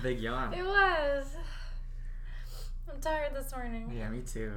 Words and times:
a 0.00 0.02
big 0.02 0.20
yawn. 0.20 0.54
It 0.54 0.64
was. 0.64 1.26
I'm 2.92 3.00
tired 3.00 3.34
this 3.34 3.52
morning. 3.52 3.92
Yeah, 3.96 4.08
me 4.08 4.20
too. 4.22 4.52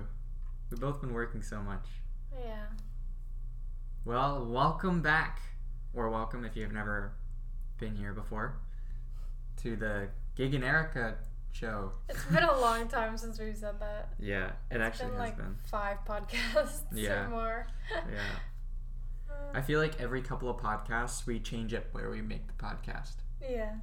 We've 0.70 0.80
both 0.80 1.02
been 1.02 1.14
working 1.14 1.42
so 1.42 1.62
much. 1.62 1.86
Yeah. 2.44 2.66
Well, 4.06 4.46
welcome 4.46 5.02
back, 5.02 5.42
or 5.94 6.10
welcome 6.10 6.44
if 6.46 6.56
you've 6.56 6.72
never 6.72 7.12
been 7.80 7.96
here 7.96 8.14
before, 8.14 8.56
to 9.62 9.76
the 9.76 10.08
Gig 10.36 10.54
and 10.54 10.64
Erica 10.64 11.16
show. 11.52 11.92
It's 12.10 12.24
been 12.26 12.44
a 12.44 12.58
long 12.62 12.88
time 12.88 13.18
since 13.18 13.40
we've 13.40 13.56
said 13.58 13.80
that. 13.80 14.10
Yeah, 14.20 14.46
it 14.48 14.54
It's 14.72 14.82
actually 14.82 15.12
been 15.12 15.20
has 15.20 15.28
like 15.30 15.38
been. 15.38 15.56
five 15.66 15.98
podcasts 16.08 16.82
Yeah. 16.94 17.26
or 17.26 17.30
more. 17.30 17.68
Yeah. 17.92 18.20
I 19.54 19.62
feel 19.62 19.80
like 19.80 20.00
every 20.02 20.22
couple 20.22 20.50
of 20.50 20.58
podcasts 20.58 21.26
we 21.26 21.40
change 21.40 21.74
it 21.74 21.88
where 21.92 22.10
we 22.10 22.22
make 22.22 22.48
the 22.48 22.54
podcast. 22.54 23.16
yeah. 23.42 23.74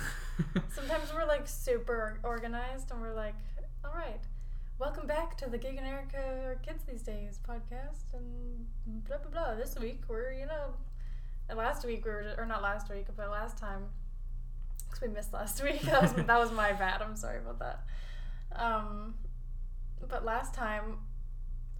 Sometimes 0.70 1.12
we're 1.14 1.26
like 1.26 1.46
super 1.46 2.18
organized 2.22 2.90
and 2.90 3.00
we're 3.00 3.14
like, 3.14 3.34
all 3.84 3.92
right, 3.94 4.20
welcome 4.78 5.06
back 5.06 5.36
to 5.38 5.48
the 5.48 5.58
Gig 5.58 5.76
and 5.76 5.86
Erica 5.86 6.18
or 6.44 6.60
Kids 6.66 6.84
These 6.84 7.02
Days 7.02 7.38
podcast 7.48 8.14
and 8.14 8.66
blah 9.06 9.18
blah 9.18 9.30
blah. 9.30 9.54
This 9.54 9.78
week 9.78 10.02
we're, 10.08 10.32
you 10.32 10.46
know, 10.46 10.74
last 11.54 11.84
week 11.86 12.04
we 12.04 12.10
were, 12.10 12.34
or 12.38 12.46
not 12.46 12.62
last 12.62 12.90
week, 12.90 13.06
but 13.16 13.30
last 13.30 13.58
time, 13.58 13.84
because 14.86 15.02
we 15.02 15.08
missed 15.08 15.32
last 15.32 15.62
week. 15.64 15.82
That 15.82 16.02
was, 16.02 16.12
that 16.14 16.38
was 16.38 16.52
my 16.52 16.72
bad. 16.72 17.02
I'm 17.02 17.16
sorry 17.16 17.38
about 17.38 17.58
that. 17.58 17.84
Um, 18.54 19.14
but 20.08 20.24
last 20.24 20.54
time 20.54 20.98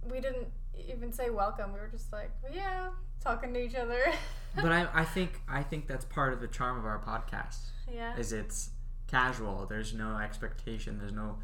we 0.09 0.19
didn't 0.19 0.47
even 0.87 1.11
say 1.11 1.29
welcome. 1.29 1.73
We 1.73 1.79
were 1.79 1.87
just 1.87 2.11
like, 2.11 2.31
yeah, 2.53 2.89
talking 3.21 3.53
to 3.53 3.63
each 3.63 3.75
other. 3.75 4.11
but 4.55 4.71
I, 4.71 4.87
I 4.93 5.05
think 5.15 5.41
I 5.47 5.63
think 5.63 5.87
that's 5.87 6.05
part 6.05 6.33
of 6.33 6.41
the 6.41 6.47
charm 6.47 6.77
of 6.77 6.85
our 6.85 6.99
podcast. 6.99 7.71
Yeah. 7.91 8.15
Is 8.17 8.31
it's 8.33 8.69
casual. 9.07 9.65
There's 9.67 9.93
no 9.93 10.17
expectation. 10.17 10.97
There's 10.99 11.13
no 11.13 11.37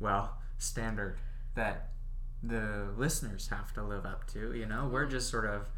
well 0.00 0.38
standard 0.58 1.18
that 1.54 1.90
the 2.42 2.88
listeners 2.96 3.48
have 3.48 3.72
to 3.74 3.82
live 3.82 4.04
up 4.04 4.26
to. 4.32 4.54
You 4.54 4.66
know, 4.66 4.88
we're 4.92 5.06
just 5.06 5.30
sort 5.30 5.46
of 5.46 5.68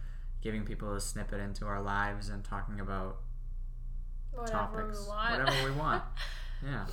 giving 0.42 0.64
people 0.64 0.94
a 0.94 1.00
snippet 1.00 1.40
into 1.40 1.66
our 1.66 1.80
lives 1.82 2.28
and 2.28 2.44
talking 2.44 2.80
about 2.80 3.18
Whatever 4.32 4.52
topics, 4.52 5.00
we 5.02 5.08
want. 5.08 5.38
whatever 5.38 5.64
we 5.64 5.70
want. 5.76 6.02
yeah. 6.64 6.86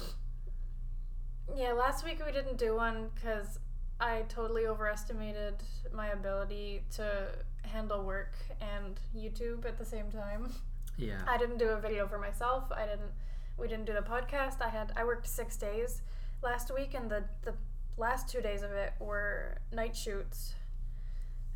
Yeah, 1.55 1.73
last 1.73 2.05
week 2.05 2.21
we 2.25 2.31
didn't 2.31 2.57
do 2.57 2.75
one 2.75 3.09
because 3.15 3.59
I 3.99 4.23
totally 4.29 4.65
overestimated 4.67 5.55
my 5.93 6.07
ability 6.09 6.83
to 6.95 7.27
handle 7.63 8.03
work 8.03 8.33
and 8.61 8.99
YouTube 9.15 9.65
at 9.65 9.77
the 9.77 9.85
same 9.85 10.09
time. 10.11 10.51
Yeah. 10.97 11.21
I 11.27 11.37
didn't 11.37 11.57
do 11.57 11.69
a 11.69 11.79
video 11.79 12.07
for 12.07 12.17
myself. 12.17 12.65
I 12.71 12.85
didn't. 12.85 13.11
We 13.57 13.67
didn't 13.67 13.85
do 13.85 13.93
the 13.93 14.01
podcast. 14.01 14.61
I 14.61 14.69
had. 14.69 14.91
I 14.95 15.03
worked 15.03 15.27
six 15.27 15.57
days 15.57 16.01
last 16.41 16.73
week, 16.73 16.93
and 16.93 17.09
the 17.09 17.23
the 17.43 17.53
last 17.97 18.29
two 18.29 18.41
days 18.41 18.63
of 18.63 18.71
it 18.71 18.93
were 18.99 19.57
night 19.71 19.95
shoots, 19.95 20.53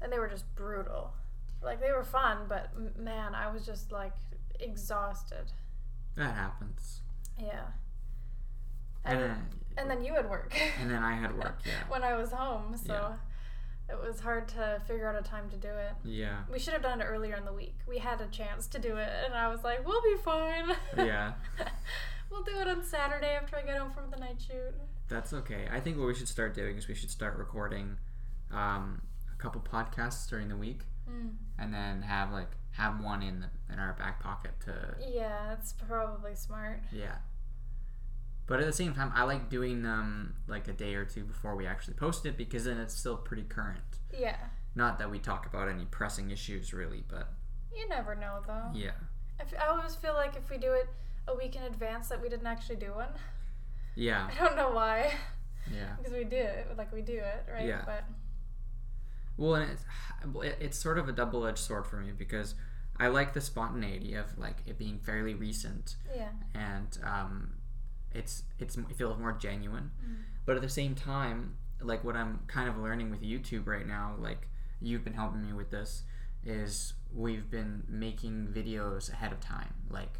and 0.01 0.11
they 0.11 0.19
were 0.19 0.27
just 0.27 0.45
brutal. 0.55 1.13
Like 1.63 1.79
they 1.81 1.91
were 1.91 2.03
fun, 2.03 2.45
but 2.47 2.69
man, 2.99 3.33
I 3.35 3.51
was 3.51 3.65
just 3.65 3.91
like 3.91 4.13
exhausted. 4.59 5.51
That 6.15 6.33
happens. 6.35 7.01
Yeah. 7.39 7.61
And 9.05 9.19
And, 9.19 9.29
then, 9.29 9.47
and 9.77 9.89
then 9.89 10.03
you 10.03 10.13
had 10.15 10.29
work. 10.29 10.53
and 10.81 10.89
then 10.89 11.03
I 11.03 11.13
had 11.15 11.35
work. 11.37 11.59
Yeah. 11.65 11.73
when 11.89 12.03
I 12.03 12.15
was 12.15 12.31
home, 12.31 12.75
so 12.75 12.93
Yeah. 12.93 13.15
It 13.89 13.97
was 13.99 14.19
hard 14.19 14.47
to 14.49 14.81
figure 14.87 15.07
out 15.07 15.15
a 15.19 15.21
time 15.27 15.49
to 15.49 15.55
do 15.57 15.69
it. 15.69 15.93
Yeah. 16.03 16.43
We 16.51 16.59
should 16.59 16.73
have 16.73 16.81
done 16.81 16.99
it 17.01 17.05
earlier 17.05 17.35
in 17.35 17.45
the 17.45 17.53
week. 17.53 17.75
We 17.87 17.99
had 17.99 18.19
a 18.21 18.27
chance 18.27 18.67
to 18.67 18.79
do 18.79 18.97
it, 18.97 19.09
and 19.25 19.33
I 19.33 19.47
was 19.49 19.63
like, 19.63 19.85
"We'll 19.87 20.01
be 20.01 20.15
fine." 20.23 20.69
Yeah. 20.97 21.33
we'll 22.29 22.43
do 22.43 22.59
it 22.59 22.67
on 22.67 22.83
Saturday 22.83 23.35
after 23.41 23.55
I 23.57 23.61
get 23.61 23.77
home 23.77 23.91
from 23.91 24.09
the 24.11 24.17
night 24.17 24.41
shoot. 24.45 24.73
That's 25.07 25.31
okay. 25.33 25.67
I 25.71 25.79
think 25.79 25.97
what 25.97 26.07
we 26.07 26.13
should 26.15 26.27
start 26.27 26.53
doing 26.53 26.75
is 26.77 26.87
we 26.87 26.95
should 26.95 27.09
start 27.11 27.37
recording 27.37 27.97
um, 28.51 29.01
a 29.33 29.41
couple 29.41 29.61
podcasts 29.61 30.27
during 30.29 30.49
the 30.49 30.57
week, 30.57 30.81
Mm. 31.09 31.35
and 31.57 31.73
then 31.73 32.01
have 32.01 32.33
like 32.33 32.49
have 32.71 33.01
one 33.01 33.23
in 33.23 33.39
the, 33.39 33.49
in 33.73 33.79
our 33.79 33.93
back 33.93 34.19
pocket 34.21 34.51
to 34.65 34.95
Yeah, 35.09 35.45
that's 35.47 35.71
probably 35.71 36.35
smart. 36.35 36.81
yeah. 36.91 37.15
But 38.47 38.59
at 38.61 38.65
the 38.65 38.73
same 38.73 38.93
time, 38.93 39.11
I 39.13 39.23
like 39.23 39.49
doing 39.49 39.81
them 39.83 40.35
like 40.47 40.67
a 40.69 40.73
day 40.73 40.95
or 40.95 41.03
two 41.05 41.23
before 41.25 41.55
we 41.55 41.67
actually 41.67 41.95
post 41.95 42.25
it 42.25 42.37
because 42.37 42.63
then 42.65 42.77
it's 42.77 42.93
still 42.93 43.17
pretty 43.17 43.43
current. 43.43 43.99
Yeah, 44.17 44.37
Not 44.73 44.97
that 44.99 45.11
we 45.11 45.19
talk 45.19 45.45
about 45.45 45.67
any 45.67 45.85
pressing 45.85 46.31
issues 46.31 46.73
really, 46.73 47.03
but 47.09 47.29
you 47.75 47.87
never 47.89 48.15
know 48.15 48.39
though. 48.47 48.71
yeah, 48.73 48.91
I, 49.39 49.43
f- 49.43 49.53
I 49.61 49.67
always 49.67 49.95
feel 49.95 50.13
like 50.13 50.35
if 50.37 50.49
we 50.49 50.57
do 50.57 50.71
it 50.71 50.87
a 51.27 51.35
week 51.35 51.55
in 51.57 51.63
advance, 51.63 52.07
that 52.07 52.21
we 52.21 52.29
didn't 52.29 52.47
actually 52.47 52.77
do 52.77 52.93
one. 52.93 53.09
yeah, 53.95 54.29
I 54.39 54.43
don't 54.43 54.55
know 54.55 54.71
why, 54.71 55.13
yeah. 55.71 55.95
because 55.97 56.13
we 56.13 56.23
do 56.23 56.37
it, 56.37 56.67
like 56.77 56.91
we 56.93 57.01
do 57.01 57.17
it, 57.17 57.45
right? 57.53 57.67
Yeah. 57.67 57.81
But 57.85 58.05
Well, 59.35 59.55
and 59.55 59.71
it's 59.71 59.83
it's 60.61 60.77
sort 60.79 60.97
of 60.97 61.09
a 61.09 61.11
double 61.11 61.45
edged 61.45 61.59
sword 61.59 61.85
for 61.85 61.97
me 61.97 62.11
because 62.17 62.55
I 62.97 63.07
like 63.09 63.33
the 63.33 63.41
spontaneity 63.41 64.13
of 64.15 64.37
like 64.37 64.57
it 64.65 64.77
being 64.77 64.99
fairly 64.99 65.33
recent 65.33 65.97
yeah, 66.15 66.29
and 66.55 66.97
um, 67.03 67.51
it's 68.17 68.43
it's 68.59 68.77
it 68.77 68.95
feels 68.95 69.17
more 69.17 69.33
genuine. 69.33 69.91
Mm. 70.03 70.15
But 70.45 70.55
at 70.55 70.61
the 70.61 70.69
same 70.69 70.95
time, 70.95 71.55
like 71.81 72.03
what 72.03 72.15
I'm 72.15 72.39
kind 72.47 72.67
of 72.67 72.77
learning 72.77 73.11
with 73.11 73.21
YouTube 73.21 73.67
right 73.67 73.87
now, 73.87 74.15
like 74.19 74.47
you've 74.81 75.03
been 75.03 75.13
helping 75.13 75.45
me 75.45 75.53
with 75.53 75.69
this, 75.69 76.03
is 76.45 76.93
we've 77.13 77.49
been 77.49 77.83
making 77.87 78.47
videos 78.53 79.11
ahead 79.11 79.31
of 79.31 79.39
time. 79.39 79.73
Like 79.89 80.19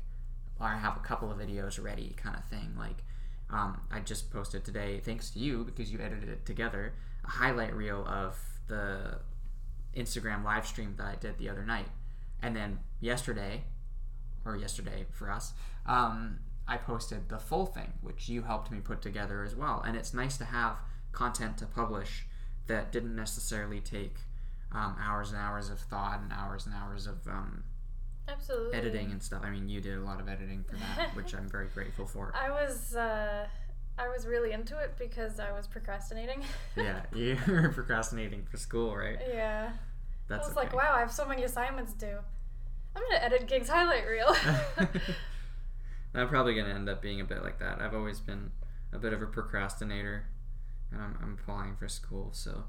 I 0.60 0.78
have 0.78 0.98
a 0.98 1.02
couple 1.02 1.32
of 1.32 1.38
videos 1.38 1.82
ready, 1.84 2.14
kind 2.18 2.36
of 2.36 2.46
thing. 2.46 2.76
Like 2.78 3.04
um, 3.50 3.82
I 3.92 4.00
just 4.00 4.32
posted 4.32 4.64
today, 4.64 5.00
thanks 5.04 5.30
to 5.32 5.40
you 5.40 5.64
because 5.64 5.92
you 5.92 6.00
edited 6.00 6.30
it 6.30 6.46
together, 6.46 6.94
a 7.26 7.30
highlight 7.30 7.74
reel 7.74 8.06
of 8.06 8.38
the 8.68 9.20
Instagram 9.96 10.44
live 10.44 10.68
stream 10.68 10.96
that 10.98 11.08
I 11.08 11.16
did 11.16 11.38
the 11.38 11.50
other 11.50 11.66
night, 11.66 11.88
and 12.42 12.56
then 12.56 12.80
yesterday, 13.00 13.64
or 14.46 14.58
yesterday 14.58 15.06
for 15.12 15.32
us, 15.32 15.54
um, 15.86 16.40
I 16.68 16.78
posted 16.78 17.30
the 17.30 17.40
full 17.40 17.66
thing, 17.66 17.94
which 18.02 18.28
you 18.28 18.44
helped 18.44 18.72
me 18.72 18.80
put 18.80 19.02
together 19.02 19.44
as 19.44 19.56
well. 19.56 19.82
And 19.86 19.96
it's 19.96 20.14
nice 20.14 20.38
to 20.38 20.46
have 20.46 20.78
content 21.12 21.58
to 21.60 21.66
publish 21.66 22.26
that 22.68 22.92
didn't 22.92 23.16
necessarily 23.16 23.80
take 23.80 24.16
um, 24.72 24.96
hours 25.02 25.32
and 25.32 25.40
hours 25.40 25.70
of 25.70 25.80
thought 25.80 26.20
and 26.22 26.32
hours 26.34 26.66
and 26.66 26.76
hours 26.76 27.08
of 27.08 27.26
um, 27.28 27.64
absolutely. 28.28 28.78
editing 28.78 29.12
and 29.12 29.24
stuff. 29.24 29.42
I 29.44 29.50
mean, 29.50 29.70
you 29.70 29.82
did 29.82 29.98
a 29.98 30.02
lot 30.02 30.20
of 30.20 30.28
editing 30.28 30.64
for 30.64 30.76
that, 30.76 31.10
which 31.16 31.34
I'm 31.34 31.48
very 31.48 31.68
grateful 31.68 32.06
for. 32.06 32.34
I 32.36 32.50
was 32.50 32.96
uh, 32.96 33.48
I 33.98 34.08
was 34.10 34.28
really 34.28 34.52
into 34.52 34.78
it 34.78 34.96
because 35.00 35.40
I 35.40 35.52
was 35.52 35.68
procrastinating. 35.68 36.44
yeah, 36.76 37.02
you 37.16 37.38
were 37.48 37.70
procrastinating 37.74 38.46
for 38.50 38.58
school, 38.58 38.96
right? 38.96 39.20
yeah. 39.34 39.72
That's 40.28 40.46
I 40.46 40.50
was 40.50 40.58
okay. 40.58 40.68
like, 40.68 40.76
wow, 40.76 40.94
I 40.94 41.00
have 41.00 41.12
so 41.12 41.26
many 41.26 41.44
assignments 41.44 41.94
due. 41.94 42.18
I'm 42.96 43.04
gonna 43.04 43.24
edit 43.24 43.48
Gig's 43.48 43.70
highlight 43.70 44.06
reel. 44.06 44.36
I'm 46.14 46.28
probably 46.30 46.56
gonna 46.56 46.74
end 46.74 46.90
up 46.90 47.02
being 47.02 47.22
a 47.22 47.26
bit 47.26 47.44
like 47.44 47.60
that. 47.60 47.82
I've 47.82 47.94
always 47.94 48.20
been 48.20 48.52
a 48.94 48.98
bit 48.98 49.14
of 49.14 49.22
a 49.22 49.26
procrastinator, 49.26 50.26
and 50.92 51.02
I'm, 51.02 51.18
I'm 51.22 51.38
applying 51.40 51.76
for 51.76 51.88
school, 51.88 52.30
so 52.32 52.64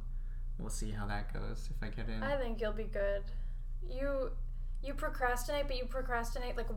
we'll 0.58 0.70
see 0.70 0.90
how 0.90 1.06
that 1.06 1.32
goes 1.32 1.70
if 1.70 1.82
I 1.82 1.88
get 1.88 2.08
in. 2.08 2.22
I 2.22 2.36
think 2.36 2.60
you'll 2.60 2.72
be 2.72 2.84
good. 2.84 3.22
You 3.88 4.32
you 4.82 4.94
procrastinate, 4.94 5.66
but 5.66 5.76
you 5.76 5.84
procrastinate 5.86 6.56
like 6.56 6.68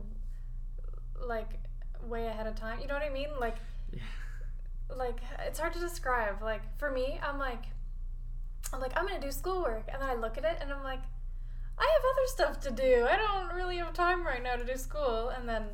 like 1.20 1.60
way 2.02 2.26
ahead 2.26 2.46
of 2.46 2.54
time. 2.54 2.80
You 2.80 2.86
know 2.86 2.94
what 2.94 3.02
I 3.02 3.10
mean? 3.10 3.28
Like 3.38 3.56
Yeah. 3.92 4.00
like 4.96 5.20
it's 5.46 5.58
hard 5.58 5.72
to 5.74 5.80
describe. 5.80 6.42
Like 6.42 6.62
for 6.78 6.90
me, 6.90 7.20
I'm 7.22 7.38
like 7.38 7.64
I'm 8.72 8.80
like 8.80 8.92
I'm 8.96 9.06
gonna 9.06 9.20
do 9.20 9.32
schoolwork, 9.32 9.88
and 9.92 10.00
then 10.00 10.08
I 10.08 10.14
look 10.14 10.38
at 10.38 10.44
it 10.44 10.58
and 10.60 10.72
I'm 10.72 10.82
like, 10.82 11.02
I 11.78 11.82
have 11.82 12.02
other 12.12 12.26
stuff 12.26 12.60
to 12.60 12.70
do. 12.70 13.06
I 13.08 13.16
don't 13.16 13.54
really 13.54 13.78
have 13.78 13.92
time 13.92 14.24
right 14.24 14.42
now 14.42 14.56
to 14.56 14.64
do 14.64 14.76
school. 14.76 15.30
And 15.30 15.48
then 15.48 15.64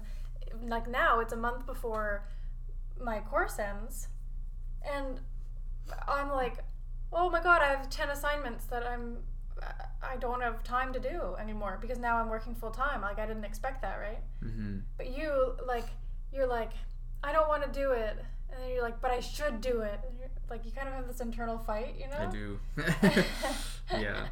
like 0.62 0.88
now 0.88 1.20
it's 1.20 1.32
a 1.32 1.36
month 1.36 1.66
before 1.66 2.24
my 3.00 3.20
course 3.20 3.58
ends, 3.58 4.08
and 4.82 5.20
I'm 6.06 6.30
like, 6.30 6.58
oh 7.12 7.30
my 7.30 7.42
god, 7.42 7.62
I 7.62 7.66
have 7.66 7.90
ten 7.90 8.10
assignments 8.10 8.66
that 8.66 8.86
I'm 8.86 9.18
I 10.02 10.16
don't 10.16 10.40
have 10.40 10.62
time 10.62 10.92
to 10.92 11.00
do 11.00 11.34
anymore 11.40 11.78
because 11.80 11.98
now 11.98 12.18
I'm 12.18 12.28
working 12.28 12.54
full 12.54 12.70
time. 12.70 13.02
Like 13.02 13.18
I 13.18 13.26
didn't 13.26 13.44
expect 13.44 13.82
that, 13.82 13.96
right? 13.96 14.20
Mm-hmm. 14.44 14.78
But 14.96 15.16
you 15.16 15.56
like 15.66 15.86
you're 16.32 16.46
like 16.46 16.72
I 17.22 17.32
don't 17.32 17.48
want 17.48 17.64
to 17.64 17.80
do 17.80 17.92
it, 17.92 18.16
and 18.50 18.62
then 18.62 18.70
you're 18.70 18.82
like, 18.82 19.00
but 19.00 19.10
I 19.10 19.20
should 19.20 19.60
do 19.60 19.80
it. 19.80 20.00
Like 20.48 20.64
you 20.64 20.72
kind 20.72 20.88
of 20.88 20.94
have 20.94 21.08
this 21.08 21.20
internal 21.20 21.58
fight, 21.58 21.96
you 21.98 22.06
know? 22.08 22.18
I 22.18 22.30
do. 22.30 22.60
yeah. 24.00 24.28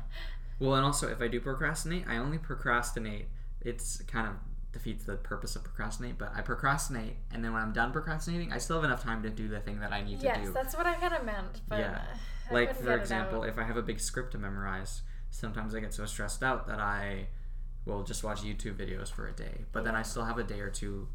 Well, 0.59 0.75
and 0.75 0.85
also 0.85 1.09
if 1.09 1.21
I 1.21 1.29
do 1.29 1.41
procrastinate, 1.41 2.05
I 2.09 2.17
only 2.17 2.39
procrastinate. 2.39 3.29
It's 3.61 4.01
kind 4.03 4.29
of 4.29 4.35
defeats 4.77 5.05
the 5.05 5.17
purpose 5.17 5.57
of 5.57 5.65
procrastinate, 5.65 6.19
but 6.19 6.31
I 6.35 6.43
procrastinate, 6.43 7.17
and 7.33 7.43
then 7.43 7.55
when 7.55 7.63
I'm 7.63 7.73
done 7.73 7.93
procrastinating, 7.93 8.53
I 8.53 8.59
still 8.59 8.77
have 8.77 8.85
enough 8.85 9.03
time 9.03 9.23
to 9.23 9.31
do 9.31 9.49
the 9.49 9.59
thing 9.59 9.81
that 9.81 9.91
I 9.93 10.03
need 10.03 10.23
yes, 10.23 10.37
to 10.37 10.41
do. 10.41 10.47
Yes, 10.47 10.55
that's 10.55 10.77
what 10.77 10.87
I 10.87 10.95
kind 10.95 11.15
of 11.15 11.25
meant. 11.25 11.63
But 11.67 11.81
Yeah. 11.81 12.03
I 12.51 12.55
like 12.55 12.77
for 12.77 12.95
example, 12.95 13.43
if 13.43 13.59
I 13.59 13.65
have 13.65 13.77
a 13.77 13.83
big 13.83 13.99
script 13.99 14.33
to 14.33 14.39
memorize, 14.39 15.03
sometimes 15.31 15.75
I 15.75 15.81
get 15.81 15.95
so 15.95 16.05
stressed 16.05 16.43
out 16.43 16.67
that 16.69 16.79
I 16.79 17.29
will 17.87 18.03
just 18.03 18.23
watch 18.23 18.43
YouTube 18.43 18.77
videos 18.77 19.11
for 19.11 19.27
a 19.27 19.33
day. 19.33 19.65
But 19.73 19.85
then 19.85 19.95
I 19.95 20.03
still 20.03 20.25
have 20.25 20.39
a 20.39 20.45
day 20.45 20.61
or 20.61 20.71
two 20.71 21.09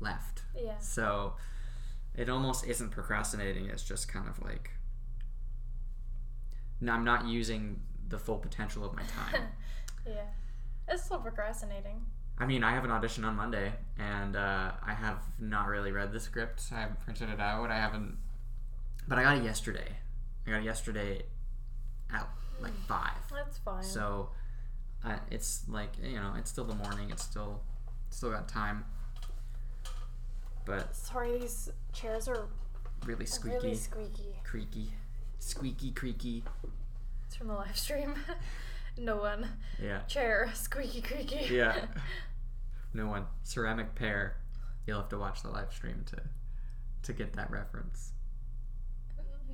left. 0.00 0.42
Yeah. 0.56 0.78
So 0.78 1.34
it 2.14 2.28
almost 2.28 2.66
isn't 2.66 2.90
procrastinating. 2.90 3.66
It's 3.66 3.84
just 3.84 4.08
kind 4.08 4.28
of 4.28 4.42
like 4.42 4.70
no, 6.80 6.92
I'm 6.92 7.04
not 7.04 7.26
using 7.26 7.80
the 8.08 8.18
full 8.18 8.38
potential 8.38 8.84
of 8.84 8.94
my 8.94 9.02
time. 9.02 9.42
yeah. 10.06 10.24
It's 10.88 11.04
still 11.04 11.18
procrastinating. 11.18 12.04
I 12.38 12.44
mean, 12.46 12.62
I 12.62 12.72
have 12.72 12.84
an 12.84 12.90
audition 12.90 13.24
on 13.24 13.34
Monday, 13.34 13.72
and 13.98 14.36
uh, 14.36 14.72
I 14.84 14.92
have 14.92 15.22
not 15.38 15.68
really 15.68 15.90
read 15.90 16.12
the 16.12 16.20
script. 16.20 16.62
I 16.70 16.80
haven't 16.80 17.00
printed 17.00 17.30
it 17.30 17.40
out. 17.40 17.70
I 17.70 17.76
haven't, 17.76 18.18
but 19.08 19.18
I 19.18 19.22
got 19.22 19.38
it 19.38 19.44
yesterday. 19.44 19.88
I 20.46 20.50
got 20.50 20.60
it 20.60 20.64
yesterday 20.64 21.22
at 22.12 22.28
like 22.60 22.74
five. 22.86 23.16
That's 23.32 23.58
fine. 23.58 23.82
So 23.82 24.30
uh, 25.04 25.16
it's 25.30 25.64
like 25.68 25.92
you 26.02 26.16
know, 26.16 26.34
it's 26.38 26.50
still 26.50 26.64
the 26.64 26.74
morning. 26.74 27.10
It's 27.10 27.22
still 27.22 27.62
still 28.10 28.30
got 28.30 28.48
time. 28.48 28.84
But 30.66 30.94
Sorry, 30.94 31.38
these 31.38 31.70
chairs 31.92 32.28
are 32.28 32.48
really 33.06 33.24
squeaky, 33.24 33.56
really 33.56 33.74
squeaky. 33.76 34.34
creaky, 34.44 34.92
squeaky, 35.38 35.90
creaky. 35.92 36.44
It's 37.26 37.36
from 37.36 37.46
the 37.48 37.54
live 37.54 37.78
stream. 37.78 38.14
no 38.98 39.16
one. 39.16 39.46
Yeah, 39.82 40.00
Chair, 40.02 40.50
squeaky, 40.54 41.00
creaky. 41.02 41.54
yeah. 41.54 41.84
no 42.94 43.08
one. 43.08 43.26
Ceramic 43.42 43.94
pear. 43.94 44.36
You'll 44.86 45.00
have 45.00 45.08
to 45.10 45.18
watch 45.18 45.42
the 45.42 45.50
live 45.50 45.72
stream 45.72 46.04
to 46.06 46.16
to 47.02 47.12
get 47.12 47.34
that 47.34 47.50
reference. 47.50 48.12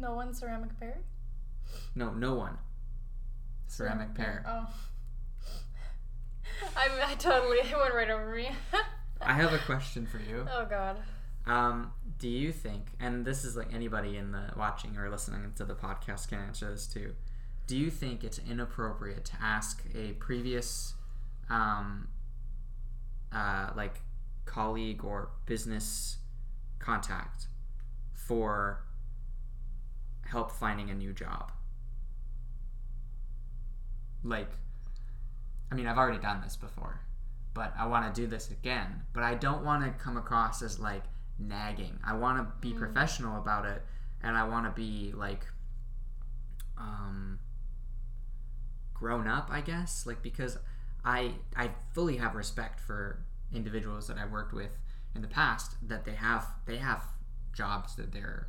no 0.00 0.14
one 0.14 0.32
ceramic 0.34 0.78
pear? 0.80 0.98
No, 1.94 2.10
no 2.12 2.34
one. 2.34 2.56
Ceramic 3.66 4.14
pear. 4.14 4.44
Oh. 4.48 4.66
I, 6.76 7.12
I 7.12 7.14
totally 7.14 7.58
it 7.58 7.76
went 7.76 7.94
right 7.94 8.10
over 8.10 8.34
me. 8.34 8.50
I 9.20 9.32
have 9.34 9.52
a 9.52 9.58
question 9.58 10.06
for 10.06 10.18
you. 10.18 10.46
oh 10.50 10.66
god. 10.68 10.96
Um, 11.46 11.92
do 12.18 12.28
you 12.28 12.52
think, 12.52 12.86
and 13.00 13.24
this 13.24 13.44
is 13.44 13.56
like 13.56 13.72
anybody 13.74 14.16
in 14.16 14.30
the 14.32 14.50
watching 14.56 14.96
or 14.96 15.10
listening 15.10 15.52
to 15.56 15.64
the 15.64 15.74
podcast 15.74 16.28
can 16.28 16.38
answer 16.38 16.70
this 16.70 16.86
too. 16.86 17.14
Do 17.72 17.78
you 17.78 17.90
think 17.90 18.22
it's 18.22 18.38
inappropriate 18.38 19.24
to 19.24 19.32
ask 19.40 19.82
a 19.94 20.12
previous, 20.12 20.92
um, 21.48 22.08
uh, 23.32 23.70
like 23.74 24.02
colleague 24.44 25.02
or 25.02 25.30
business 25.46 26.18
contact 26.78 27.46
for 28.12 28.84
help 30.26 30.52
finding 30.52 30.90
a 30.90 30.94
new 30.94 31.14
job? 31.14 31.50
Like, 34.22 34.50
I 35.70 35.74
mean, 35.74 35.86
I've 35.86 35.96
already 35.96 36.20
done 36.20 36.42
this 36.42 36.56
before, 36.56 37.00
but 37.54 37.72
I 37.78 37.86
want 37.86 38.14
to 38.14 38.20
do 38.20 38.26
this 38.26 38.50
again. 38.50 39.00
But 39.14 39.22
I 39.22 39.34
don't 39.34 39.64
want 39.64 39.82
to 39.82 39.92
come 39.92 40.18
across 40.18 40.60
as 40.60 40.78
like 40.78 41.04
nagging. 41.38 41.98
I 42.04 42.12
want 42.12 42.36
to 42.36 42.52
be 42.60 42.74
Mm. 42.74 42.80
professional 42.80 43.40
about 43.40 43.64
it, 43.64 43.82
and 44.22 44.36
I 44.36 44.44
want 44.44 44.66
to 44.66 44.72
be 44.72 45.12
like, 45.12 45.46
um, 46.76 47.38
grown 49.02 49.26
up, 49.26 49.48
I 49.50 49.60
guess. 49.60 50.06
Like 50.06 50.22
because 50.22 50.56
I 51.04 51.32
I 51.56 51.70
fully 51.92 52.16
have 52.18 52.36
respect 52.36 52.78
for 52.78 53.18
individuals 53.52 54.06
that 54.06 54.16
I've 54.16 54.30
worked 54.30 54.54
with 54.54 54.78
in 55.14 55.22
the 55.22 55.28
past 55.28 55.76
that 55.88 56.04
they 56.04 56.14
have 56.14 56.46
they 56.66 56.76
have 56.76 57.02
jobs 57.52 57.96
that 57.96 58.12
they're 58.12 58.46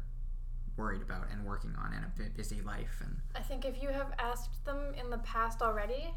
worried 0.78 1.02
about 1.02 1.26
and 1.32 1.44
working 1.44 1.76
on 1.78 1.94
and 1.94 2.06
a 2.06 2.30
busy 2.38 2.62
life 2.62 3.02
and 3.04 3.18
I 3.36 3.42
think 3.42 3.66
if 3.66 3.82
you 3.82 3.90
have 3.90 4.12
asked 4.18 4.64
them 4.66 4.94
in 5.00 5.10
the 5.10 5.18
past 5.20 5.62
already, 5.62 6.14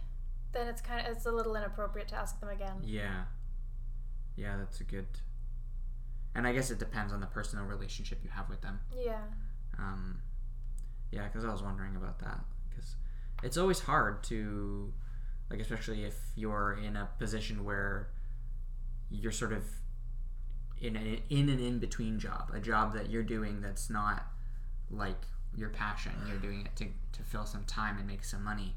then 0.53 0.69
it's 0.69 0.83
kind 0.83 1.07
of 1.07 1.17
it's 1.17 1.27
a 1.27 1.33
little 1.33 1.57
inappropriate 1.57 2.09
to 2.09 2.17
ask 2.17 2.39
them 2.39 2.51
again. 2.51 2.77
Yeah. 2.83 3.25
Yeah, 4.37 4.59
that's 4.59 4.81
a 4.81 4.85
good. 4.85 5.09
And 6.35 6.47
I 6.47 6.53
guess 6.53 6.71
it 6.71 6.79
depends 6.79 7.15
on 7.15 7.21
the 7.21 7.27
personal 7.27 7.65
relationship 7.65 8.19
you 8.23 8.29
have 8.29 8.51
with 8.51 8.61
them. 8.61 8.81
Yeah. 8.95 9.25
Um, 9.79 10.21
yeah, 11.11 11.25
because 11.25 11.47
I 11.47 11.51
was 11.51 11.63
wondering 11.63 11.97
about 11.97 12.19
that. 12.19 12.41
It's 13.43 13.57
always 13.57 13.81
hard 13.81 14.23
to, 14.25 14.93
like, 15.51 15.61
especially 15.61 16.05
if 16.05 16.15
you're 16.35 16.79
in 16.83 16.97
a 16.97 17.09
position 17.19 17.65
where 17.65 18.09
you're 19.11 19.33
sort 19.33 19.53
of 19.53 19.65
in, 20.81 20.97
an 20.97 21.19
in 21.31 21.49
an 21.49 21.59
in 21.61 21.79
between 21.79 22.19
job, 22.19 22.51
a 22.55 22.61
job 22.61 22.93
that 22.95 23.09
you're 23.11 23.23
doing 23.23 23.61
that's 23.61 23.89
not 23.89 24.27
like 24.91 25.23
your 25.55 25.69
passion. 25.71 26.13
You're 26.29 26.39
doing 26.39 26.63
it 26.67 26.75
to, 26.77 26.87
to 27.13 27.23
fill 27.23 27.47
some 27.47 27.65
time 27.65 27.99
and 27.99 28.07
make 28.07 28.25
some 28.25 28.43
money. 28.43 28.75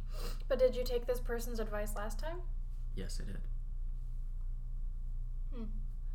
But 0.48 0.60
did 0.60 0.76
you 0.76 0.84
take 0.84 1.08
this 1.08 1.20
person's 1.20 1.60
advice 1.60 1.96
last 1.96 2.20
time? 2.20 2.42
Yes, 2.96 3.20
I 3.22 3.26
did. 3.32 3.42
Hmm. 5.54 5.64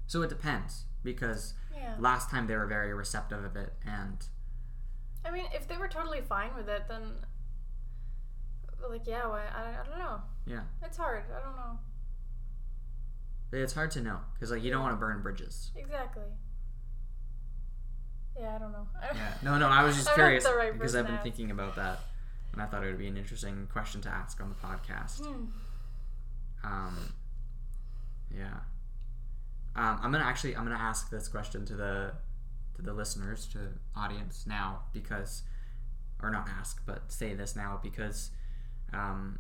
So 0.07 0.23
it 0.23 0.29
depends 0.29 0.85
because 1.03 1.55
Yeah. 1.75 1.97
last 1.99 2.31
time 2.31 2.47
they 2.47 2.57
were 2.57 2.67
very 2.67 2.93
receptive 2.95 3.45
of 3.45 3.57
it 3.57 3.73
and 3.85 4.27
I 5.27 5.31
mean, 5.31 5.47
if 5.55 5.67
they 5.67 5.79
were 5.79 5.89
totally 5.89 6.21
fine 6.21 6.55
with 6.55 6.69
it, 6.69 6.83
then 6.87 7.15
like 8.91 9.07
yeah, 9.07 9.27
why, 9.27 9.43
I 9.55 9.81
I 9.81 9.85
don't 9.89 9.99
know. 9.99 10.21
yeah 10.47 10.63
It's 10.83 10.97
hard. 10.97 11.25
I 11.37 11.41
don't 11.45 11.57
know 11.57 11.79
it's 13.53 13.73
hard 13.73 13.91
to 13.93 14.01
know 14.01 14.19
because 14.35 14.51
like 14.51 14.63
you 14.65 14.71
don't 14.71 14.83
want 14.83 14.93
to 14.93 14.97
burn 14.99 15.23
bridges 15.23 15.71
exactly. 15.77 16.25
Yeah, 18.39 18.57
I 18.57 18.59
don't 18.59 18.73
know. 18.73 18.87
yeah 19.15 19.35
no 19.45 19.59
no 19.59 19.69
i 19.69 19.85
was 19.85 19.95
just 19.95 20.13
curious 20.15 20.45
right 20.45 20.73
because 20.73 20.97
i've 20.97 21.07
been 21.07 21.19
thinking 21.23 21.53
about 21.53 21.77
that 21.77 22.01
and 22.53 22.61
i 22.61 22.67
thought 22.67 22.83
it 22.83 22.87
would 22.89 22.99
be 22.99 23.07
an 23.07 23.17
interesting 23.17 23.69
question 23.73 24.01
to 24.03 24.09
ask 24.09 24.41
on 24.43 24.49
the 24.49 24.55
podcast 24.57 25.25
Hmm. 25.25 25.45
um 26.65 27.13
yeah 28.37 28.59
um, 29.77 30.01
i'm 30.03 30.11
gonna 30.11 30.25
actually 30.25 30.57
i'm 30.57 30.65
gonna 30.65 30.75
ask 30.75 31.11
this 31.11 31.29
question 31.29 31.65
to 31.67 31.75
the 31.77 32.13
to 32.75 32.83
the 32.83 32.93
listeners 32.93 33.47
to 33.53 33.59
audience 33.95 34.47
now 34.49 34.81
because 34.93 35.43
or 36.21 36.31
not 36.31 36.49
ask 36.59 36.83
but 36.87 37.13
say 37.13 37.35
this 37.35 37.55
now 37.55 37.79
because 37.83 38.31
um 38.95 39.39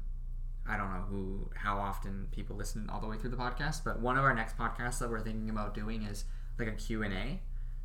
I 0.66 0.76
don't 0.78 0.90
know 0.94 1.02
who 1.10 1.50
how 1.54 1.78
often 1.78 2.28
people 2.32 2.56
listen 2.56 2.88
all 2.90 3.00
the 3.00 3.06
way 3.06 3.16
through 3.18 3.30
the 3.30 3.36
podcast, 3.36 3.84
but 3.84 4.00
one 4.00 4.16
of 4.16 4.24
our 4.24 4.34
next 4.34 4.56
podcasts 4.56 4.98
that 5.00 5.10
we're 5.10 5.20
thinking 5.20 5.50
about 5.50 5.74
doing 5.74 6.02
is 6.04 6.24
like 6.58 6.68
a 6.68 6.72
Q&A. 6.72 7.40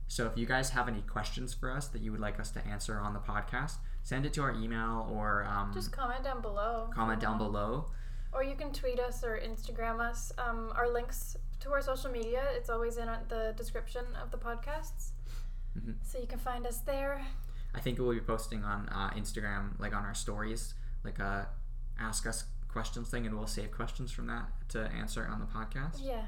So 0.07 0.25
if 0.25 0.37
you 0.37 0.45
guys 0.45 0.69
have 0.71 0.87
any 0.87 1.01
questions 1.01 1.53
for 1.53 1.69
us 1.71 1.87
that 1.89 2.01
you 2.01 2.11
would 2.11 2.21
like 2.21 2.39
us 2.39 2.51
to 2.51 2.65
answer 2.65 2.97
on 2.99 3.13
the 3.13 3.19
podcast, 3.19 3.75
send 4.03 4.25
it 4.25 4.33
to 4.33 4.41
our 4.41 4.53
email 4.53 5.07
or 5.11 5.43
um, 5.43 5.71
Just 5.73 5.91
comment 5.91 6.23
down 6.23 6.41
below. 6.41 6.89
comment 6.93 7.19
down 7.19 7.37
below. 7.37 7.91
Or 8.31 8.43
you 8.43 8.55
can 8.55 8.71
tweet 8.71 8.99
us 8.99 9.23
or 9.23 9.37
Instagram 9.39 9.99
us. 9.99 10.31
Um, 10.37 10.71
our 10.75 10.87
links 10.91 11.35
to 11.59 11.71
our 11.73 11.81
social 11.81 12.09
media, 12.11 12.43
it's 12.55 12.69
always 12.69 12.97
in 12.97 13.07
the 13.27 13.53
description 13.57 14.05
of 14.23 14.31
the 14.31 14.37
podcasts. 14.37 15.11
Mhm. 15.77 15.95
So 16.01 16.17
you 16.17 16.27
can 16.27 16.39
find 16.39 16.65
us 16.65 16.79
there. 16.79 17.25
I 17.75 17.79
think 17.81 17.99
we'll 17.99 18.13
be 18.13 18.21
posting 18.21 18.63
on 18.63 18.87
uh, 18.89 19.09
Instagram, 19.11 19.79
like 19.79 19.93
on 19.95 20.05
our 20.05 20.15
stories, 20.15 20.73
like 21.03 21.19
a 21.19 21.49
ask 21.99 22.25
us 22.27 22.45
questions 22.67 23.09
thing, 23.09 23.25
and 23.25 23.35
we'll 23.37 23.47
save 23.47 23.71
questions 23.71 24.11
from 24.11 24.27
that 24.27 24.47
to 24.69 24.81
answer 24.91 25.27
on 25.29 25.39
the 25.39 25.45
podcast. 25.45 25.99
Yeah. 26.01 26.25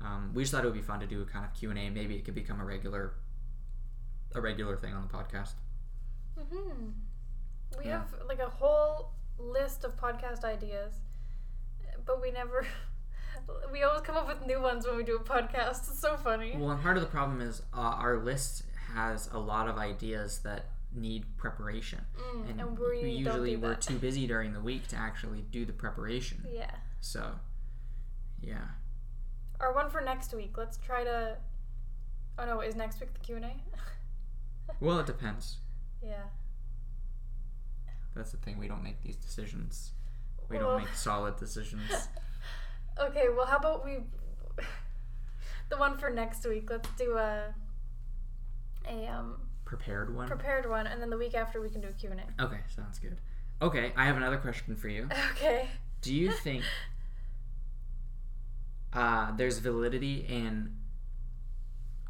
Um, 0.00 0.32
we 0.34 0.42
just 0.42 0.52
thought 0.52 0.64
it 0.64 0.66
would 0.66 0.74
be 0.74 0.82
fun 0.82 1.00
to 1.00 1.06
do 1.06 1.22
a 1.22 1.24
kind 1.24 1.44
of 1.44 1.54
Q 1.54 1.70
and 1.70 1.78
A. 1.78 1.90
Maybe 1.90 2.16
it 2.16 2.24
could 2.24 2.34
become 2.34 2.60
a 2.60 2.64
regular, 2.64 3.14
a 4.34 4.40
regular 4.40 4.76
thing 4.76 4.92
on 4.94 5.02
the 5.06 5.12
podcast. 5.12 5.52
hmm 6.38 6.90
We 7.78 7.86
Yeah. 7.86 7.98
have 8.00 8.14
like 8.28 8.38
a 8.40 8.48
whole 8.50 9.12
list 9.38 9.84
of 9.84 9.96
podcast 9.96 10.44
ideas, 10.44 10.94
but 12.04 12.20
we 12.20 12.30
never. 12.30 12.66
we 13.72 13.82
always 13.82 14.00
come 14.02 14.16
up 14.16 14.26
with 14.26 14.46
new 14.46 14.60
ones 14.60 14.86
when 14.86 14.96
we 14.96 15.02
do 15.04 15.16
a 15.16 15.20
podcast. 15.22 15.88
It's 15.90 16.00
so 16.00 16.16
funny. 16.16 16.54
Well, 16.56 16.70
and 16.70 16.82
part 16.82 16.96
of 16.96 17.02
the 17.02 17.08
problem 17.08 17.40
is 17.40 17.62
uh, 17.74 17.80
our 17.80 18.18
list 18.18 18.64
has 18.94 19.28
a 19.32 19.38
lot 19.38 19.68
of 19.68 19.76
ideas 19.78 20.38
that 20.40 20.66
need 20.94 21.24
preparation, 21.36 22.00
Mm, 22.18 22.50
and, 22.50 22.60
and 22.60 22.78
we 22.78 23.10
usually 23.10 23.22
don't 23.24 23.44
do 23.44 23.60
we're 23.60 23.68
that. 23.74 23.80
too 23.82 23.98
busy 23.98 24.26
during 24.26 24.52
the 24.52 24.60
week 24.60 24.86
to 24.88 24.96
actually 24.96 25.42
do 25.50 25.64
the 25.66 25.72
preparation. 25.72 26.44
Yeah. 26.50 26.70
So, 27.00 27.32
yeah. 28.40 28.64
Our 29.60 29.74
one 29.74 29.90
for 29.90 30.00
next 30.00 30.32
week. 30.34 30.56
Let's 30.56 30.76
try 30.78 31.04
to. 31.04 31.36
Oh 32.38 32.44
no! 32.46 32.60
Is 32.60 32.74
next 32.76 33.00
week 33.00 33.12
the 33.14 33.20
Q 33.20 33.36
and 33.36 33.44
A? 33.46 33.50
Well, 34.80 34.98
it 34.98 35.06
depends. 35.06 35.58
yeah. 36.02 36.24
That's 38.14 38.32
the 38.32 38.38
thing. 38.38 38.58
We 38.58 38.66
don't 38.68 38.82
make 38.82 39.02
these 39.02 39.16
decisions. 39.16 39.92
We 40.48 40.56
Well- 40.58 40.72
don't 40.78 40.84
make 40.84 40.94
solid 40.94 41.36
decisions. 41.36 41.90
okay. 43.00 43.26
Well, 43.34 43.46
how 43.46 43.58
about 43.58 43.84
we? 43.84 43.98
the 45.68 45.76
one 45.76 45.98
for 45.98 46.10
next 46.10 46.46
week. 46.46 46.68
Let's 46.70 46.88
do 46.98 47.16
a. 47.16 47.54
A 48.88 49.06
um 49.08 49.40
Prepared 49.66 50.14
one. 50.14 50.28
prepared 50.28 50.70
one, 50.70 50.86
and 50.86 51.02
then 51.02 51.10
the 51.10 51.18
week 51.18 51.34
after 51.34 51.60
we 51.60 51.68
can 51.68 51.80
do 51.80 51.88
a 51.88 51.92
Q 51.92 52.12
and 52.12 52.20
A. 52.20 52.44
Okay, 52.44 52.60
sounds 52.74 53.00
good. 53.00 53.18
Okay, 53.60 53.92
I 53.96 54.06
have 54.06 54.16
another 54.16 54.36
question 54.36 54.76
for 54.76 54.88
you. 54.88 55.08
Okay. 55.32 55.68
Do 56.02 56.14
you 56.14 56.30
think 56.30 56.62
uh, 58.92 59.36
there's 59.36 59.58
validity 59.58 60.24
in 60.28 60.76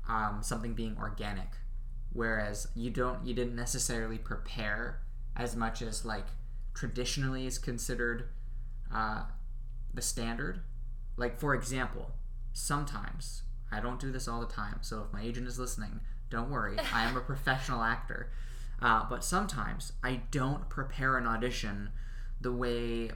um, 0.07 0.41
something 0.43 0.75
being 0.75 0.99
organic, 1.01 1.49
whereas 2.13 2.69
you 2.75 2.91
don't, 2.91 3.27
you 3.27 3.33
didn't 3.33 3.57
necessarily 3.57 4.19
prepare 4.19 5.01
as 5.35 5.57
much 5.57 5.81
as 5.81 6.05
like 6.05 6.27
traditionally 6.75 7.47
is 7.47 7.59
considered 7.59 8.29
uh, 8.93 9.23
the 9.95 10.03
standard? 10.03 10.61
Like 11.17 11.41
for 11.41 11.55
example, 11.55 12.13
sometimes 12.53 13.45
I 13.73 13.81
don't 13.81 13.99
do 13.99 14.13
this 14.13 14.29
all 14.29 14.41
the 14.41 14.47
time. 14.47 14.79
So 14.83 15.05
if 15.07 15.13
my 15.13 15.23
agent 15.23 15.49
is 15.49 15.59
listening, 15.59 16.01
don't 16.31 16.51
worry. 16.51 16.77
I 16.93 17.05
am 17.05 17.17
a 17.17 17.21
professional 17.21 17.83
actor. 17.83 18.31
Uh, 18.81 19.05
but 19.09 19.25
sometimes 19.25 19.93
I 20.03 20.21
don't 20.31 20.69
prepare 20.69 21.17
an 21.17 21.27
audition 21.27 21.91
the 22.41 22.53
way 22.53 23.11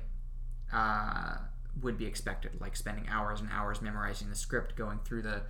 uh, 0.72 1.36
would 1.82 1.98
be 1.98 2.06
expected, 2.06 2.60
like 2.60 2.76
spending 2.76 3.06
hours 3.08 3.40
and 3.40 3.50
hours 3.52 3.82
memorizing 3.82 4.30
the 4.30 4.36
script, 4.36 4.76
going 4.76 5.00
through 5.04 5.22
the 5.22 5.42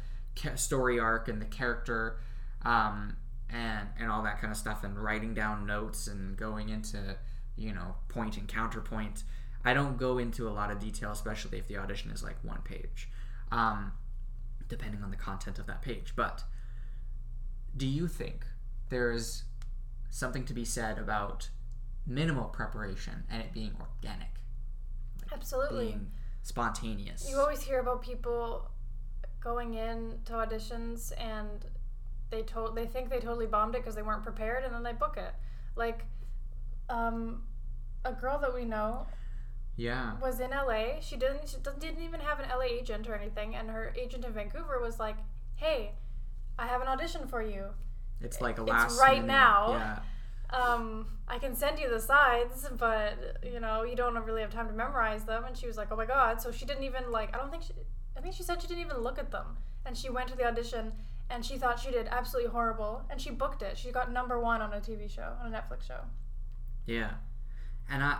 story 0.56 0.98
arc 0.98 1.28
and 1.28 1.40
the 1.40 1.46
character, 1.46 2.18
um, 2.62 3.16
and 3.48 3.88
and 3.98 4.10
all 4.10 4.22
that 4.22 4.40
kind 4.40 4.50
of 4.50 4.56
stuff, 4.56 4.82
and 4.82 4.98
writing 4.98 5.34
down 5.34 5.66
notes 5.66 6.06
and 6.06 6.36
going 6.36 6.68
into 6.68 7.16
you 7.56 7.72
know 7.72 7.94
point 8.08 8.36
and 8.36 8.48
counterpoint. 8.48 9.22
I 9.64 9.74
don't 9.74 9.96
go 9.98 10.18
into 10.18 10.48
a 10.48 10.50
lot 10.50 10.70
of 10.70 10.80
detail, 10.80 11.12
especially 11.12 11.58
if 11.58 11.68
the 11.68 11.76
audition 11.76 12.10
is 12.10 12.24
like 12.24 12.36
one 12.42 12.62
page, 12.62 13.08
um, 13.52 13.92
depending 14.68 15.02
on 15.04 15.10
the 15.10 15.16
content 15.16 15.58
of 15.58 15.66
that 15.66 15.82
page. 15.82 16.14
But 16.16 16.42
do 17.76 17.86
you 17.86 18.08
think 18.08 18.44
there's 18.88 19.44
something 20.10 20.44
to 20.44 20.54
be 20.54 20.64
said 20.64 20.98
about 20.98 21.48
minimal 22.06 22.44
preparation 22.44 23.24
and 23.30 23.42
it 23.42 23.52
being 23.52 23.74
organic? 23.80 24.28
Absolutely. 25.32 25.86
being 25.86 26.10
spontaneous. 26.42 27.28
You 27.28 27.38
always 27.38 27.62
hear 27.62 27.80
about 27.80 28.02
people 28.02 28.70
going 29.40 29.74
in 29.74 30.18
to 30.26 30.32
auditions 30.32 31.12
and 31.18 31.64
they 32.30 32.42
told 32.42 32.76
they 32.76 32.86
think 32.86 33.10
they 33.10 33.20
totally 33.20 33.46
bombed 33.46 33.74
it 33.74 33.78
because 33.78 33.94
they 33.94 34.02
weren't 34.02 34.22
prepared 34.22 34.64
and 34.64 34.74
then 34.74 34.82
they 34.82 34.92
book 34.92 35.16
it. 35.16 35.34
Like 35.76 36.04
um 36.88 37.44
a 38.04 38.12
girl 38.12 38.38
that 38.38 38.54
we 38.54 38.64
know 38.64 39.06
yeah. 39.76 40.18
was 40.20 40.40
in 40.40 40.50
LA. 40.50 41.00
She 41.00 41.16
didn't 41.16 41.48
she 41.48 41.56
didn't 41.78 42.02
even 42.02 42.20
have 42.20 42.40
an 42.40 42.48
LA 42.48 42.64
agent 42.64 43.08
or 43.08 43.14
anything 43.14 43.54
and 43.54 43.70
her 43.70 43.94
agent 43.98 44.24
in 44.24 44.32
Vancouver 44.32 44.80
was 44.80 44.98
like, 44.98 45.16
"Hey, 45.54 45.92
I 46.60 46.66
have 46.66 46.82
an 46.82 46.88
audition 46.88 47.26
for 47.26 47.42
you. 47.42 47.64
It's 48.20 48.40
like 48.40 48.58
a 48.58 48.62
last. 48.62 48.92
It's 48.92 49.00
right 49.00 49.22
minute- 49.22 49.26
now. 49.26 49.70
Yeah. 49.72 49.98
Um, 50.50 51.06
I 51.28 51.38
can 51.38 51.54
send 51.54 51.78
you 51.78 51.88
the 51.88 52.00
sides, 52.00 52.68
but 52.76 53.38
you 53.42 53.60
know, 53.60 53.82
you 53.84 53.96
don't 53.96 54.14
really 54.24 54.42
have 54.42 54.50
time 54.52 54.68
to 54.68 54.74
memorize 54.74 55.24
them." 55.24 55.44
And 55.44 55.56
she 55.56 55.66
was 55.66 55.76
like, 55.76 55.88
"Oh 55.90 55.96
my 55.96 56.06
god." 56.06 56.40
So 56.40 56.50
she 56.52 56.64
didn't 56.64 56.84
even 56.84 57.10
like 57.10 57.34
I 57.34 57.38
don't 57.38 57.50
think 57.50 57.62
she 57.62 57.72
I 58.16 58.20
think 58.20 58.34
she 58.34 58.42
said 58.42 58.60
she 58.60 58.68
didn't 58.68 58.84
even 58.84 58.98
look 58.98 59.18
at 59.18 59.30
them. 59.30 59.56
And 59.86 59.96
she 59.96 60.10
went 60.10 60.28
to 60.28 60.36
the 60.36 60.44
audition 60.44 60.92
and 61.30 61.44
she 61.44 61.56
thought 61.56 61.78
she 61.78 61.90
did 61.90 62.06
absolutely 62.08 62.50
horrible 62.50 63.02
and 63.08 63.20
she 63.20 63.30
booked 63.30 63.62
it. 63.62 63.78
She 63.78 63.90
got 63.92 64.12
number 64.12 64.38
1 64.38 64.60
on 64.60 64.72
a 64.74 64.80
TV 64.80 65.08
show, 65.08 65.32
on 65.40 65.54
a 65.54 65.56
Netflix 65.56 65.86
show. 65.86 66.00
Yeah. 66.84 67.12
And 67.88 68.02
I 68.02 68.18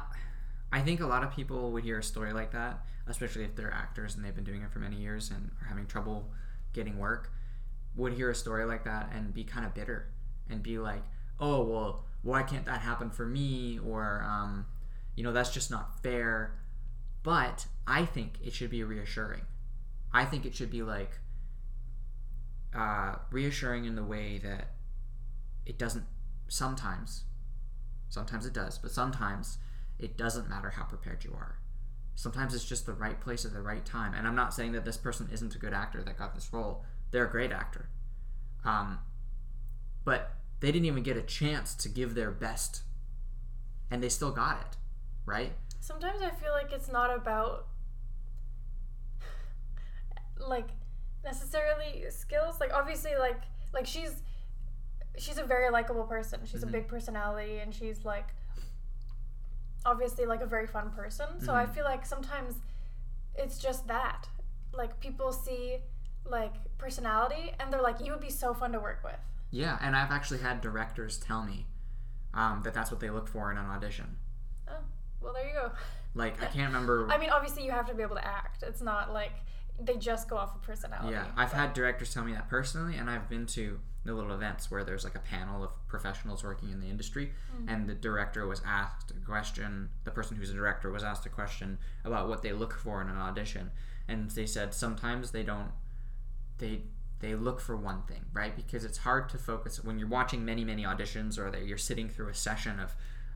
I 0.73 0.81
think 0.81 1.01
a 1.01 1.07
lot 1.07 1.25
of 1.25 1.33
people 1.33 1.73
would 1.73 1.83
hear 1.85 1.99
a 1.99 2.03
story 2.03 2.33
like 2.33 2.53
that, 2.53 2.87
especially 3.09 3.45
if 3.45 3.57
they're 3.57 3.73
actors 3.73 4.15
and 4.15 4.25
they've 4.25 4.35
been 4.35 4.45
doing 4.45 4.63
it 4.63 4.71
for 4.71 4.79
many 4.79 4.97
years 4.97 5.31
and 5.31 5.51
are 5.61 5.67
having 5.67 5.87
trouble 5.87 6.31
getting 6.73 6.97
work, 6.99 7.33
would 7.97 8.15
hear 8.15 8.31
a 8.31 8.35
story 8.35 8.65
like 8.65 8.85
that 8.85 9.11
and 9.15 9.35
be 9.35 9.45
kind 9.45 9.67
of 9.67 9.75
bitter 9.75 10.13
and 10.49 10.63
be 10.63 10.79
like, 10.79 11.03
"Oh, 11.39 11.63
well, 11.65 12.05
why 12.23 12.43
can't 12.43 12.67
that 12.67 12.81
happen 12.81 13.11
for 13.11 13.27
me?" 13.27 13.79
or 13.79 14.23
um, 14.27 14.67
you 15.15 15.25
know, 15.25 15.33
that's 15.33 15.51
just 15.51 15.71
not 15.71 16.03
fair. 16.03 16.55
But 17.23 17.67
I 17.87 18.05
think 18.05 18.35
it 18.45 18.55
should 18.55 18.71
be 18.71 18.83
reassuring. 18.83 19.43
I 20.13 20.25
think 20.25 20.47
it 20.47 20.55
should 20.55 20.71
be 20.71 20.83
like 20.83 21.19
uh, 22.75 23.17
reassuring 23.31 23.85
in 23.85 23.95
the 23.97 24.05
way 24.05 24.39
that 24.39 24.73
it 25.67 25.79
doesn't 25.79 26.07
sometimes 26.49 27.25
Sometimes 28.11 28.45
it 28.45 28.53
does, 28.53 28.77
but 28.77 28.91
sometimes 28.91 29.59
it 29.99 30.19
doesn't 30.19 30.51
matter 30.51 30.71
how 30.71 30.83
prepared 30.83 31.25
you 31.25 31.33
are. 31.33 31.59
Sometimes 32.17 32.55
it's 32.55 32.65
just 32.65 32.85
the 32.85 32.93
right 32.93 33.19
place 33.21 33.45
at 33.45 33.53
the 33.53 33.63
right 33.63 33.87
time. 33.87 34.15
And 34.15 34.27
I'm 34.27 34.35
not 34.35 34.53
saying 34.53 34.73
that 34.73 34.85
this 34.85 34.97
person 34.97 35.29
isn't 35.33 35.55
a 35.55 35.59
good 35.59 35.73
actor 35.73 36.03
that 36.03 36.19
got 36.19 36.35
this 36.35 36.53
role. 36.53 36.85
They're 37.11 37.27
a 37.27 37.31
great 37.31 37.53
actor. 37.53 37.89
Um, 38.65 38.99
but 40.05 40.33
they 40.61 40.71
didn't 40.73 40.87
even 40.87 41.03
get 41.03 41.17
a 41.17 41.23
chance 41.23 41.75
to 41.77 41.89
give 41.89 42.15
their 42.15 42.31
best. 42.31 42.83
And 43.91 44.03
they 44.03 44.09
still 44.09 44.31
got 44.31 44.61
it, 44.61 44.77
right? 45.27 45.53
Sometimes 45.81 46.23
I 46.23 46.31
feel 46.31 46.53
like 46.53 46.73
it's 46.73 46.89
not 46.91 47.15
about 47.15 47.67
like 50.39 50.69
necessarily 51.25 52.05
skills. 52.11 52.61
Like 52.61 52.73
obviously 52.73 53.13
like 53.19 53.43
like 53.73 53.87
she's 53.87 54.23
she's 55.19 55.39
a 55.39 55.45
very 55.45 55.71
likable 55.71 56.05
person. 56.05 56.41
She's 56.45 56.61
Mhm. 56.65 56.69
a 56.69 56.73
big 56.73 56.89
personality 56.89 57.59
and 57.59 57.75
she's 57.75 58.05
like 58.05 58.29
obviously 59.85 60.27
like 60.27 60.41
a 60.41 60.47
very 60.47 60.67
fun 60.67 60.91
person. 60.91 61.41
So 61.41 61.55
I 61.55 61.67
Mhm. 61.67 61.75
feel 61.75 61.85
like 61.85 62.07
sometimes 62.07 62.55
it's 63.35 63.59
just 63.59 63.87
that. 63.89 64.29
Like 64.73 65.01
people 65.01 65.33
see 65.33 65.83
like 66.29 66.55
personality 66.79 67.53
and 67.59 67.73
they're 67.73 67.83
like 67.83 68.05
you 68.05 68.13
would 68.13 68.21
be 68.21 68.31
so 68.31 68.55
fun 68.55 68.73
to 68.73 68.81
work 68.81 69.01
with. 69.05 69.19
Yeah, 69.51 69.79
and 69.81 69.97
I've 69.97 70.11
actually 70.13 70.41
had 70.41 70.61
directors 70.61 71.19
tell 71.19 71.43
me 71.45 71.67
um, 72.35 72.61
that 72.65 72.73
that's 72.75 72.91
what 72.91 73.01
they 73.01 73.11
look 73.11 73.27
for 73.29 73.51
in 73.51 73.57
an 73.59 73.67
audition. 73.67 74.17
Oh, 74.69 74.75
well 75.21 75.33
there 75.33 75.47
you 75.47 75.55
go. 75.55 75.73
Like, 76.15 76.41
I 76.43 76.47
can't 76.55 76.69
remember. 76.73 77.09
I 77.11 77.19
mean 77.19 77.31
obviously 77.31 77.65
you 77.65 77.73
have 77.73 77.89
to 77.89 77.95
be 77.95 78.03
able 78.03 78.17
to 78.17 78.27
act. 78.27 78.63
It's 78.63 78.83
not 78.83 79.13
like 79.13 79.33
they 79.83 79.97
just 79.97 80.29
go 80.29 80.37
off 80.37 80.55
of 80.55 80.63
personality. 80.63 81.13
Yeah, 81.13 81.25
I've 81.37 81.51
but- 81.51 81.57
had 81.59 81.73
directors 81.75 82.13
tell 82.15 82.25
me 82.25 82.33
that 82.33 82.49
personally, 82.49 82.97
and 82.97 83.09
I've 83.11 83.29
been 83.29 83.47
to 83.47 83.81
the 84.05 84.15
little 84.15 84.33
events 84.33 84.71
where 84.71 84.83
there's 84.83 85.05
like 85.05 85.15
a 85.15 85.19
panel 85.21 85.63
of 85.63 85.73
professionals 85.87 86.43
working 86.43 86.71
in 86.71 86.81
the 86.81 86.87
industry, 86.87 87.33
and 87.69 87.87
the 87.87 87.95
director 87.95 88.47
was 88.47 88.63
asked 88.67 89.11
a 89.11 89.27
question. 89.27 89.91
The 90.05 90.11
person 90.11 90.39
who's 90.39 90.49
a 90.51 90.55
director 90.55 90.91
was 90.91 91.03
asked 91.05 91.27
a 91.27 91.29
question 91.29 91.77
about 92.05 92.27
what 92.29 92.43
they 92.43 92.53
look 92.55 92.73
for 92.73 93.03
in 93.03 93.09
an 93.09 93.19
audition, 93.19 93.71
and 94.09 94.31
they 94.31 94.47
said 94.47 94.73
sometimes 94.73 95.33
they 95.33 95.43
don't. 95.43 95.69
They 96.61 96.83
they 97.19 97.35
look 97.35 97.61
for 97.61 97.77
one 97.77 98.03
thing, 98.03 98.25
right? 98.33 98.55
Because 98.57 98.85
it's 98.85 98.99
hard 98.99 99.29
to 99.31 99.39
focus 99.39 99.83
when 99.85 99.99
you're 99.99 100.09
watching 100.09 100.45
many 100.45 100.65
many 100.65 100.85
auditions, 100.85 101.37
or 101.39 101.51
that 101.51 101.67
you're 101.67 101.77
sitting 101.79 102.09
through 102.09 102.29
a 102.29 102.35
session 102.35 102.79
of 102.79 102.95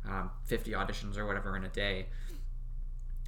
um, 0.08 0.30
50 0.44 0.70
auditions 0.72 1.18
or 1.18 1.26
whatever 1.26 1.56
in 1.56 1.64
a 1.64 1.68
day, 1.68 2.06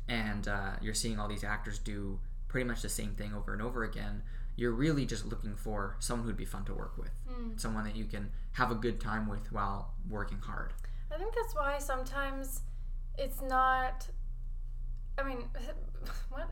and 0.08 0.46
uh, 0.48 0.72
you're 0.80 0.94
seeing 0.94 1.18
all 1.18 1.28
these 1.28 1.44
actors 1.44 1.78
do 1.78 2.18
pretty 2.48 2.66
much 2.66 2.82
the 2.82 2.88
same 2.88 3.10
thing 3.12 3.34
over 3.34 3.52
and 3.52 3.60
over 3.60 3.82
again, 3.84 4.22
you're 4.54 4.72
really 4.72 5.04
just 5.04 5.26
looking 5.26 5.56
for 5.56 5.96
someone 5.98 6.26
who'd 6.26 6.36
be 6.36 6.44
fun 6.44 6.64
to 6.64 6.72
work 6.74 6.96
with, 6.96 7.10
Mm. 7.28 7.60
someone 7.60 7.84
that 7.84 7.96
you 7.96 8.04
can 8.04 8.30
have 8.52 8.70
a 8.70 8.74
good 8.74 9.00
time 9.00 9.26
with 9.28 9.50
while 9.52 9.92
working 10.08 10.38
hard. 10.38 10.72
I 11.12 11.18
think 11.18 11.34
that's 11.34 11.54
why 11.54 11.78
sometimes 11.78 12.62
it's 13.18 13.42
not. 13.42 14.06
I 15.18 15.22
mean, 15.22 15.44
what? 16.30 16.50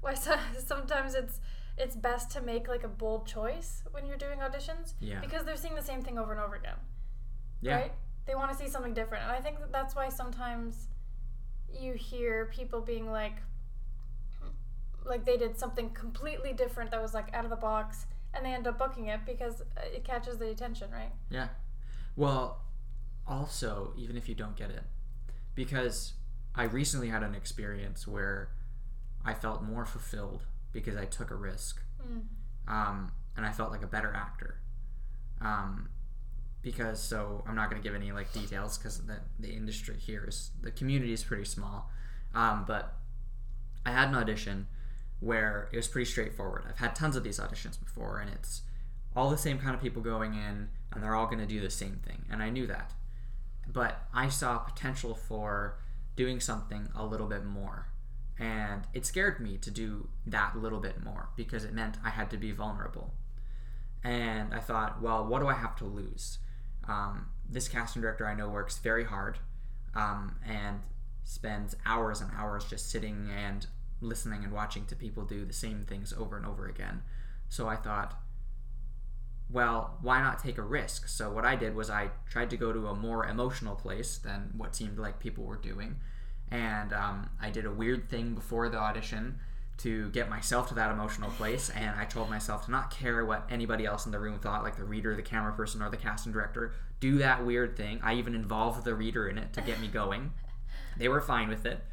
Why 0.00 0.14
sometimes 0.66 1.14
it's 1.14 1.40
it's 1.78 1.94
best 1.96 2.30
to 2.32 2.40
make 2.40 2.68
like 2.68 2.84
a 2.84 2.88
bold 2.88 3.26
choice 3.26 3.82
when 3.90 4.06
you're 4.06 4.16
doing 4.16 4.38
auditions 4.38 4.94
Yeah. 5.00 5.20
because 5.20 5.44
they're 5.44 5.56
seeing 5.56 5.74
the 5.74 5.82
same 5.82 6.02
thing 6.02 6.18
over 6.18 6.32
and 6.32 6.40
over 6.40 6.54
again, 6.54 6.76
Yeah. 7.60 7.74
right? 7.76 7.92
They 8.26 8.34
want 8.34 8.50
to 8.50 8.56
see 8.56 8.68
something 8.68 8.94
different, 8.94 9.24
and 9.24 9.32
I 9.32 9.40
think 9.40 9.60
that 9.60 9.70
that's 9.72 9.94
why 9.94 10.08
sometimes 10.08 10.88
you 11.72 11.92
hear 11.94 12.46
people 12.46 12.80
being 12.80 13.10
like, 13.10 13.36
like 15.04 15.24
they 15.24 15.36
did 15.36 15.58
something 15.58 15.90
completely 15.90 16.52
different 16.52 16.90
that 16.90 17.00
was 17.00 17.14
like 17.14 17.32
out 17.34 17.44
of 17.44 17.50
the 17.50 17.56
box, 17.56 18.06
and 18.34 18.44
they 18.44 18.52
end 18.52 18.66
up 18.66 18.78
booking 18.78 19.06
it 19.06 19.20
because 19.24 19.60
uh, 19.60 19.64
it 19.84 20.04
catches 20.04 20.38
the 20.38 20.48
attention, 20.50 20.90
right? 20.90 21.12
Yeah. 21.30 21.48
Well, 22.16 22.62
also, 23.26 23.92
even 23.96 24.16
if 24.16 24.28
you 24.28 24.34
don't 24.34 24.56
get 24.56 24.70
it, 24.70 24.82
because 25.54 26.14
I 26.54 26.64
recently 26.64 27.08
had 27.08 27.22
an 27.22 27.34
experience 27.34 28.06
where 28.08 28.50
I 29.24 29.34
felt 29.34 29.62
more 29.62 29.84
fulfilled 29.84 30.42
because 30.76 30.96
I 30.96 31.06
took 31.06 31.30
a 31.30 31.34
risk. 31.34 31.80
Mm. 32.06 32.22
um, 32.68 33.12
and 33.36 33.44
I 33.44 33.52
felt 33.52 33.70
like 33.70 33.82
a 33.82 33.86
better 33.86 34.12
actor. 34.14 34.60
Um, 35.40 35.88
because 36.62 37.00
so 37.00 37.44
I'm 37.46 37.54
not 37.54 37.70
going 37.70 37.80
to 37.80 37.86
give 37.86 37.94
any 37.94 38.12
like 38.12 38.32
details 38.32 38.76
because 38.76 38.98
the 39.06 39.18
the 39.38 39.50
industry 39.50 39.96
here 39.98 40.24
is 40.28 40.50
the 40.62 40.70
community 40.70 41.12
is 41.12 41.22
pretty 41.22 41.44
small. 41.44 41.90
Um, 42.34 42.64
but 42.66 42.94
I 43.84 43.90
had 43.92 44.08
an 44.08 44.14
audition 44.14 44.66
where 45.20 45.68
it 45.72 45.76
was 45.76 45.88
pretty 45.88 46.10
straightforward. 46.10 46.64
I've 46.68 46.78
had 46.78 46.94
tons 46.94 47.16
of 47.16 47.24
these 47.24 47.38
auditions 47.38 47.78
before, 47.82 48.18
and 48.18 48.30
it's 48.30 48.62
all 49.14 49.30
the 49.30 49.38
same 49.38 49.58
kind 49.58 49.74
of 49.74 49.80
people 49.80 50.02
going 50.02 50.34
in, 50.34 50.68
and 50.92 51.02
they're 51.02 51.14
all 51.14 51.26
going 51.26 51.38
to 51.38 51.46
do 51.46 51.60
the 51.60 51.70
same 51.70 52.00
thing, 52.04 52.24
and 52.30 52.42
I 52.42 52.50
knew 52.50 52.66
that. 52.66 52.92
But 53.72 54.02
I 54.12 54.28
saw 54.28 54.58
potential 54.58 55.14
for 55.14 55.78
doing 56.16 56.40
something 56.40 56.88
a 56.94 57.04
little 57.04 57.26
bit 57.26 57.44
more 57.44 57.86
and 58.38 58.82
it 58.92 59.06
scared 59.06 59.40
me 59.40 59.56
to 59.58 59.70
do 59.70 60.08
that 60.26 60.56
little 60.56 60.80
bit 60.80 61.02
more 61.02 61.30
because 61.36 61.64
it 61.64 61.72
meant 61.72 61.96
I 62.04 62.10
had 62.10 62.30
to 62.30 62.36
be 62.36 62.52
vulnerable. 62.52 63.14
And 64.04 64.52
I 64.52 64.60
thought, 64.60 65.00
well, 65.00 65.26
what 65.26 65.40
do 65.40 65.48
I 65.48 65.54
have 65.54 65.74
to 65.76 65.84
lose? 65.84 66.38
Um, 66.86 67.26
this 67.48 67.68
casting 67.68 68.02
director 68.02 68.26
I 68.26 68.34
know 68.34 68.48
works 68.48 68.78
very 68.78 69.04
hard 69.04 69.38
um, 69.94 70.36
and 70.46 70.80
spends 71.24 71.74
hours 71.86 72.20
and 72.20 72.30
hours 72.36 72.64
just 72.64 72.90
sitting 72.90 73.30
and 73.34 73.66
listening 74.00 74.44
and 74.44 74.52
watching 74.52 74.84
to 74.86 74.94
people 74.94 75.24
do 75.24 75.44
the 75.44 75.52
same 75.52 75.82
things 75.82 76.12
over 76.12 76.36
and 76.36 76.46
over 76.46 76.66
again. 76.66 77.02
So 77.48 77.68
I 77.68 77.76
thought, 77.76 78.20
well, 79.48 79.96
why 80.02 80.20
not 80.20 80.40
take 80.40 80.58
a 80.58 80.62
risk? 80.62 81.08
So 81.08 81.30
what 81.30 81.44
I 81.44 81.56
did 81.56 81.74
was 81.74 81.88
I 81.88 82.10
tried 82.28 82.50
to 82.50 82.56
go 82.56 82.72
to 82.72 82.88
a 82.88 82.94
more 82.94 83.26
emotional 83.26 83.76
place 83.76 84.18
than 84.18 84.52
what 84.56 84.76
seemed 84.76 84.98
like 84.98 85.18
people 85.18 85.44
were 85.44 85.56
doing 85.56 85.96
and 86.50 86.92
um, 86.92 87.30
I 87.40 87.50
did 87.50 87.66
a 87.66 87.70
weird 87.70 88.08
thing 88.08 88.34
before 88.34 88.68
the 88.68 88.78
audition 88.78 89.38
to 89.78 90.08
get 90.10 90.30
myself 90.30 90.68
to 90.68 90.74
that 90.74 90.90
emotional 90.90 91.28
place 91.32 91.68
and 91.68 92.00
i 92.00 92.04
told 92.06 92.30
myself 92.30 92.64
to 92.64 92.70
not 92.70 92.90
care 92.90 93.26
what 93.26 93.46
anybody 93.50 93.84
else 93.84 94.06
in 94.06 94.12
the 94.12 94.18
room 94.18 94.38
thought 94.38 94.62
like 94.62 94.74
the 94.74 94.84
reader 94.84 95.14
the 95.14 95.20
camera 95.20 95.52
person 95.52 95.82
or 95.82 95.90
the 95.90 95.96
casting 95.98 96.32
director. 96.32 96.72
Do 96.98 97.18
that 97.18 97.44
weird 97.44 97.76
thing. 97.76 98.00
I 98.02 98.14
even 98.14 98.34
involved 98.34 98.84
the 98.84 98.94
reader 98.94 99.28
in 99.28 99.36
it 99.36 99.52
to 99.52 99.60
get 99.60 99.80
me 99.80 99.88
going. 99.88 100.32
They 100.96 101.08
were 101.08 101.20
fine 101.20 101.48
with 101.50 101.66
it. 101.66 101.84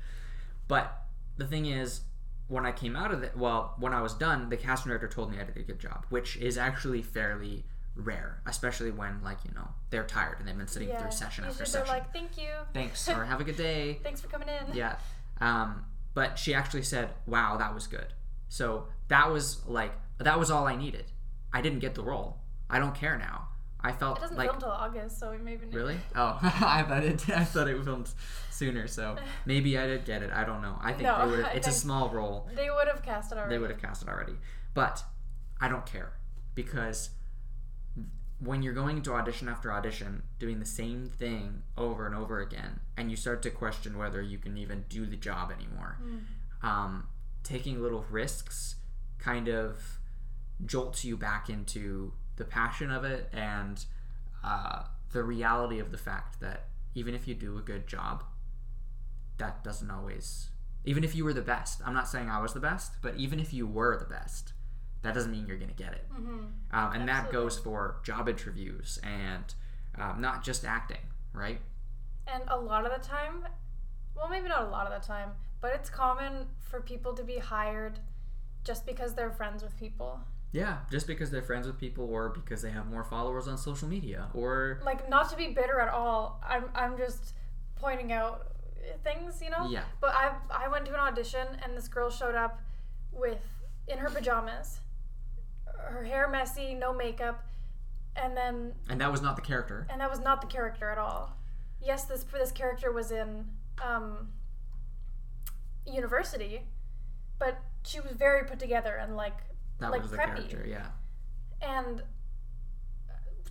But 0.70 1.04
the 1.38 1.46
thing 1.46 1.66
is 1.66 2.02
when 2.48 2.66
i 2.66 2.72
came 2.72 2.96
out 2.96 3.12
of 3.12 3.24
it 3.24 3.36
well 3.36 3.74
when 3.80 3.94
i 3.94 4.02
was 4.02 4.14
done 4.14 4.50
the 4.50 4.58
casting 4.58 4.90
director 4.90 5.08
told 5.08 5.32
me 5.32 5.40
i 5.40 5.44
did 5.44 5.58
a 5.58 5.64
good 5.64 5.80
job 5.80 6.06
which 6.10 6.38
is 6.38 6.58
actually 6.58 7.02
fairly 7.02 7.64
rare 7.96 8.42
especially 8.48 8.90
when 8.90 9.22
like 9.24 9.38
you 9.46 9.52
know 9.54 9.68
they're 9.92 10.04
tired 10.04 10.40
and 10.40 10.48
they've 10.48 10.58
been 10.58 10.68
sitting 10.68 10.90
through 10.98 11.12
session 11.12 11.44
after 11.46 11.62
Usually 11.62 11.78
they're 11.80 11.86
session 11.86 11.88
like, 11.88 12.12
thank 12.14 12.38
you. 12.38 12.50
thanks 12.74 13.08
or 13.16 13.24
have 13.26 13.40
a 13.40 13.44
good 13.44 13.58
day 13.58 14.00
Thanks 14.02 14.20
for 14.20 14.28
coming 14.28 14.48
in. 14.50 14.76
yeah. 14.76 14.96
Um, 15.40 15.86
but 16.16 16.38
she 16.38 16.54
actually 16.54 16.84
said, 16.84 17.10
"Wow, 17.26 17.58
that 17.58 17.74
was 17.74 17.88
good." 17.88 18.06
So 18.48 18.88
that 19.08 19.32
was 19.32 19.66
like 19.66 19.92
that 20.20 20.38
was 20.40 20.52
all 20.52 20.68
I 20.68 20.76
needed. 20.76 21.06
I 21.52 21.62
didn't 21.62 21.80
get 21.80 21.96
the 21.96 22.04
role. 22.04 22.38
I 22.70 22.78
don't 22.80 22.94
care 22.96 23.18
now. 23.18 23.48
I 23.82 23.92
felt 23.92 24.18
It 24.18 24.22
doesn't 24.22 24.38
like 24.38 24.50
film 24.50 24.60
till 24.62 24.70
August, 24.70 25.20
so 25.20 25.32
we 25.32 25.38
maybe 25.40 25.66
need- 25.66 25.76
really. 25.76 25.98
Oh, 26.16 26.38
I 26.44 26.84
thought 26.84 27.04
it. 27.04 27.30
I 27.30 27.44
thought 27.44 27.68
it 27.68 27.84
filmed 27.84 28.10
sooner. 28.52 28.88
So 28.88 29.18
maybe 29.46 29.78
I 29.78 29.88
did 29.88 30.06
get 30.06 30.22
it. 30.24 30.32
I 30.32 30.44
don't 30.46 30.62
know. 30.62 30.78
I 30.82 30.92
think 30.94 31.04
No, 31.04 31.30
they 31.30 31.38
would. 31.38 31.46
It's 31.56 31.68
a 31.68 31.72
small 31.72 32.10
role. 32.10 32.48
They 32.56 32.70
would 32.70 32.88
have 32.88 33.02
cast 33.04 33.32
it 33.32 33.38
already. 33.38 33.56
They 33.56 33.60
would 33.60 33.72
have 33.72 33.82
cast 33.82 34.04
it 34.04 34.08
already. 34.08 34.34
But 34.76 35.04
I 35.60 35.68
don't 35.68 35.86
care 35.86 36.14
because 36.56 37.10
when 38.44 38.62
you're 38.64 38.74
going 38.74 38.98
into 38.98 39.14
audition 39.14 39.48
after 39.48 39.72
audition, 39.72 40.24
doing 40.40 40.60
the 40.60 40.66
same 40.66 41.10
thing 41.10 41.64
over 41.78 42.06
and 42.06 42.16
over 42.16 42.40
again, 42.42 42.80
and 42.98 43.10
you 43.10 43.16
start 43.18 43.42
to 43.44 43.50
question 43.50 43.98
whether 43.98 44.22
you 44.22 44.38
can 44.38 44.58
even 44.58 44.86
do 44.90 45.06
the 45.06 45.16
job 45.16 45.52
anymore, 45.52 45.98
Mm. 46.04 46.20
um, 46.68 47.08
taking 47.44 47.82
little 47.82 48.06
risks 48.10 48.76
kind 49.20 49.48
of 49.48 50.00
jolts 50.66 51.04
you 51.06 51.16
back 51.18 51.50
into 51.50 52.14
the 52.36 52.46
passion 52.46 52.90
of 52.92 53.04
it 53.04 53.30
and 53.34 53.86
uh, 54.44 54.84
the 55.12 55.24
reality 55.24 55.80
of 55.80 55.92
the 55.92 55.98
fact 55.98 56.40
that 56.42 56.68
even 56.96 57.14
if 57.14 57.28
you 57.28 57.34
do 57.36 57.58
a 57.58 57.62
good 57.62 57.88
job, 57.88 58.24
that 59.38 59.64
doesn't 59.64 59.90
always. 59.92 60.50
Even 60.86 61.04
if 61.04 61.16
you 61.16 61.24
were 61.24 61.34
the 61.34 61.42
best, 61.42 61.82
I'm 61.86 61.94
not 61.94 62.08
saying 62.08 62.30
I 62.30 62.42
was 62.42 62.54
the 62.54 62.60
best, 62.60 62.94
but 63.02 63.16
even 63.16 63.40
if 63.40 63.54
you 63.54 63.66
were 63.66 63.98
the 63.98 64.06
best, 64.06 64.54
that 65.04 65.14
doesn't 65.14 65.32
mean 65.32 65.46
you're 65.48 65.58
going 65.58 65.70
to 65.70 65.76
get 65.76 65.94
it. 65.94 66.06
Mhm. 66.12 66.52
Um, 66.72 66.94
and 66.94 67.08
that 67.08 67.32
goes 67.32 67.60
for 67.60 67.98
job 68.04 68.28
interviews 68.28 69.00
and 69.04 69.54
um, 69.96 70.20
not 70.20 70.44
just 70.44 70.66
acting, 70.66 71.06
right? 71.34 71.62
And 72.28 72.44
a 72.48 72.58
lot 72.58 72.86
of 72.86 72.92
the 73.00 73.06
time, 73.08 73.46
well, 74.16 74.30
maybe 74.30 74.48
not 74.50 74.64
a 74.64 74.70
lot 74.70 74.88
of 74.92 75.00
the 75.02 75.06
time, 75.06 75.32
but 75.62 75.74
it's 75.76 75.90
common 75.90 76.48
for 76.60 76.82
people 76.82 77.14
to 77.14 77.24
be 77.24 77.38
hired 77.38 78.00
just 78.64 78.86
because 78.86 79.14
they're 79.14 79.30
friends 79.32 79.62
with 79.62 79.78
people. 79.78 80.20
Yeah, 80.54 80.78
just 80.92 81.06
because 81.08 81.32
they're 81.32 81.42
friends 81.42 81.68
with 81.68 81.78
people 81.80 82.06
or 82.10 82.30
because 82.30 82.62
they 82.62 82.70
have 82.72 82.88
more 82.88 83.04
followers 83.04 83.48
on 83.48 83.58
social 83.58 83.88
media 83.88 84.30
or 84.34 84.80
Like, 84.86 85.10
not 85.10 85.30
to 85.32 85.36
be 85.36 85.48
bitter 85.48 85.80
at 85.80 85.90
all. 85.90 86.42
I'm, 86.48 86.66
I'm 86.76 86.98
just 86.98 87.34
pointing 87.76 88.12
out 88.14 88.48
things, 89.04 89.42
you 89.42 89.50
know? 89.50 89.68
yeah, 89.70 89.84
But 90.00 90.12
I, 90.16 90.34
I 90.50 90.68
went 90.70 90.86
to 90.86 90.94
an 90.94 91.00
audition 91.00 91.48
and 91.64 91.76
this 91.76 91.88
girl 91.88 92.10
showed 92.10 92.36
up 92.36 92.62
with, 93.12 93.42
in 93.88 93.98
her 93.98 94.10
pajamas, 94.10 94.80
her 95.80 96.04
hair 96.04 96.28
messy, 96.30 96.74
no 96.74 96.94
makeup, 96.94 97.44
and 98.16 98.36
then 98.38 98.74
and 98.90 99.00
that 99.02 99.12
was 99.12 99.22
not 99.22 99.36
the 99.36 99.42
character. 99.42 99.86
and 99.90 100.00
that 100.02 100.10
was 100.10 100.20
not 100.20 100.42
the 100.42 100.48
character 100.48 100.90
at 100.90 100.98
all. 100.98 101.36
Yes, 101.82 102.06
this 102.06 102.24
this 102.24 102.52
character 102.52 102.92
was 102.92 103.12
in 103.12 103.46
um, 103.84 104.30
university, 105.86 106.62
but 107.40 107.60
she 107.84 108.00
was 108.00 108.12
very 108.14 108.46
put 108.46 108.60
together 108.60 108.96
and 108.96 109.16
like 109.16 109.38
That 109.80 109.92
like 109.92 110.02
was 110.02 110.12
the 110.12 110.18
preppy. 110.18 110.36
character, 110.50 110.66
yeah. 110.68 110.88
and 111.62 112.04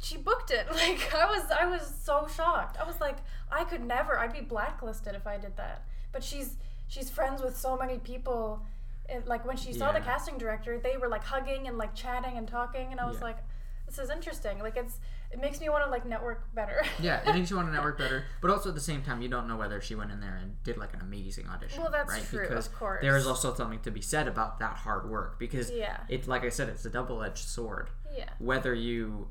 she 0.00 0.16
booked 0.16 0.50
it. 0.50 0.66
Like 0.72 1.14
I 1.14 1.26
was 1.26 1.50
I 1.50 1.66
was 1.66 1.82
so 2.02 2.26
shocked. 2.34 2.76
I 2.80 2.84
was 2.84 3.00
like 3.00 3.18
I 3.50 3.64
could 3.64 3.84
never. 3.84 4.18
I'd 4.18 4.32
be 4.32 4.40
blacklisted 4.40 5.14
if 5.14 5.26
I 5.26 5.36
did 5.38 5.56
that. 5.56 5.84
But 6.12 6.24
she's 6.24 6.56
she's 6.88 7.10
friends 7.10 7.42
with 7.42 7.56
so 7.56 7.76
many 7.76 7.98
people. 7.98 8.64
And 9.12 9.26
like 9.26 9.44
when 9.46 9.56
she 9.56 9.72
saw 9.72 9.92
the 9.92 10.00
casting 10.00 10.38
director, 10.38 10.78
they 10.78 10.96
were 10.96 11.08
like 11.08 11.24
hugging 11.24 11.68
and 11.68 11.76
like 11.78 11.94
chatting 11.94 12.36
and 12.38 12.48
talking, 12.48 12.90
and 12.90 13.00
I 13.00 13.06
was 13.06 13.18
Yeah. 13.18 13.24
like, 13.24 13.38
this 13.86 13.98
is 13.98 14.10
interesting. 14.10 14.58
Like 14.60 14.76
it's 14.76 14.98
it 15.30 15.40
makes 15.40 15.60
me 15.60 15.68
want 15.68 15.84
to 15.84 15.90
like 15.90 16.04
network 16.06 16.54
better. 16.54 16.82
Yeah, 17.00 17.20
it 17.28 17.34
makes 17.34 17.50
you 17.50 17.56
want 17.56 17.68
to 17.68 17.72
network 17.74 17.98
better, 17.98 18.24
but 18.42 18.50
also 18.50 18.68
at 18.70 18.74
the 18.74 18.80
same 18.80 19.02
time, 19.02 19.22
you 19.22 19.28
don't 19.28 19.46
know 19.48 19.56
whether 19.56 19.80
she 19.80 19.94
went 19.94 20.10
in 20.10 20.20
there 20.20 20.36
and 20.36 20.62
did 20.62 20.76
like 20.78 20.92
an 20.94 21.00
amazing 21.00 21.46
audition. 21.48 21.80
Well, 21.82 21.90
that's 21.90 22.10
right? 22.12 22.24
true, 22.24 22.46
Because 22.48 22.66
of 22.66 22.74
course. 22.74 23.00
there 23.02 23.16
is 23.16 23.26
also 23.26 23.54
something 23.54 23.80
to 23.80 23.90
be 23.90 24.00
said 24.02 24.28
about 24.28 24.58
that 24.60 24.76
hard 24.76 25.08
work 25.08 25.38
because 25.38 25.70
yeah, 25.70 25.98
it's 26.08 26.26
like 26.28 26.44
I 26.44 26.48
said, 26.50 26.68
it's 26.68 26.84
a 26.84 26.90
double-edged 26.90 27.38
sword. 27.46 27.90
yeah, 28.16 28.28
Whether 28.38 28.74
you 28.74 29.28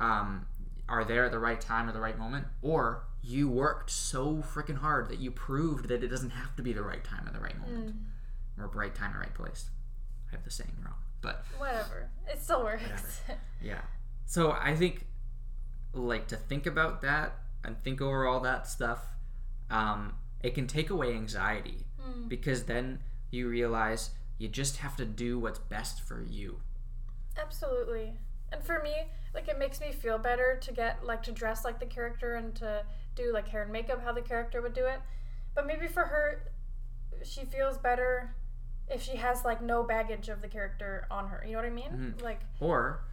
um, 0.00 0.46
are 0.88 1.04
there 1.04 1.24
at 1.26 1.30
the 1.32 1.38
right 1.38 1.60
time 1.60 1.88
or 1.88 1.92
the 1.92 2.00
right 2.00 2.18
moment, 2.18 2.46
or 2.62 3.04
you 3.22 3.48
worked 3.48 3.90
so 3.90 4.36
freaking 4.36 4.78
hard 4.78 5.08
that 5.08 5.18
you 5.18 5.30
proved 5.30 5.88
that 5.88 6.02
it 6.02 6.08
doesn't 6.08 6.30
have 6.30 6.54
to 6.56 6.62
be 6.62 6.72
the 6.74 6.82
right 6.82 7.04
time 7.04 7.26
or 7.28 7.32
the 7.32 7.40
right 7.40 7.58
moment, 7.58 7.86
Mm. 7.96 8.04
Or 8.58 8.68
right 8.68 8.94
time 8.94 9.10
and 9.12 9.20
right 9.20 9.34
place. 9.34 9.70
I 10.28 10.36
have 10.36 10.44
the 10.44 10.50
saying 10.50 10.76
wrong, 10.84 10.94
but 11.20 11.44
whatever. 11.58 12.08
It 12.28 12.42
still 12.42 12.62
works. 12.64 12.82
Whatever. 12.82 13.40
Yeah. 13.62 13.80
So 14.26 14.52
I 14.52 14.74
think, 14.74 15.06
like, 15.92 16.26
to 16.28 16.36
think 16.36 16.66
about 16.66 17.00
that 17.02 17.36
and 17.64 17.82
think 17.82 18.00
over 18.02 18.26
all 18.26 18.40
that 18.40 18.66
stuff, 18.68 19.00
um, 19.70 20.14
it 20.42 20.54
can 20.54 20.66
take 20.66 20.90
away 20.90 21.14
anxiety 21.14 21.86
Mm. 22.06 22.28
because 22.28 22.64
then 22.64 22.98
you 23.30 23.48
realize 23.48 24.10
you 24.36 24.46
just 24.48 24.76
have 24.78 24.94
to 24.96 25.06
do 25.06 25.38
what's 25.38 25.58
best 25.58 26.02
for 26.02 26.20
you. 26.22 26.60
Absolutely. 27.40 28.18
And 28.52 28.62
for 28.62 28.82
me, 28.82 28.94
like 29.34 29.48
it 29.48 29.58
makes 29.58 29.80
me 29.80 29.90
feel 29.90 30.18
better 30.18 30.58
to 30.60 30.72
get 30.72 31.04
like 31.04 31.22
to 31.24 31.32
dress 31.32 31.64
like 31.64 31.80
the 31.80 31.86
character 31.86 32.34
and 32.34 32.54
to 32.56 32.84
do 33.14 33.32
like 33.32 33.48
hair 33.48 33.62
and 33.62 33.72
makeup 33.72 34.02
how 34.04 34.12
the 34.12 34.20
character 34.20 34.60
would 34.60 34.74
do 34.74 34.84
it. 34.86 35.00
But 35.54 35.66
maybe 35.66 35.86
for 35.88 36.04
her 36.04 36.42
she 37.22 37.44
feels 37.46 37.78
better 37.78 38.34
if 38.88 39.02
she 39.02 39.16
has 39.16 39.44
like 39.44 39.62
no 39.62 39.82
baggage 39.82 40.28
of 40.28 40.42
the 40.42 40.48
character 40.48 41.06
on 41.10 41.28
her. 41.28 41.42
You 41.46 41.52
know 41.52 41.58
what 41.58 41.66
I 41.66 41.70
mean? 41.70 42.14
Mhm. 42.18 42.22
Like 42.22 42.40
Or 42.60 43.04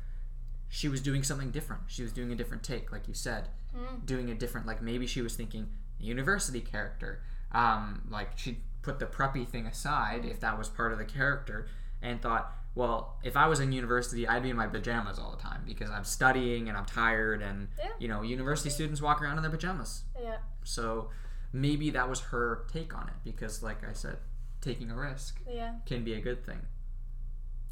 she 0.70 0.88
was 0.88 1.02
doing 1.02 1.24
something 1.24 1.52
different. 1.52 1.84
She 1.88 2.02
was 2.04 2.12
doing 2.14 2.32
a 2.32 2.36
different 2.36 2.64
take, 2.64 2.92
like 2.92 3.08
you 3.08 3.14
said, 3.14 3.50
mm, 3.76 4.06
doing 4.06 4.30
a 4.30 4.36
different, 4.36 4.66
like 4.68 4.82
maybe 4.82 5.06
she 5.08 5.22
was 5.22 5.36
thinking 5.36 5.68
university 6.00 6.62
character. 6.62 7.22
Um, 7.52 8.04
like 8.10 8.38
she 8.38 8.60
put 8.82 9.00
the 9.00 9.06
preppy 9.06 9.48
thing 9.48 9.66
aside 9.68 10.26
if 10.26 10.40
that 10.40 10.58
was 10.58 10.70
part 10.70 10.92
of 10.92 10.98
the 10.98 11.06
character 11.06 11.68
and 12.02 12.22
thought, 12.22 12.54
well, 12.74 13.18
if 13.22 13.36
I 13.36 13.48
was 13.48 13.60
in 13.60 13.74
university, 13.74 14.26
I'd 14.28 14.44
be 14.44 14.50
in 14.50 14.56
my 14.56 14.66
pajamas 14.68 15.20
all 15.20 15.32
the 15.36 15.42
time 15.42 15.64
because 15.66 15.90
I'm 15.90 16.06
studying 16.06 16.70
and 16.70 16.78
I'm 16.78 16.86
tired 16.86 17.42
and 17.42 17.68
Yeah. 17.78 17.90
you 18.00 18.08
know, 18.08 18.22
university 18.22 18.70
students 18.70 19.02
walk 19.02 19.22
around 19.22 19.38
in 19.38 19.42
their 19.44 19.52
pajamas. 19.52 20.04
yeah. 20.22 20.38
So 20.64 21.10
maybe 21.54 21.90
that 21.90 22.08
was 22.10 22.22
her 22.22 22.66
take 22.72 22.96
on 22.96 23.10
it 23.10 23.16
because 23.26 23.62
like 23.62 23.84
I 23.88 23.92
said, 23.94 24.18
taking 24.62 24.90
a 24.92 24.96
risk 24.96 25.40
Yeah. 25.50 25.76
can 25.86 26.04
be 26.04 26.14
a 26.14 26.22
good 26.22 26.46
thing. 26.46 26.62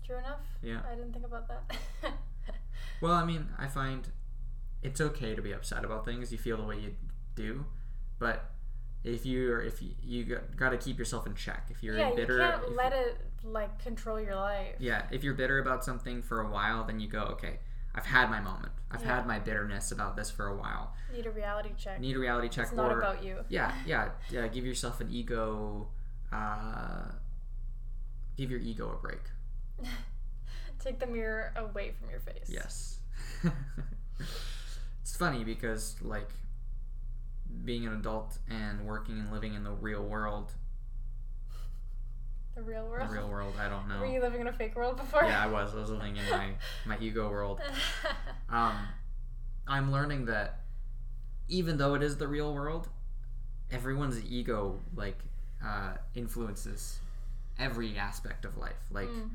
True 0.06 0.18
enough. 0.18 0.42
Yeah. 0.62 0.82
I 0.92 0.96
didn't 0.96 1.14
think 1.14 1.26
about 1.26 1.48
that. 1.48 1.78
Well, 3.02 3.14
I 3.14 3.24
mean, 3.24 3.48
I 3.58 3.68
find 3.68 4.08
it's 4.84 5.00
okay 5.00 5.34
to 5.34 5.42
be 5.42 5.54
upset 5.54 5.86
about 5.86 6.04
things. 6.04 6.32
You 6.34 6.38
feel 6.38 6.58
the 6.58 6.64
way 6.64 6.78
you 6.80 6.96
do, 7.36 7.66
but 8.18 8.52
if 9.06 9.26
you're 9.26 9.62
if 9.62 9.82
you, 9.82 9.92
you 10.04 10.40
got 10.58 10.72
to 10.72 10.78
keep 10.78 11.00
yourself 11.00 11.26
in 11.26 11.34
check. 11.36 11.68
If 11.70 11.82
you're 11.82 11.98
yeah, 11.98 12.12
bitter, 12.14 12.34
you 12.38 12.40
can't 12.52 12.76
let 12.76 12.92
it 12.92 13.18
like 13.44 13.82
control 13.82 14.20
your 14.20 14.36
life. 14.36 14.76
yeah, 14.80 15.04
if 15.12 15.24
you're 15.24 15.34
bitter 15.34 15.60
about 15.60 15.86
something 15.86 16.22
for 16.22 16.42
a 16.42 16.50
while, 16.50 16.84
then 16.84 17.00
you 17.00 17.08
go, 17.08 17.22
okay, 17.22 17.60
I've 17.96 18.06
had 18.06 18.30
my 18.30 18.42
moment. 18.42 18.74
I've 18.92 19.02
Yeah. 19.02 19.16
had 19.16 19.26
my 19.28 19.40
bitterness 19.40 19.94
about 19.94 20.18
this 20.18 20.30
for 20.30 20.48
a 20.48 20.56
while. 20.58 20.94
Need 21.14 21.26
a 21.26 21.32
reality 21.32 21.70
check. 21.78 22.02
Need 22.02 22.18
a 22.18 22.20
reality 22.20 22.50
check 22.50 22.66
it's 22.68 22.76
not 22.76 22.92
about 22.92 23.24
you. 23.24 23.38
yeah, 23.48 23.74
yeah, 23.86 24.10
yeah. 24.30 24.48
Give 24.48 24.66
yourself 24.66 25.00
an 25.00 25.10
ego. 25.10 25.88
Uh, 26.32 27.12
give 28.38 28.52
your 28.52 28.60
ego 28.60 28.92
a 28.92 29.02
break. 29.02 29.22
Take 30.80 31.00
the 31.00 31.08
mirror 31.08 31.54
away 31.56 31.92
from 32.00 32.10
your 32.10 32.20
face. 32.20 32.48
Yes. 32.48 33.00
it's 35.02 35.16
funny 35.18 35.44
because 35.44 35.96
like 36.02 36.30
being 37.66 37.86
an 37.86 37.94
adult 37.94 38.38
and 38.50 38.86
working 38.86 39.20
and 39.20 39.32
living 39.32 39.56
in 39.56 39.64
the 39.64 39.72
real 39.72 40.04
world, 40.04 40.54
The 42.56 42.62
real 42.62 42.88
world? 42.88 43.10
the 43.10 43.14
real 43.14 43.28
world, 43.30 43.54
I 43.60 43.68
don't 43.70 43.88
know. 43.90 44.00
Were 44.00 44.06
you 44.06 44.22
living 44.22 44.42
in 44.42 44.48
a 44.48 44.54
fake 44.54 44.76
world 44.76 44.98
before? 44.98 45.24
Yeah, 45.26 45.44
I 45.44 45.48
was. 45.48 45.74
I 45.76 45.80
was 45.80 45.90
living 45.90 46.16
in 46.18 46.30
my 46.30 46.52
my 46.86 46.98
ego 47.00 47.30
world. 47.30 47.60
Um, 48.50 48.74
I'm 49.68 49.92
learning 49.92 50.26
that 50.26 50.62
even 51.48 51.78
though 51.78 51.96
it 51.96 52.04
is 52.04 52.18
the 52.18 52.28
real 52.28 52.54
world, 52.54 52.88
everyone's 53.72 54.24
ego 54.24 54.80
like 54.96 55.18
uh, 55.66 55.94
influences 56.16 57.00
every 57.58 57.98
aspect 57.98 58.46
of 58.46 58.58
life. 58.58 58.86
Like 58.92 59.10
Mm. 59.10 59.30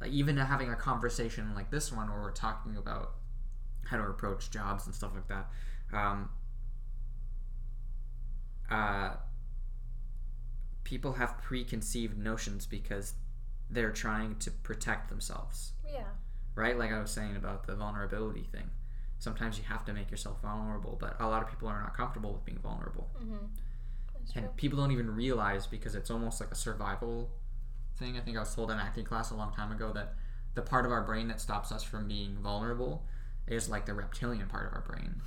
like 0.00 0.10
even 0.12 0.36
having 0.36 0.70
a 0.70 0.76
conversation 0.76 1.54
like 1.54 1.70
this 1.70 1.90
one 1.92 2.08
where 2.10 2.20
we're 2.20 2.30
talking 2.32 2.76
about 2.76 3.14
how 3.86 3.96
to 3.96 4.02
approach 4.04 4.50
jobs 4.50 4.86
and 4.86 4.94
stuff 4.94 5.12
like 5.14 5.26
that 5.28 5.50
um, 5.92 6.28
uh, 8.70 9.10
people 10.84 11.14
have 11.14 11.38
preconceived 11.38 12.18
notions 12.18 12.66
because 12.66 13.14
they're 13.70 13.90
trying 13.92 14.36
to 14.36 14.50
protect 14.50 15.08
themselves, 15.08 15.72
Yeah. 15.86 16.04
right? 16.54 16.78
Like 16.78 16.92
I 16.92 17.00
was 17.00 17.10
saying 17.10 17.36
about 17.36 17.66
the 17.66 17.74
vulnerability 17.74 18.44
thing. 18.44 18.70
Sometimes 19.18 19.58
you 19.58 19.64
have 19.64 19.84
to 19.86 19.92
make 19.92 20.10
yourself 20.10 20.40
vulnerable, 20.42 20.96
but 21.00 21.16
a 21.20 21.26
lot 21.28 21.42
of 21.42 21.50
people 21.50 21.68
are 21.68 21.80
not 21.80 21.94
comfortable 21.96 22.32
with 22.32 22.44
being 22.44 22.58
vulnerable. 22.58 23.10
Mm-hmm. 23.18 23.46
That's 24.28 24.36
And 24.36 24.46
true. 24.46 24.54
people 24.56 24.78
don't 24.78 24.92
even 24.92 25.14
realize 25.14 25.66
because 25.66 25.94
it's 25.94 26.10
almost 26.10 26.40
like 26.40 26.50
a 26.50 26.54
survival 26.54 27.30
thing. 27.98 28.16
I 28.16 28.20
think 28.20 28.36
I 28.36 28.40
was 28.40 28.54
told 28.54 28.70
in 28.70 28.78
acting 28.78 29.04
class 29.04 29.30
a 29.30 29.34
long 29.34 29.52
time 29.52 29.72
ago 29.72 29.92
that 29.92 30.14
the 30.54 30.62
part 30.62 30.84
of 30.86 30.92
our 30.92 31.02
brain 31.02 31.28
that 31.28 31.40
stops 31.40 31.72
us 31.72 31.82
from 31.82 32.08
being 32.08 32.36
vulnerable 32.42 33.04
is 33.46 33.68
like 33.68 33.86
the 33.86 33.94
reptilian 33.94 34.46
part 34.48 34.66
of 34.66 34.72
our 34.74 34.82
brain. 34.82 35.20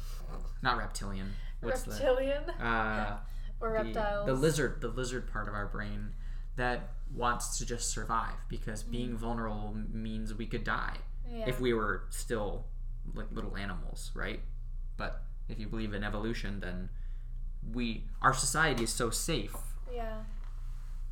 Not 0.61 0.77
reptilian. 0.77 1.33
What's 1.61 1.87
Reptilian 1.87 2.43
the 2.47 2.65
uh 2.65 3.17
or 3.61 3.69
the, 3.69 3.73
reptiles. 3.83 4.25
the 4.25 4.33
lizard 4.33 4.81
the 4.81 4.87
lizard 4.87 5.31
part 5.31 5.47
of 5.47 5.53
our 5.53 5.67
brain 5.67 6.13
that 6.55 6.93
wants 7.13 7.57
to 7.59 7.65
just 7.65 7.91
survive 7.91 8.35
because 8.49 8.83
being 8.83 9.15
vulnerable 9.17 9.75
means 9.91 10.33
we 10.33 10.45
could 10.45 10.63
die 10.63 10.97
yeah. 11.29 11.45
if 11.47 11.59
we 11.59 11.73
were 11.73 12.03
still 12.09 12.65
like 13.13 13.27
little 13.31 13.55
animals, 13.57 14.11
right? 14.15 14.39
But 14.97 15.23
if 15.49 15.59
you 15.59 15.67
believe 15.67 15.93
in 15.93 16.03
evolution, 16.03 16.59
then 16.59 16.89
we 17.73 18.03
our 18.21 18.33
society 18.33 18.83
is 18.83 18.91
so 18.93 19.09
safe. 19.09 19.55
yeah. 19.93 20.19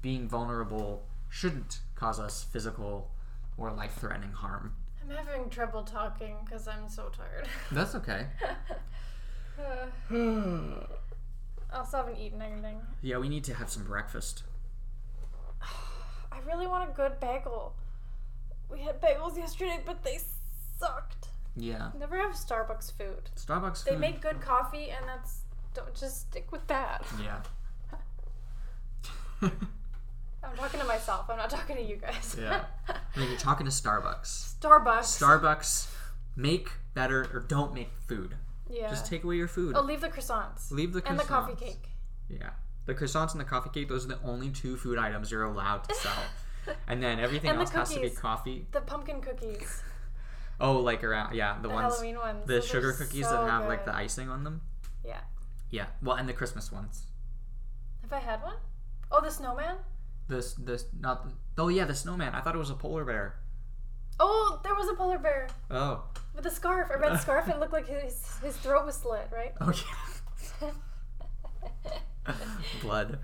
Being 0.01 0.27
vulnerable 0.29 1.03
shouldn't 1.29 1.79
cause 1.95 2.19
us 2.19 2.43
physical 2.43 3.11
or 3.57 3.71
life-threatening 3.71 4.31
harm. 4.31 4.75
I'm 5.03 5.15
having 5.15 5.49
trouble 5.49 5.83
talking 5.83 6.37
because 6.45 6.67
I'm 6.67 6.87
so 6.87 7.09
tired. 7.09 7.47
That's 7.71 7.95
okay. 7.95 8.27
Uh, 9.59 9.87
I 11.71 11.77
also 11.77 11.97
haven't 11.97 12.17
eaten 12.17 12.41
anything. 12.41 12.79
yeah, 13.01 13.17
we 13.17 13.27
need 13.29 13.43
to 13.45 13.53
have 13.53 13.69
some 13.69 13.83
breakfast. 13.83 14.43
I 16.31 16.39
really 16.47 16.65
want 16.67 16.89
a 16.89 16.93
good 16.93 17.19
bagel. 17.19 17.75
We 18.71 18.79
had 18.81 19.01
bagels 19.01 19.35
yesterday, 19.37 19.79
but 19.85 20.03
they 20.03 20.19
sucked. 20.79 21.27
Yeah, 21.57 21.89
Never 21.99 22.17
have 22.17 22.31
Starbucks 22.35 22.93
food. 22.97 23.29
Starbucks 23.35 23.83
They 23.83 23.91
food. 23.91 23.99
make 23.99 24.21
good 24.21 24.39
coffee, 24.39 24.91
and 24.91 25.05
that's 25.07 25.41
don't 25.73 25.93
just 25.95 26.21
stick 26.21 26.51
with 26.51 26.65
that. 26.67 27.05
yeah. 27.23 27.41
I'm 30.43 30.55
talking 30.57 30.79
to 30.79 30.85
myself. 30.85 31.25
I'm 31.29 31.37
not 31.37 31.49
talking 31.49 31.75
to 31.75 31.81
you 31.81 31.95
guys. 31.97 32.35
Yeah. 32.39 32.63
I 32.89 33.19
mean, 33.19 33.29
you're 33.29 33.37
talking 33.39 33.65
to 33.65 33.71
Starbucks. 33.71 34.55
Starbucks. 34.59 35.19
Starbucks 35.21 35.87
make 36.35 36.69
better 36.93 37.27
or 37.33 37.41
don't 37.41 37.73
make 37.73 37.89
food. 38.07 38.35
yeah. 38.69 38.89
Just 38.89 39.05
take 39.05 39.23
away 39.23 39.35
your 39.35 39.47
food. 39.47 39.75
oh, 39.77 39.81
leave 39.81 40.01
the 40.01 40.09
croissants. 40.09 40.71
Leave 40.71 40.93
the 40.93 41.01
croissants. 41.01 41.09
and 41.09 41.19
the 41.19 41.23
coffee 41.23 41.55
cake. 41.55 41.89
Yeah. 42.29 42.49
The 42.85 42.95
croissants 42.95 43.31
and 43.33 43.39
the 43.39 43.45
coffee 43.45 43.69
cake, 43.69 43.87
those 43.89 44.05
are 44.05 44.09
the 44.09 44.19
only 44.23 44.49
two 44.49 44.75
food 44.75 44.97
items 44.97 45.31
you're 45.31 45.43
allowed 45.43 45.87
to 45.87 45.95
sell. 45.95 46.23
and 46.87 47.01
then 47.03 47.19
everything 47.19 47.51
And 47.51 47.59
the 47.59 47.63
else 47.63 47.71
has 47.71 47.93
to 47.93 47.99
be 48.01 48.09
coffee. 48.09 48.65
The 48.71 48.81
pumpkin 48.81 49.21
cookies. 49.21 49.81
Oh, 50.59 50.79
like 50.79 51.03
around, 51.03 51.35
yeah, 51.35 51.55
the, 51.61 51.67
The 51.67 51.73
ones, 51.73 51.93
Halloween 51.93 52.17
ones. 52.17 52.45
the 52.47 52.55
Those 52.55 52.67
sugar 52.67 52.91
cookies 52.93 53.25
so 53.25 53.31
that 53.45 53.49
have 53.49 53.67
like 53.67 53.85
the 53.85 53.95
icing 53.95 54.29
on 54.29 54.43
them. 54.43 54.61
Yeah. 55.05 55.21
Yeah. 55.69 55.85
Well, 56.01 56.15
and 56.17 56.27
the 56.27 56.33
Christmas 56.33 56.71
ones. 56.71 57.07
Have 58.01 58.13
I 58.13 58.19
had 58.19 58.41
one? 58.41 58.55
Oh, 59.11 59.21
the 59.21 59.29
snowman? 59.31 59.77
This, 60.27 60.53
this, 60.53 60.85
not 60.99 61.23
the, 61.25 61.31
oh 61.63 61.67
yeah, 61.69 61.85
the 61.85 61.95
snowman. 61.95 62.33
I 62.35 62.41
thought 62.41 62.55
it 62.55 62.59
was 62.59 62.69
a 62.69 62.75
polar 62.75 63.03
bear. 63.05 63.35
Oh, 64.19 64.59
there 64.63 64.75
was 64.75 64.87
a 64.89 64.93
polar 64.93 65.17
bear 65.17 65.47
Oh. 65.71 66.03
with 66.35 66.45
a 66.45 66.51
scarf, 66.51 66.89
a 66.93 66.97
red 66.99 67.19
scarf, 67.19 67.47
it 67.47 67.59
looked 67.59 67.73
like 67.73 67.87
his 67.87 68.37
his 68.43 68.55
throat 68.57 68.85
was 68.85 68.95
slit, 68.95 69.27
right? 69.31 69.53
Oh 69.61 69.71
yeah. 70.61 72.33
Blood. 72.81 73.19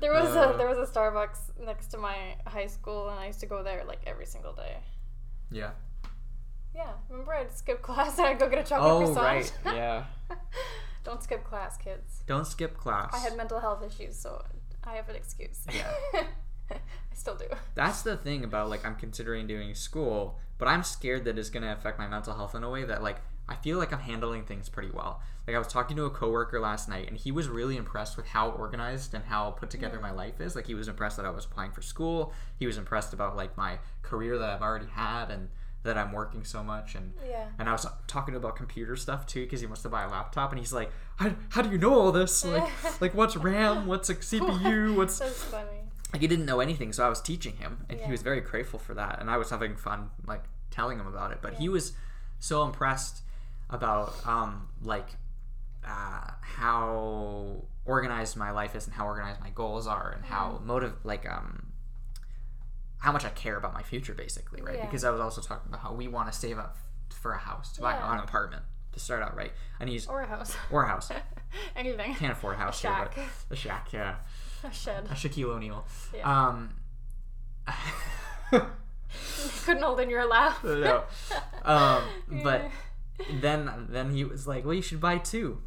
There 0.00 0.12
was 0.12 0.34
Uh. 0.36 0.52
a 0.54 0.56
there 0.56 0.68
was 0.68 0.78
a 0.78 0.90
Starbucks 0.90 1.58
next 1.64 1.88
to 1.88 1.98
my 1.98 2.36
high 2.46 2.66
school, 2.68 3.08
and 3.08 3.18
I 3.18 3.26
used 3.26 3.40
to 3.40 3.46
go 3.46 3.62
there 3.62 3.84
like 3.84 4.00
every 4.06 4.26
single 4.26 4.52
day. 4.52 4.78
Yeah. 5.50 5.70
Yeah, 6.74 6.92
remember 7.10 7.34
I'd 7.34 7.52
skip 7.56 7.82
class 7.88 8.18
and 8.18 8.26
I'd 8.28 8.38
go 8.38 8.48
get 8.48 8.60
a 8.64 8.68
chocolate 8.68 9.08
Oh 9.08 9.12
croissant. 9.14 9.52
right. 9.64 9.74
Yeah. 9.76 10.04
Don't 11.04 11.22
skip 11.22 11.44
class, 11.44 11.76
kids. 11.76 12.22
Don't 12.26 12.46
skip 12.46 12.76
class. 12.76 13.10
I 13.14 13.18
had 13.18 13.36
mental 13.36 13.60
health 13.60 13.82
issues, 13.82 14.16
so 14.16 14.42
I 14.84 14.94
have 14.94 15.08
an 15.08 15.16
excuse. 15.16 15.64
Yeah. 15.72 15.92
I 16.70 17.14
still 17.14 17.34
do. 17.36 17.46
That's 17.74 18.02
the 18.02 18.16
thing 18.16 18.44
about 18.44 18.68
like 18.68 18.84
I'm 18.84 18.96
considering 18.96 19.46
doing 19.46 19.74
school, 19.74 20.38
but 20.58 20.68
I'm 20.68 20.82
scared 20.82 21.24
that 21.24 21.38
it's 21.38 21.50
gonna 21.50 21.72
affect 21.72 21.98
my 21.98 22.06
mental 22.06 22.34
health 22.34 22.54
in 22.54 22.62
a 22.62 22.70
way 22.70 22.84
that 22.84 23.02
like 23.02 23.20
I 23.48 23.56
feel 23.56 23.78
like 23.78 23.92
I'm 23.92 24.00
handling 24.00 24.44
things 24.44 24.68
pretty 24.68 24.90
well. 24.90 25.22
Like 25.46 25.56
I 25.56 25.58
was 25.58 25.68
talking 25.68 25.96
to 25.96 26.04
a 26.04 26.10
coworker 26.10 26.60
last 26.60 26.88
night, 26.88 27.08
and 27.08 27.16
he 27.16 27.32
was 27.32 27.48
really 27.48 27.78
impressed 27.78 28.18
with 28.18 28.26
how 28.26 28.50
organized 28.50 29.14
and 29.14 29.24
how 29.24 29.52
put 29.52 29.70
together 29.70 29.98
my 29.98 30.10
life 30.10 30.40
is. 30.40 30.54
Like 30.54 30.66
he 30.66 30.74
was 30.74 30.88
impressed 30.88 31.16
that 31.16 31.24
I 31.24 31.30
was 31.30 31.46
applying 31.46 31.72
for 31.72 31.80
school. 31.80 32.34
He 32.58 32.66
was 32.66 32.76
impressed 32.76 33.14
about 33.14 33.36
like 33.36 33.56
my 33.56 33.78
career 34.02 34.36
that 34.38 34.50
I've 34.50 34.62
already 34.62 34.88
had 34.88 35.30
and 35.30 35.48
that 35.88 35.98
I'm 35.98 36.12
working 36.12 36.44
so 36.44 36.62
much 36.62 36.94
and 36.94 37.12
Yeah. 37.28 37.48
and 37.58 37.68
I 37.68 37.72
was 37.72 37.84
talking 38.06 38.34
about 38.36 38.54
computer 38.56 38.94
stuff 38.96 39.26
too 39.26 39.42
because 39.44 39.60
he 39.60 39.66
wants 39.66 39.82
to 39.82 39.88
buy 39.88 40.04
a 40.04 40.08
laptop 40.08 40.50
and 40.52 40.58
he's 40.58 40.72
like, 40.72 40.90
how, 41.16 41.32
how 41.50 41.62
do 41.62 41.70
you 41.70 41.78
know 41.78 41.94
all 41.98 42.12
this? 42.12 42.44
Like, 42.44 42.68
like 43.00 43.14
what's 43.14 43.36
RAM? 43.36 43.86
What's 43.86 44.08
a 44.10 44.14
CPU? 44.14 44.94
What's 44.98 45.18
That's 45.18 45.42
funny. 45.44 45.82
like 46.12 46.22
he 46.22 46.28
didn't 46.28 46.46
know 46.46 46.60
anything 46.60 46.92
so 46.92 47.04
i 47.04 47.08
was 47.08 47.20
teaching 47.20 47.56
him 47.56 47.84
and 47.90 47.98
Yeah. 47.98 48.06
he 48.06 48.12
was 48.12 48.22
very 48.22 48.40
grateful 48.40 48.78
for 48.78 48.94
that 48.94 49.20
and 49.20 49.28
i 49.30 49.36
was 49.36 49.50
having 49.50 49.76
fun 49.76 50.08
like 50.26 50.44
telling 50.70 50.98
him 50.98 51.06
about 51.06 51.32
it 51.32 51.38
but 51.42 51.54
he 51.60 51.68
was 51.68 51.92
so 52.38 52.62
impressed 52.62 53.16
about 53.68 54.14
um 54.26 54.68
like 54.82 55.08
uh 55.84 56.30
how 56.40 57.62
organized 57.84 58.36
my 58.36 58.50
life 58.50 58.74
is 58.74 58.86
and 58.86 58.94
how 58.94 59.04
organized 59.06 59.40
my 59.40 59.50
goals 59.50 59.86
are 59.86 60.10
and 60.16 60.24
how 60.24 60.60
motive 60.64 60.94
like 61.04 61.28
um 61.28 61.67
how 62.98 63.12
much 63.12 63.24
i 63.24 63.28
care 63.30 63.56
about 63.56 63.72
my 63.74 63.82
future 63.82 64.14
basically 64.14 64.60
right 64.62 64.76
Yeah. 64.76 64.84
because 64.86 65.04
i 65.04 65.10
was 65.10 65.20
also 65.20 65.40
talking 65.40 65.68
about 65.68 65.80
how 65.80 65.92
we 65.92 66.08
want 66.08 66.30
to 66.32 66.38
save 66.38 66.58
up 66.58 66.76
for 67.12 67.32
a 67.32 67.38
house 67.38 67.72
to 67.74 67.80
buy 67.80 67.92
Yeah. 67.94 68.12
an 68.14 68.18
apartment 68.20 68.62
to 68.92 69.00
start 69.00 69.22
out 69.22 69.36
right 69.36 69.52
and 69.80 69.88
he's 69.88 70.06
Or 70.06 70.20
a 70.22 70.26
house. 70.26 70.54
or 70.70 70.84
a 70.84 70.88
house 70.88 71.10
Anything. 71.76 72.14
can't 72.14 72.32
afford 72.32 72.54
a 72.54 72.58
house 72.58 72.80
here 72.82 72.90
shack. 72.90 73.14
but 73.48 73.56
a 73.58 73.60
shack 73.60 73.88
yeah 73.92 74.16
A 74.64 74.72
shed. 74.72 75.04
a 75.06 75.14
shaquille 75.14 75.50
o'neal 75.50 75.84
Yeah. 76.14 76.48
um 76.48 76.74
Couldn't 79.64 79.82
hold 79.82 80.00
in 80.00 80.10
your 80.10 80.26
laugh. 80.26 80.62
no. 80.64 81.04
Um, 81.64 82.02
but 82.42 82.70
then 83.40 83.86
then 83.90 84.10
he 84.10 84.24
was 84.24 84.46
like, 84.46 84.64
"Well, 84.64 84.74
you 84.74 84.82
should 84.82 85.00
buy 85.00 85.18
two. 85.18 85.60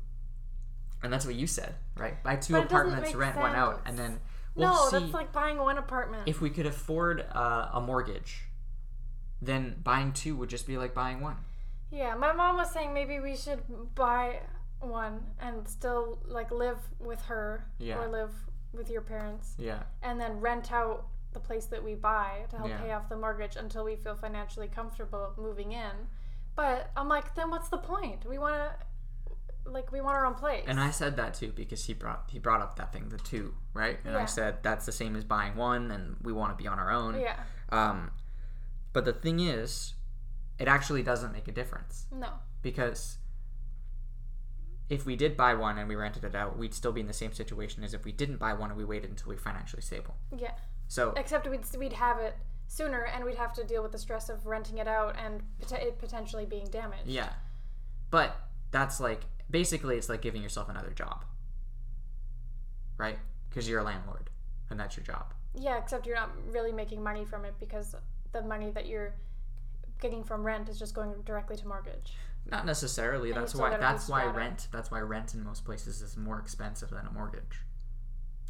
And 1.04 1.12
that's 1.12 1.26
what 1.26 1.36
you 1.36 1.48
said, 1.48 1.76
right? 1.98 2.22
Buy 2.24 2.36
two 2.36 2.54
But 2.54 2.65
apartments, 2.65 3.13
rent 3.15 3.38
one 3.38 3.56
out, 3.56 3.82
and 3.86 3.98
then 3.98 4.20
we'll 4.56 4.70
no, 4.74 4.88
see 4.90 5.00
that's 5.00 5.14
like 5.14 5.32
buying 5.32 5.58
one 5.58 5.78
apartment. 5.78 6.24
if 6.28 6.42
we 6.42 6.50
could 6.50 6.66
afford 6.66 7.26
uh, 7.34 7.70
a 7.74 7.82
mortgage. 7.82 8.44
Then 9.42 9.76
buying 9.84 10.14
two 10.14 10.36
would 10.36 10.50
just 10.50 10.68
be 10.68 10.78
like 10.78 10.94
buying 10.94 11.20
one. 11.22 11.38
yeah, 11.92 12.14
my 12.16 12.32
mom 12.32 12.58
was 12.58 12.70
saying 12.72 12.94
maybe 12.94 13.20
we 13.20 13.36
should 13.36 13.60
buy 13.96 14.40
one 14.80 15.22
and 15.40 15.68
still 15.68 16.20
like 16.26 16.52
live 16.52 16.78
with 17.00 17.22
her 17.24 17.66
Yeah. 17.80 18.00
or 18.00 18.08
live 18.08 18.32
with 18.74 18.90
your 18.90 19.02
parents 19.02 19.54
Yeah, 19.58 19.84
and 20.02 20.20
then 20.20 20.40
rent 20.40 20.72
out 20.72 21.06
the 21.34 21.40
place 21.40 21.66
that 21.68 21.84
we 21.84 21.94
buy 21.96 22.46
to 22.50 22.58
help 22.58 22.70
Yeah. 22.70 22.82
pay 22.82 22.92
off 22.92 23.10
the 23.10 23.16
mortgage 23.18 23.56
until 23.56 23.84
we 23.84 23.96
feel 23.96 24.16
financially 24.16 24.68
comfortable 24.68 25.34
moving 25.38 25.72
in. 25.72 25.92
But 26.56 26.92
I'm 26.98 27.08
like, 27.08 27.36
then 27.36 27.50
what's 27.50 27.70
the 27.70 27.78
point? 27.78 28.26
We 28.26 28.38
want 28.38 28.56
to 28.56 28.74
like 29.65 29.91
we 29.91 30.02
want 30.02 30.15
our 30.15 30.26
own 30.26 30.34
place. 30.36 30.63
and 30.67 30.80
I 30.80 30.91
said 30.91 31.17
that 31.17 31.34
too 31.36 31.52
because 31.56 31.86
he 31.86 31.93
brought 31.93 32.26
he 32.32 32.39
brought 32.39 32.62
up 32.62 32.76
that 32.78 32.91
thing, 32.91 33.10
the 33.10 33.17
two, 33.17 33.54
right? 33.74 34.00
And 34.06 34.15
I 34.17 34.26
said 34.26 34.58
that's 34.63 34.86
the 34.86 34.91
same 34.91 35.15
as 35.15 35.24
buying 35.24 35.56
one, 35.56 35.91
and 35.91 36.15
we 36.24 36.34
want 36.34 36.56
to 36.58 36.62
be 36.62 36.67
on 36.67 36.80
our 36.80 36.91
own. 36.91 37.19
yeah. 37.19 37.36
Um, 37.69 38.12
but 38.93 39.06
the 39.06 39.13
thing 39.13 39.39
is, 39.39 39.93
it 40.60 40.67
actually 40.67 41.04
doesn't 41.04 41.32
make 41.32 41.47
a 41.47 41.52
difference. 41.52 42.06
No. 42.12 42.28
because 42.62 43.17
if 44.89 45.06
we 45.06 45.15
did 45.15 45.38
buy 45.38 45.54
one 45.54 45.78
and 45.78 45.88
we 45.88 45.95
rented 45.95 46.26
it 46.26 46.36
out, 46.36 46.58
we'd 46.58 46.74
still 46.74 46.91
be 46.91 47.00
in 47.00 47.08
the 47.08 47.13
same 47.13 47.32
situation 47.32 47.82
as 47.84 47.93
if 47.93 48.04
we 48.04 48.12
didn't 48.12 48.38
buy 48.38 48.54
one 48.54 48.69
and 48.71 48.78
we 48.78 48.84
waited 48.84 49.10
until 49.10 49.30
we 49.30 49.36
were 49.36 49.41
financially 49.41 49.82
stable. 49.82 50.15
Yeah. 50.38 50.52
So 50.89 51.13
Except 51.15 51.47
we'd 51.50 51.62
we'd 51.78 51.93
have 51.93 52.19
it 52.19 52.36
sooner, 52.67 53.04
and 53.06 53.24
we'd 53.24 53.36
have 53.36 53.54
to 53.54 53.63
deal 53.63 53.82
with 53.84 53.93
the 53.93 53.97
stress 53.97 54.28
of 54.28 54.45
renting 54.45 54.80
it 54.80 54.88
out 54.88 55.15
and 55.17 55.41
pot- 55.62 55.82
it 55.82 55.97
potentially 56.00 56.45
being 56.45 56.65
damaged. 56.65 57.04
yeah, 57.08 57.30
but 58.10 58.36
that's 58.71 59.00
like 59.00 59.21
basically 59.52 59.98
it's 59.98 60.10
like 60.10 60.22
giving 60.22 60.42
yourself 60.42 60.70
another 60.70 60.92
job, 60.92 61.26
right? 62.98 63.20
Because 63.50 63.68
you're 63.70 63.80
a 63.80 63.84
landlord 63.84 64.30
and 64.70 64.80
that's 64.80 64.98
your 64.98 65.04
job. 65.04 65.34
Yeah, 65.54 65.78
except 65.78 66.08
you're 66.08 66.16
not 66.16 66.32
really 66.48 66.72
making 66.72 67.04
money 67.04 67.26
from 67.26 67.46
it 67.46 67.54
because 67.60 67.96
the 68.32 68.42
money 68.42 68.72
that 68.72 68.88
you're 68.88 69.14
getting 70.00 70.24
from 70.24 70.44
rent 70.44 70.70
is 70.70 70.80
just 70.80 70.96
going 70.96 71.14
directly 71.26 71.58
to 71.58 71.68
mortgage. 71.68 72.14
Not 72.50 72.66
necessarily. 72.66 73.32
And 73.32 73.40
That's 73.40 73.54
why. 73.54 73.78
That's 73.78 74.10
why 74.10 74.26
rent. 74.26 74.68
That's 74.72 74.90
why 74.90 75.00
rent 75.02 75.34
in 75.34 75.44
most 75.44 75.64
places 75.64 76.02
is 76.02 76.18
more 76.18 76.40
expensive 76.40 76.90
than 76.90 77.06
a 77.06 77.12
mortgage. 77.12 77.62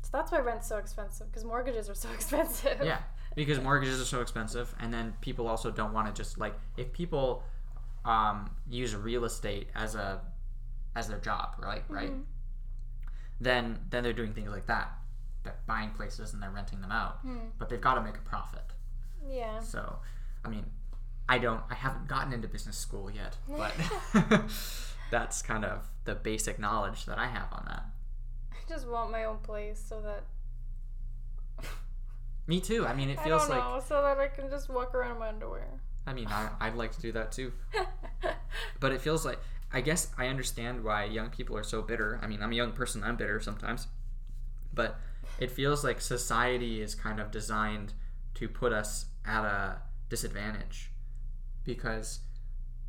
So 0.04 0.10
that's 0.14 0.32
why 0.32 0.40
rent's 0.40 0.68
so 0.68 0.78
expensive 0.78 1.28
because 1.28 1.44
mortgages 1.44 1.90
are 1.90 1.96
so 1.96 2.10
expensive. 2.14 2.80
Yeah, 2.84 3.00
because 3.36 3.60
mortgages 3.60 4.02
are 4.02 4.06
so 4.06 4.22
expensive, 4.22 4.74
and 4.80 4.94
then 4.94 5.14
people 5.22 5.48
also 5.48 5.72
don't 5.72 5.94
want 5.94 6.08
to 6.08 6.14
just 6.14 6.38
like 6.38 6.54
if 6.78 6.94
people 6.94 7.44
um, 8.06 8.50
use 8.70 8.96
real 8.96 9.26
estate 9.26 9.68
as 9.76 9.96
a 9.96 10.22
as 10.96 11.08
their 11.08 11.20
job, 11.20 11.56
right? 11.60 11.84
Right. 11.90 12.12
Mhm. 12.12 12.24
Then 13.40 13.80
then 13.90 14.04
they're 14.04 14.14
doing 14.14 14.34
things 14.34 14.50
like 14.50 14.68
that, 14.68 14.92
they're 15.44 15.56
buying 15.66 15.92
places 15.92 16.34
and 16.34 16.42
they're 16.44 16.52
renting 16.52 16.82
them 16.82 16.92
out, 16.92 17.20
Hmm. 17.22 17.48
but 17.58 17.70
they've 17.70 17.82
got 17.82 17.96
to 17.96 18.02
make 18.02 18.16
a 18.18 18.22
profit. 18.22 18.64
Yeah. 19.28 19.60
So, 19.62 20.00
I 20.46 20.50
mean, 20.50 20.66
I 21.30 21.38
don't, 21.38 21.64
I 21.70 21.76
haven't 21.76 22.08
gotten 22.08 22.34
into 22.34 22.48
business 22.48 22.78
school 22.78 23.10
yet, 23.10 23.38
but 23.48 23.74
that's 25.12 25.42
kind 25.42 25.66
of 25.66 25.88
the 26.06 26.16
basic 26.16 26.60
knowledge 26.60 27.06
that 27.06 27.18
I 27.18 27.28
have 27.28 27.52
on 27.52 27.66
that. 27.68 27.86
I 28.52 28.58
just 28.70 28.88
want 28.88 29.12
my 29.12 29.24
own 29.26 29.38
place 29.40 29.84
so 29.88 30.02
that 30.02 30.24
Me 32.48 32.60
too. 32.60 32.86
I 32.86 32.94
mean, 32.94 33.10
it 33.10 33.20
feels 33.22 33.48
don't 33.48 33.58
like, 33.58 33.84
so 33.84 34.02
that 34.02 34.18
I 34.20 34.28
can 34.28 34.50
just 34.50 34.70
walk 34.70 34.94
around 34.96 35.12
in 35.14 35.20
my 35.20 35.30
underwear. 35.30 35.68
I 36.06 36.14
mean, 36.14 36.28
I, 36.28 36.50
I'd 36.60 36.76
like 36.76 36.92
to 36.94 37.02
do 37.02 37.12
that 37.14 37.32
too. 37.32 37.54
But 38.80 38.92
it 38.92 39.02
feels 39.02 39.24
like, 39.26 39.40
I 39.74 39.82
guess 39.82 40.10
I 40.18 40.28
understand 40.28 40.84
why 40.84 41.06
young 41.06 41.30
people 41.30 41.58
are 41.58 41.64
so 41.64 41.82
bitter. 41.82 42.20
I 42.22 42.28
mean, 42.28 42.42
I'm 42.42 42.52
a 42.52 42.56
young 42.56 42.74
person, 42.74 43.04
I'm 43.04 43.16
bitter 43.16 43.40
sometimes. 43.40 43.88
But 44.74 45.00
it 45.40 45.52
feels 45.52 45.84
like 45.84 46.02
society 46.02 46.82
is 46.82 46.96
kind 46.96 47.20
of 47.20 47.32
designed 47.32 47.94
to 48.36 48.48
put 48.50 48.74
us 48.74 49.06
at 49.26 49.44
a 49.44 49.82
disadvantage. 50.10 50.92
Because, 51.64 52.20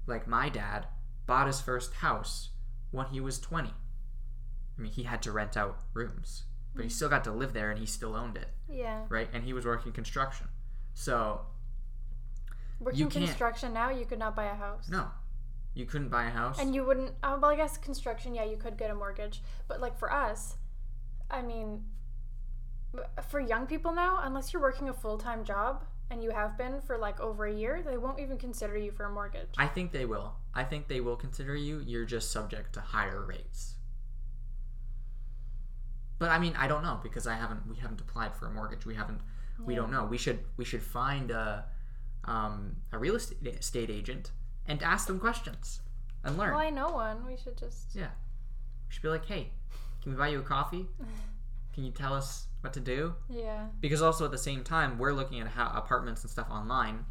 like, 0.06 0.26
my 0.26 0.48
dad 0.48 0.86
bought 1.26 1.46
his 1.46 1.60
first 1.60 1.94
house 1.94 2.50
when 2.90 3.06
he 3.06 3.20
was 3.20 3.38
20. 3.38 3.68
I 3.68 4.80
mean, 4.80 4.92
he 4.92 5.04
had 5.04 5.22
to 5.22 5.32
rent 5.32 5.56
out 5.56 5.78
rooms, 5.94 6.44
but 6.74 6.82
he 6.82 6.88
mm. 6.88 6.92
still 6.92 7.08
got 7.08 7.24
to 7.24 7.32
live 7.32 7.52
there 7.52 7.70
and 7.70 7.78
he 7.78 7.86
still 7.86 8.16
owned 8.16 8.36
it, 8.36 8.48
yeah. 8.68 9.04
right? 9.08 9.28
And 9.32 9.44
he 9.44 9.52
was 9.52 9.64
working 9.64 9.92
construction. 9.92 10.48
So, 10.94 11.42
Working 12.80 13.10
construction 13.10 13.72
now, 13.72 13.90
you 13.90 14.04
could 14.04 14.18
not 14.18 14.34
buy 14.34 14.46
a 14.46 14.54
house. 14.54 14.88
no, 14.88 15.08
you 15.74 15.86
couldn't 15.86 16.08
buy 16.08 16.26
a 16.26 16.30
house. 16.30 16.58
And 16.58 16.74
you 16.74 16.84
wouldn't. 16.84 17.12
Oh, 17.22 17.38
well, 17.38 17.50
I 17.50 17.56
guess 17.56 17.76
construction. 17.78 18.34
Yeah, 18.34 18.44
you 18.44 18.56
could 18.56 18.76
get 18.76 18.90
a 18.90 18.94
mortgage, 18.94 19.42
but 19.68 19.80
like 19.80 19.98
for 19.98 20.12
us, 20.12 20.56
I 21.30 21.42
mean, 21.42 21.84
for 23.28 23.40
young 23.40 23.66
people 23.66 23.92
now, 23.92 24.20
unless 24.22 24.52
you're 24.52 24.62
working 24.62 24.88
a 24.88 24.92
full 24.92 25.16
time 25.16 25.44
job 25.44 25.84
and 26.10 26.22
you 26.22 26.30
have 26.30 26.58
been 26.58 26.80
for 26.82 26.98
like 26.98 27.20
over 27.20 27.46
a 27.46 27.54
year, 27.54 27.82
they 27.82 27.96
won't 27.96 28.20
even 28.20 28.36
consider 28.36 28.76
you 28.76 28.92
for 28.92 29.04
a 29.04 29.10
mortgage. 29.10 29.48
I 29.56 29.66
think 29.66 29.92
they 29.92 30.04
will. 30.04 30.34
I 30.54 30.64
think 30.64 30.88
they 30.88 31.00
will 31.00 31.16
consider 31.16 31.56
you. 31.56 31.82
You're 31.86 32.04
just 32.04 32.30
subject 32.30 32.74
to 32.74 32.80
higher 32.80 33.24
rates. 33.24 33.76
But 36.18 36.30
I 36.30 36.38
mean, 36.38 36.54
I 36.56 36.68
don't 36.68 36.82
know 36.82 37.00
because 37.02 37.26
I 37.26 37.34
haven't. 37.34 37.66
We 37.66 37.76
haven't 37.76 38.00
applied 38.00 38.34
for 38.34 38.46
a 38.46 38.50
mortgage. 38.50 38.84
We 38.84 38.94
haven't. 38.94 39.20
We 39.64 39.74
don't 39.74 39.90
know. 39.90 40.04
We 40.04 40.18
should. 40.18 40.40
We 40.56 40.64
should 40.64 40.82
find 40.82 41.30
a, 41.30 41.64
um, 42.24 42.76
a 42.92 42.98
real 42.98 43.16
estate 43.16 43.90
agent 43.90 44.32
and 44.66 44.82
ask 44.82 45.06
them 45.06 45.18
questions 45.18 45.80
and 46.24 46.38
learn. 46.38 46.50
Well, 46.52 46.60
I 46.60 46.70
know 46.70 46.90
one. 46.90 47.26
We 47.26 47.36
should 47.36 47.56
just. 47.58 47.94
Yeah. 47.94 48.10
We 48.88 48.92
should 48.94 49.02
be 49.02 49.08
like, 49.08 49.26
hey, 49.26 49.50
can 50.02 50.12
we 50.12 50.18
buy 50.18 50.28
you 50.28 50.40
a 50.40 50.42
coffee? 50.42 50.86
Can 51.74 51.84
you 51.84 51.90
tell 51.90 52.12
us 52.12 52.48
what 52.60 52.74
to 52.74 52.80
do? 52.80 53.14
Yeah. 53.30 53.68
Because 53.80 54.02
also 54.02 54.26
at 54.26 54.30
the 54.30 54.36
same 54.36 54.62
time, 54.62 54.98
we're 54.98 55.14
looking 55.14 55.40
at 55.40 55.46
how 55.46 55.72
apartments 55.74 56.20
and 56.22 56.30
stuff 56.30 56.46
online, 56.50 57.06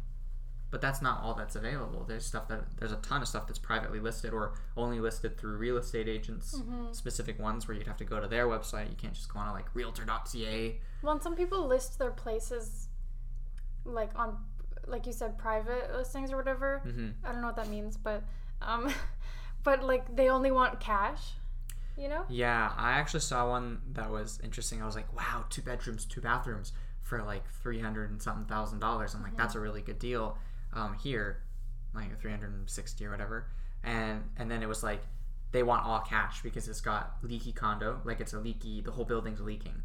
but 0.70 0.80
that's 0.80 1.02
not 1.02 1.20
all 1.20 1.34
that's 1.34 1.56
available. 1.56 2.04
There's 2.04 2.24
stuff 2.24 2.46
that 2.46 2.76
there's 2.78 2.92
a 2.92 2.96
ton 2.98 3.22
of 3.22 3.26
stuff 3.28 3.48
that's 3.48 3.58
privately 3.58 3.98
listed 3.98 4.32
or 4.32 4.54
only 4.76 5.00
listed 5.00 5.36
through 5.36 5.56
real 5.56 5.78
estate 5.78 6.06
agents, 6.08 6.54
Mm-hmm. 6.60 6.92
specific 6.92 7.40
ones 7.40 7.66
where 7.66 7.76
you'd 7.76 7.88
have 7.88 7.96
to 7.96 8.04
go 8.04 8.20
to 8.20 8.28
their 8.28 8.46
website. 8.46 8.88
You 8.88 8.94
can't 8.96 9.14
just 9.14 9.32
go 9.34 9.40
on 9.40 9.46
to 9.48 9.52
like 9.52 9.66
Realtor.ca. 9.74 10.80
Well, 11.02 11.12
and 11.14 11.20
some 11.20 11.34
people 11.34 11.66
list 11.66 11.98
their 11.98 12.12
places, 12.12 12.86
like 13.84 14.10
on, 14.14 14.36
like 14.86 15.06
you 15.06 15.12
said, 15.12 15.38
private 15.38 15.94
listings 15.94 16.32
or 16.32 16.36
whatever. 16.36 16.80
hmm 16.84 17.10
I 17.24 17.32
don't 17.32 17.40
know 17.40 17.48
what 17.48 17.56
that 17.56 17.68
means, 17.68 17.96
but, 17.96 18.22
um, 18.60 18.92
but 19.64 19.82
like 19.82 20.14
they 20.14 20.28
only 20.28 20.50
want 20.50 20.80
cash. 20.80 21.32
You 21.96 22.08
know. 22.08 22.24
Yeah, 22.30 22.72
I 22.76 22.92
actually 22.92 23.20
saw 23.20 23.50
one 23.50 23.80
that 23.92 24.10
was 24.10 24.40
interesting. 24.42 24.80
I 24.80 24.86
was 24.86 24.96
like, 24.96 25.14
wow, 25.14 25.44
two 25.50 25.60
bedrooms, 25.60 26.06
two 26.06 26.22
bathrooms 26.22 26.72
for 27.02 27.22
like 27.22 27.42
three 27.62 27.80
hundred 27.80 28.10
and 28.10 28.20
something 28.22 28.46
thousand 28.46 28.78
dollars. 28.78 29.14
I'm 29.14 29.22
like, 29.22 29.36
that's 29.36 29.54
a 29.54 29.60
really 29.60 29.82
good 29.82 29.98
deal. 29.98 30.38
Um, 30.72 30.94
here, 30.94 31.42
like 31.94 32.18
three 32.18 32.30
hundred 32.30 32.52
and 32.54 32.68
sixty 32.70 33.04
or 33.04 33.10
whatever. 33.10 33.48
And 33.84 34.22
and 34.38 34.50
then 34.50 34.62
it 34.62 34.68
was 34.68 34.82
like, 34.82 35.02
they 35.52 35.62
want 35.62 35.84
all 35.84 36.00
cash 36.00 36.42
because 36.42 36.66
it's 36.66 36.80
got 36.80 37.16
leaky 37.22 37.52
condo, 37.52 38.00
like 38.04 38.20
it's 38.20 38.32
a 38.32 38.38
leaky. 38.40 38.80
The 38.80 38.92
whole 38.92 39.04
building's 39.04 39.40
leaking. 39.40 39.82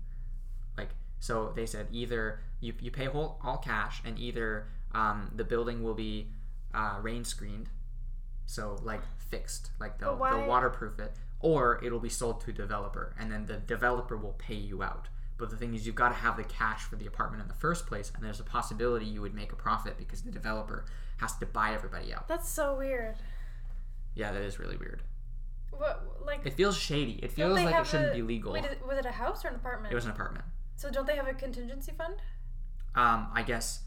Like 0.78 0.92
so, 1.20 1.52
they 1.56 1.66
said 1.66 1.88
either 1.92 2.40
you 2.62 2.74
you 2.80 2.90
pay 2.92 3.06
whole 3.06 3.38
all 3.44 3.58
cash, 3.58 4.02
and 4.06 4.18
either 4.18 4.68
um, 4.98 5.32
the 5.36 5.44
building 5.44 5.84
will 5.84 5.94
be 5.94 6.28
uh, 6.74 6.98
rain 7.02 7.24
screened, 7.24 7.70
so 8.48 8.80
like 8.82 9.02
fixed, 9.20 9.70
like 9.80 10.00
they'll, 10.00 10.18
they'll 10.18 10.48
waterproof 10.48 11.00
it, 11.00 11.14
or 11.40 11.80
it'll 11.84 12.00
be 12.00 12.10
sold 12.10 12.42
to 12.42 12.50
a 12.50 12.54
developer, 12.54 13.16
and 13.20 13.32
then 13.32 13.46
the 13.46 13.58
developer 13.58 14.18
will 14.18 14.34
pay 14.40 14.56
you 14.56 14.82
out. 14.82 15.08
But 15.38 15.52
the 15.52 15.56
thing 15.56 15.76
is, 15.76 15.86
you've 15.86 15.94
got 15.94 16.10
to 16.10 16.16
have 16.16 16.36
the 16.36 16.44
cash 16.44 16.82
for 16.82 16.96
the 16.96 17.06
apartment 17.06 17.44
in 17.44 17.48
the 17.48 17.54
first 17.54 17.86
place, 17.86 18.12
and 18.16 18.24
there's 18.24 18.40
a 18.40 18.44
possibility 18.44 19.06
you 19.06 19.22
would 19.22 19.36
make 19.36 19.52
a 19.52 19.56
profit 19.56 20.00
because 20.00 20.24
the 20.24 20.32
developer 20.32 20.86
has 21.18 21.36
to 21.38 21.46
buy 21.46 21.74
everybody 21.76 22.12
out. 22.12 22.28
That's 22.28 22.50
so 22.50 22.76
weird. 22.76 23.18
Yeah, 24.16 24.32
that 24.32 24.42
is 24.42 24.58
really 24.58 24.78
weird. 24.78 25.04
What 25.70 26.26
like? 26.26 26.44
It 26.44 26.54
feels 26.54 26.76
shady. 26.76 27.20
It 27.22 27.32
feels 27.32 27.54
like 27.54 27.76
it 27.76 27.86
shouldn't 27.86 28.14
a- 28.14 28.16
be 28.16 28.24
legal. 28.24 28.52
Wait, 28.52 28.64
was 28.88 28.98
it 28.98 29.06
a 29.06 29.12
house 29.12 29.46
or 29.46 29.50
an 29.50 29.56
apartment? 29.56 29.92
It 29.92 29.96
was 29.96 30.06
an 30.06 30.12
apartment. 30.12 30.46
So 30.76 30.90
don't 30.90 31.06
they 31.06 31.16
have 31.16 31.28
a 31.28 31.34
contingency 31.34 31.92
fund? 31.92 32.16
Um, 32.96 33.28
I 33.32 33.44
guess, 33.44 33.82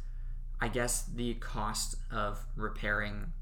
I 0.61 0.69
guess 0.69 1.03
the 1.03 1.35
cost 1.35 1.97
of 2.11 2.39
repairing, 2.57 3.33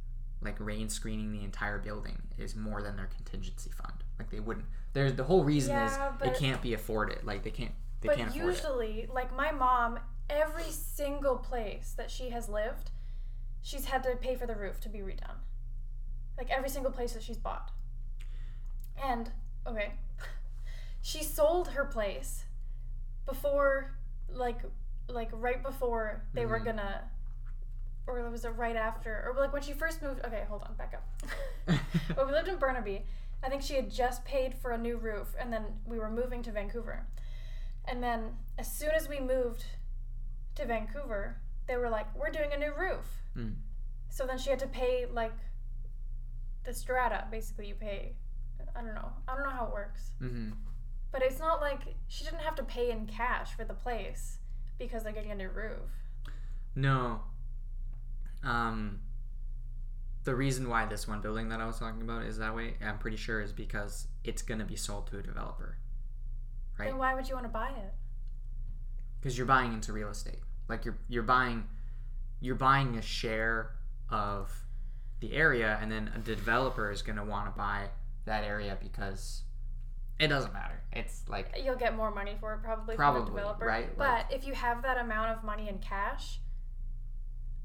like 0.40 0.57
rain 0.61 0.88
screening 0.88 1.33
the 1.33 1.42
entire 1.44 1.78
building, 1.78 2.18
is 2.38 2.54
more 2.54 2.83
than 2.83 2.96
their 2.96 3.07
contingency 3.07 3.70
fund. 3.70 3.94
Like 4.18 4.31
they 4.31 4.40
wouldn't. 4.40 4.66
There's 4.92 5.14
the 5.14 5.24
whole 5.24 5.44
reason 5.44 5.72
Yeah, 5.74 6.14
is 6.14 6.22
it 6.22 6.38
can't 6.38 6.62
be 6.62 6.74
afforded. 6.74 7.24
Like 7.24 7.42
they 7.42 7.50
can't. 7.50 7.72
They 8.00 8.09
but 8.09 8.16
can't 8.16 8.31
afford 8.31 8.44
it. 8.44 8.57
usually, 8.57 9.09
like 9.12 9.35
my 9.35 9.50
mom, 9.50 9.98
every 10.31 10.70
single 10.70 11.37
place 11.37 11.94
that 11.96 12.11
she 12.11 12.31
has 12.31 12.48
lived, 12.48 12.90
she's 13.62 13.87
had 13.87 14.02
to 14.04 14.14
pay 14.16 14.37
for 14.37 14.46
the 14.46 14.54
roof 14.54 14.81
to 14.83 14.88
be 14.88 15.00
redone. 15.00 15.38
Like 16.37 16.50
every 16.50 16.68
single 16.68 16.92
place 16.92 17.12
that 17.14 17.22
she's 17.22 17.37
bought. 17.37 17.72
And 19.02 19.31
okay, 19.66 19.92
she 21.02 21.22
sold 21.24 21.68
her 21.68 21.85
place 21.85 22.44
before, 23.26 23.94
like, 24.33 24.59
like 25.09 25.31
right 25.33 25.62
before 25.62 26.23
they 26.35 26.47
were 26.47 26.61
Mhm. 26.61 26.64
gonna, 26.66 27.11
or 28.07 28.29
was 28.31 28.44
it 28.44 28.51
right 28.51 28.77
after, 28.77 29.25
or 29.29 29.35
like 29.40 29.53
when 29.53 29.62
she 29.62 29.73
first 29.73 30.03
moved? 30.03 30.25
Okay, 30.25 30.44
hold 30.49 30.62
on, 30.62 30.75
back 30.75 30.94
up. 30.94 31.05
But 32.14 32.27
we 32.27 32.33
lived 32.33 32.49
in 32.49 32.57
Burnaby. 32.59 33.05
I 33.42 33.49
think 33.49 33.62
she 33.62 33.75
had 33.75 33.90
just 33.90 34.25
paid 34.25 34.55
for 34.55 34.73
a 34.73 34.79
new 34.79 34.97
roof, 34.97 35.35
and 35.38 35.53
then 35.53 35.81
we 35.87 35.99
were 35.99 36.11
moving 36.11 36.42
to 36.42 36.51
Vancouver. 36.53 37.07
And 37.85 38.03
then 38.03 38.37
as 38.59 38.71
soon 38.71 38.90
as 38.90 39.09
we 39.09 39.21
moved 39.21 39.64
to 40.57 40.66
Vancouver, 40.66 41.37
they 41.66 41.77
were 41.77 41.88
like, 41.90 42.12
"We're 42.16 42.31
doing 42.31 42.53
a 42.53 42.57
new 42.59 42.73
roof." 42.75 43.23
Mm. 43.37 43.57
So 44.09 44.27
then 44.27 44.38
she 44.38 44.51
had 44.51 44.59
to 44.61 44.66
pay 44.66 45.07
like 45.07 45.35
the 46.64 46.75
strata. 46.75 47.27
Basically, 47.31 47.68
you 47.68 47.75
pay. 47.75 48.16
I 48.75 48.83
don't 48.83 48.94
know. 48.94 49.12
I 49.27 49.35
don't 49.35 49.44
know 49.44 49.51
how 49.51 49.66
it 49.66 49.73
works, 49.73 50.12
hmm 50.18 50.53
but 51.11 51.23
it's 51.23 51.38
not 51.38 51.62
like 51.62 51.81
she 52.07 52.23
didn't 52.23 52.40
have 52.40 52.55
to 52.55 52.62
pay 52.62 52.90
in 52.90 53.07
cash 53.07 53.55
for 53.55 53.64
the 53.64 53.73
place 53.73 54.38
because 54.79 55.03
they're 55.03 55.12
getting 55.12 55.31
a 55.33 55.35
new 55.35 55.49
roof. 55.49 55.91
No. 56.75 57.21
Um. 58.45 59.01
The 60.25 60.35
reason 60.35 60.69
why 60.69 60.85
this 60.85 61.09
one 61.09 61.23
building 61.23 61.49
that 61.49 61.61
I 61.61 61.67
was 61.67 61.79
talking 61.79 62.03
about 62.03 62.25
is 62.25 62.37
that 62.38 62.55
way, 62.55 62.75
I'm 62.85 62.99
pretty 62.99 63.17
sure, 63.17 63.41
is 63.41 63.53
because 63.53 64.09
it's 64.25 64.43
gonna 64.43 64.64
be 64.64 64.77
sold 64.77 65.07
to 65.09 65.19
a 65.19 65.23
developer. 65.23 65.79
Right. 66.79 66.91
Then 66.91 66.99
why 66.99 67.14
would 67.14 67.29
you 67.29 67.35
want 67.35 67.47
to 67.47 67.53
buy 67.53 67.69
it? 67.69 67.95
because 69.21 69.37
you're 69.37 69.47
buying 69.47 69.73
into 69.73 69.93
real 69.93 70.09
estate. 70.09 70.41
Like 70.69 70.85
you're 70.85 70.99
you're 71.09 71.23
buying 71.23 71.64
you're 72.41 72.55
buying 72.55 72.97
a 72.97 73.03
share 73.03 73.73
of 74.11 74.53
the 75.21 75.33
area, 75.33 75.79
and 75.81 75.91
then 75.91 76.11
a 76.14 76.19
developer 76.19 76.91
is 76.91 77.03
gonna 77.03 77.25
want 77.25 77.53
to 77.53 77.59
buy 77.59 77.88
that 78.27 78.45
area 78.45 78.77
because 78.81 79.43
it 80.18 80.28
doesn't 80.28 80.52
matter. 80.52 80.81
It's 80.92 81.22
like 81.28 81.54
You'll 81.62 81.76
get 81.76 81.94
more 81.96 82.11
money 82.11 82.37
for 82.40 82.54
it 82.54 82.62
probably, 82.62 82.96
from 82.96 83.14
the 83.20 83.24
developer. 83.26 83.64
right? 83.66 83.96
But 83.96 84.09
Like- 84.09 84.33
if 84.33 84.46
you 84.46 84.54
have 84.54 84.83
that 84.83 84.98
amount 84.98 85.31
of 85.37 85.44
money 85.44 85.68
in 85.68 85.78
cash, 85.78 86.40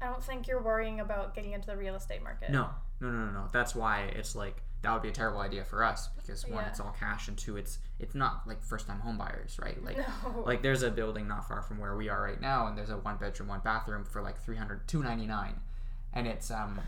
I 0.00 0.06
don't 0.06 0.22
think 0.22 0.46
you're 0.46 0.62
worrying 0.62 1.00
about 1.00 1.34
getting 1.34 1.52
into 1.52 1.66
the 1.66 1.76
real 1.76 1.94
estate 1.94 2.22
market. 2.22 2.50
no, 2.50 2.70
no, 3.00 3.10
no, 3.10 3.26
no, 3.26 3.30
no. 3.32 3.48
That's 3.52 3.74
why 3.74 4.02
it's 4.14 4.34
like 4.36 4.62
that 4.82 4.92
would 4.92 5.00
be 5.02 5.08
a 5.08 5.12
terrible 5.12 5.40
idea 5.40 5.64
for 5.64 5.82
us 5.82 6.08
because 6.08 6.44
one, 6.46 6.62
Yeah. 6.62 6.68
it's 6.68 6.78
all 6.78 6.94
cash, 6.98 7.28
and 7.28 7.38
two, 7.38 7.56
it's 7.56 7.78
it's 7.98 8.14
not 8.14 8.46
like 8.46 8.62
first 8.62 8.86
time 8.86 9.00
home 9.00 9.16
buyers, 9.16 9.58
right? 9.58 9.82
Like 9.82 9.96
No. 9.96 10.42
like 10.44 10.62
there's 10.62 10.82
a 10.82 10.90
building 10.90 11.26
not 11.26 11.48
far 11.48 11.62
from 11.62 11.78
where 11.78 11.96
we 11.96 12.08
are 12.10 12.20
right 12.22 12.40
now 12.40 12.66
and 12.66 12.76
there's 12.76 12.90
a 12.90 12.98
one 12.98 13.16
bedroom 13.16 13.48
one 13.48 13.60
bathroom 13.60 14.04
for 14.04 14.20
like 14.20 14.36
300 14.38 14.86
299 14.86 15.58
and 16.12 16.26
it's 16.26 16.50
um 16.50 16.80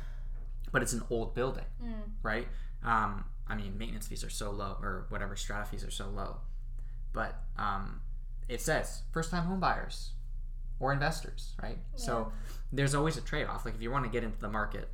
but 0.73 0.83
it's 0.83 0.93
an 0.93 1.03
old 1.09 1.35
building 1.35 1.65
Mm. 1.83 2.11
right 2.23 2.49
um 2.85 3.25
i 3.49 3.55
mean 3.55 3.77
maintenance 3.79 4.07
fees 4.09 4.25
are 4.25 4.31
so 4.31 4.51
low 4.51 4.77
or 4.83 5.07
whatever 5.09 5.37
strata 5.37 5.67
fees 5.67 5.85
are 5.85 5.91
so 5.91 6.09
low. 6.09 6.39
But 7.13 7.41
um 7.59 8.01
it 8.49 8.61
says 8.61 9.03
first 9.13 9.31
time 9.31 9.45
home 9.45 9.61
buyers 9.61 10.13
or 10.79 10.93
investors 10.93 11.55
right? 11.63 11.79
So 11.97 12.33
there's 12.73 12.95
always 12.95 13.17
a 13.17 13.21
trade-off. 13.21 13.65
Like 13.65 13.75
if 13.75 13.83
you 13.83 13.91
want 13.91 14.05
to 14.05 14.11
get 14.11 14.25
into 14.25 14.39
the 14.39 14.49
market. 14.49 14.89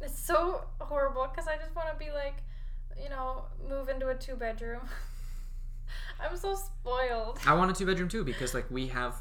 It's 0.00 0.18
so 0.18 0.64
horrible 0.80 1.26
because 1.30 1.46
I 1.48 1.56
just 1.56 1.74
want 1.74 1.88
to 1.88 1.96
be 1.96 2.10
like, 2.10 2.36
you 3.02 3.08
know, 3.08 3.44
move 3.68 3.88
into 3.88 4.08
a 4.08 4.14
two 4.14 4.36
bedroom. 4.36 4.82
I'm 6.20 6.36
so 6.36 6.54
spoiled. 6.54 7.38
I 7.46 7.54
want 7.54 7.70
a 7.70 7.74
two 7.74 7.86
bedroom 7.86 8.08
too 8.08 8.24
because 8.24 8.54
like 8.54 8.70
we 8.70 8.88
have 8.88 9.14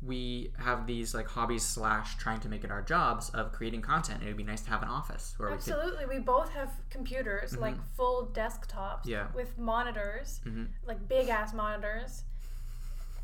we 0.00 0.52
have 0.58 0.86
these 0.86 1.12
like 1.14 1.26
hobbies 1.26 1.64
slash 1.64 2.16
trying 2.18 2.38
to 2.40 2.48
make 2.48 2.62
it 2.62 2.70
our 2.70 2.82
jobs 2.82 3.30
of 3.30 3.52
creating 3.52 3.82
content. 3.82 4.22
It 4.22 4.26
would 4.26 4.36
be 4.36 4.44
nice 4.44 4.60
to 4.62 4.70
have 4.70 4.82
an 4.82 4.88
office 4.88 5.34
where 5.38 5.48
we 5.50 5.56
could. 5.56 5.72
Absolutely. 5.72 6.06
We 6.06 6.18
both 6.20 6.50
have 6.52 6.70
computers, 6.88 7.56
like 7.56 7.74
full 7.96 8.30
desktops 8.32 9.00
Yeah. 9.06 9.26
with 9.34 9.58
monitors, 9.58 10.40
Mhm. 10.44 10.68
like 10.86 11.08
big 11.08 11.28
ass 11.28 11.52
monitors. 11.52 12.22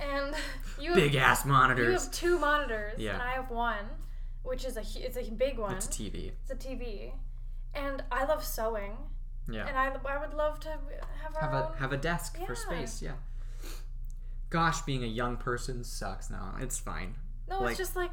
And 0.00 0.34
you 0.80 0.90
have, 0.90 0.96
Big 0.96 1.14
ass 1.14 1.44
you 1.44 1.52
monitors. 1.52 2.02
have 2.04 2.12
two 2.12 2.38
monitors, 2.40 2.98
Yeah. 2.98 3.12
and 3.14 3.22
I 3.22 3.34
have 3.34 3.50
one, 3.50 3.86
which 4.42 4.64
is 4.64 4.76
a 4.76 4.80
it's 4.96 5.16
a 5.16 5.30
big 5.30 5.58
one. 5.58 5.74
It's 5.76 5.86
TV. 5.86 6.32
It's 6.42 6.50
a 6.50 6.56
TV, 6.56 7.12
and 7.72 8.02
I 8.10 8.24
love 8.24 8.44
sewing, 8.44 8.96
Yeah. 9.48 9.66
and 9.68 9.78
I, 9.78 9.94
I 10.12 10.18
would 10.18 10.34
love 10.34 10.58
to 10.60 10.70
have 10.70 11.36
our 11.36 11.40
have 11.40 11.54
own. 11.54 11.72
a 11.74 11.76
have 11.78 11.92
a 11.92 11.96
desk 11.96 12.36
for 12.44 12.56
space. 12.56 13.00
Yeah. 13.00 13.12
Gosh, 14.54 14.82
being 14.82 15.02
a 15.02 15.08
young 15.08 15.36
person 15.36 15.82
sucks 15.82 16.30
No, 16.30 16.38
It's 16.60 16.78
fine. 16.78 17.16
no, 17.48 17.58
like- 17.58 17.70
it's 17.70 17.78
just 17.78 17.96
like 17.96 18.12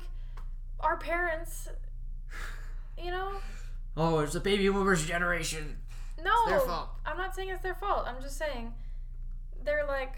our 0.80 0.98
parents. 0.98 1.70
You 2.98 3.12
know, 3.12 3.36
Oh, 3.96 4.20
it's 4.22 4.34
a 4.34 4.40
baby 4.40 4.68
boomers 4.68 5.06
generation. 5.06 5.78
no, 6.18 6.34
their 6.48 6.60
fault. 6.62 6.90
I'm 7.06 7.16
not 7.18 7.36
saying 7.36 7.50
it's 7.50 7.62
their 7.62 7.76
fault. 7.76 8.08
I'm 8.08 8.20
just 8.24 8.40
saying 8.40 8.74
they're 9.64 9.86
like, 9.86 10.16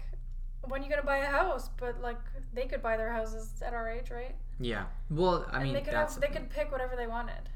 when 0.66 0.82
you 0.82 0.88
gonna 0.88 1.02
buy 1.02 1.18
a 1.18 1.26
house? 1.26 1.68
But 1.76 2.00
like 2.00 2.16
they 2.54 2.64
could 2.64 2.80
buy 2.82 2.96
their 2.96 3.12
houses 3.12 3.60
at 3.60 3.74
our 3.74 3.90
age, 3.90 4.10
right? 4.10 4.34
Yeah. 4.58 4.86
Well, 5.10 5.44
I 5.50 5.56
and 5.56 5.64
mean, 5.64 5.74
they 5.74 5.82
could 5.82 5.92
that's 5.92 6.14
have, 6.14 6.22
they 6.22 6.28
could 6.28 6.48
pick 6.48 6.72
whatever 6.72 6.96
they 6.96 7.06
wanted. 7.06 7.50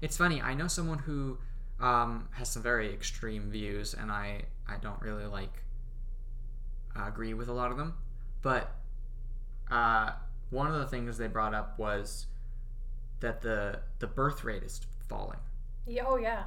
it's 0.00 0.16
funny. 0.16 0.42
I 0.42 0.54
know 0.54 0.66
someone 0.66 0.98
who 0.98 1.38
um, 1.78 2.28
has 2.32 2.50
some 2.50 2.64
very 2.64 2.92
extreme 2.92 3.48
views, 3.48 3.94
and 3.94 4.10
I 4.10 4.42
I 4.66 4.78
don't 4.78 5.00
really 5.00 5.26
like 5.26 5.62
uh, 6.98 7.06
agree 7.06 7.34
with 7.34 7.48
a 7.48 7.52
lot 7.52 7.70
of 7.70 7.76
them. 7.76 7.94
But 8.42 8.74
uh, 9.70 10.12
one 10.50 10.66
of 10.66 10.78
the 10.78 10.86
things 10.86 11.18
they 11.18 11.26
brought 11.26 11.54
up 11.54 11.78
was 11.78 12.26
that 13.20 13.40
the 13.40 13.80
the 13.98 14.06
birth 14.06 14.44
rate 14.44 14.62
is 14.62 14.80
falling. 15.08 15.38
Yeah, 15.86 16.04
oh 16.06 16.16
yeah. 16.16 16.44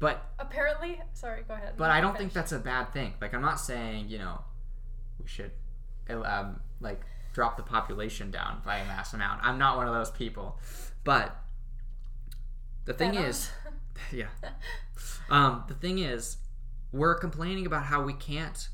But 0.00 0.24
Apparently, 0.38 1.00
sorry. 1.12 1.42
Go 1.46 1.54
ahead. 1.54 1.74
but 1.76 1.90
I 1.90 2.00
don't 2.00 2.16
think 2.16 2.32
that's 2.32 2.52
a 2.52 2.58
bad 2.58 2.92
thing. 2.92 3.14
Like 3.20 3.34
I'm 3.34 3.42
not 3.42 3.60
saying 3.60 4.08
you 4.08 4.18
know 4.18 4.40
we 5.20 5.26
should 5.26 5.52
um, 6.08 6.60
like 6.80 7.02
drop 7.32 7.56
the 7.56 7.62
population 7.62 8.30
down 8.30 8.62
by 8.64 8.78
a 8.78 8.84
mass 8.86 9.12
amount. 9.14 9.40
I'm 9.42 9.58
not 9.58 9.76
one 9.76 9.86
of 9.86 9.94
those 9.94 10.10
people. 10.10 10.58
But 11.04 11.36
the 12.84 12.94
thing 12.94 13.14
is, 13.14 13.50
yeah. 14.12 14.26
Um, 15.30 15.64
the 15.68 15.74
thing 15.74 15.98
is, 15.98 16.38
we're 16.92 17.14
complaining 17.14 17.66
about 17.66 17.84
how 17.84 18.02
we 18.02 18.12
can't 18.12 18.68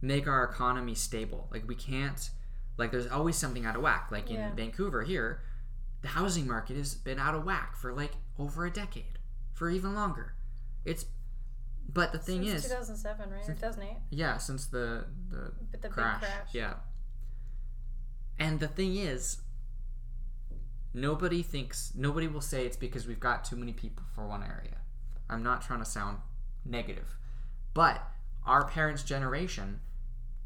make 0.00 0.26
our 0.26 0.44
economy 0.44 0.94
stable. 0.94 1.48
Like 1.52 1.66
we 1.68 1.74
can't. 1.74 2.30
Like 2.78 2.90
there's 2.92 3.06
always 3.06 3.36
something 3.36 3.66
out 3.66 3.76
of 3.76 3.82
whack. 3.82 4.08
Like 4.10 4.28
in 4.30 4.36
Yeah. 4.36 4.54
Vancouver 4.54 5.02
here, 5.02 5.42
the 6.02 6.08
housing 6.08 6.46
market 6.46 6.76
has 6.76 6.94
been 6.94 7.18
out 7.18 7.34
of 7.34 7.44
whack 7.44 7.76
for 7.76 7.92
like 7.92 8.12
over 8.38 8.64
a 8.66 8.70
decade, 8.70 9.18
for 9.52 9.68
even 9.70 9.94
longer. 9.94 10.34
It's. 10.84 11.04
But 11.92 12.12
the 12.12 12.18
thing 12.18 12.44
Since 12.44 12.64
is, 12.66 12.70
2007, 12.70 13.30
right? 13.30 13.42
Or 13.48 13.52
2008. 13.54 13.96
yeah, 14.10 14.36
since 14.38 14.66
the 14.66 15.06
the 15.28 15.52
But 15.72 15.82
the 15.82 15.88
crash. 15.88 16.20
big 16.20 16.30
crash. 16.30 16.48
Yeah. 16.54 16.74
And 18.38 18.60
the 18.60 18.68
thing 18.68 18.96
is, 18.96 19.38
nobody 20.94 21.42
thinks 21.42 21.92
nobody 21.94 22.26
will 22.28 22.40
say 22.40 22.64
it's 22.64 22.76
because 22.76 23.06
we've 23.06 23.20
got 23.20 23.44
too 23.44 23.56
many 23.56 23.72
people 23.72 24.04
for 24.14 24.26
one 24.26 24.42
area. 24.42 24.78
I'm 25.28 25.42
not 25.42 25.62
trying 25.62 25.80
to 25.80 25.84
sound 25.84 26.18
negative, 26.64 27.16
but 27.74 28.02
our 28.46 28.66
parents' 28.66 29.02
generation, 29.02 29.80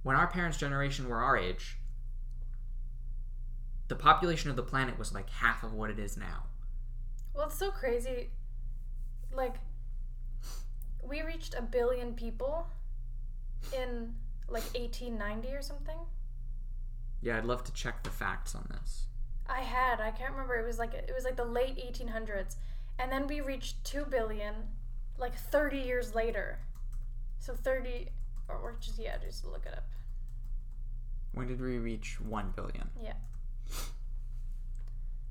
when 0.04 0.14
our 0.14 0.28
parents' 0.28 0.58
generation 0.58 1.08
were 1.08 1.20
our 1.20 1.36
age, 1.36 1.78
the 3.88 3.96
population 3.96 4.50
of 4.50 4.56
the 4.56 4.62
planet 4.62 4.98
was 4.98 5.12
like 5.12 5.28
half 5.28 5.64
of 5.64 5.72
what 5.72 5.90
it 5.90 5.98
is 5.98 6.16
now. 6.16 6.44
Well, 7.34 7.46
it's 7.46 7.58
so 7.58 7.70
crazy. 7.70 8.30
Like, 9.32 9.56
we 11.02 11.22
reached 11.22 11.54
a 11.58 11.62
billion 11.62 12.14
people 12.14 12.68
in 13.72 14.14
like 14.48 14.64
1890 14.74 15.48
or 15.48 15.62
something. 15.62 15.98
Yeah, 17.20 17.38
I'd 17.38 17.46
love 17.46 17.64
to 17.64 17.72
check 17.72 18.02
the 18.02 18.10
facts 18.10 18.54
on 18.54 18.68
this. 18.70 19.06
I 19.48 19.60
had. 19.60 20.00
I 20.00 20.10
can't 20.10 20.32
remember. 20.32 20.56
It 20.56 20.66
was 20.66 20.78
like 20.78 20.92
it 20.92 21.12
was 21.14 21.24
like 21.24 21.36
the 21.36 21.44
late 21.44 21.76
1800s, 21.76 22.56
and 22.98 23.10
then 23.10 23.26
we 23.26 23.40
reached 23.40 23.82
two 23.84 24.04
billion, 24.04 24.54
like 25.18 25.34
30 25.34 25.78
years 25.78 26.14
later. 26.14 26.58
So 27.38 27.54
30, 27.54 28.10
or, 28.48 28.76
just 28.80 28.98
yeah, 28.98 29.16
just 29.18 29.44
look 29.44 29.64
it 29.66 29.72
up. 29.74 29.84
When 31.32 31.46
did 31.48 31.60
we 31.60 31.78
reach 31.78 32.20
1 32.20 32.52
billion? 32.54 32.88
Yeah. 33.02 33.14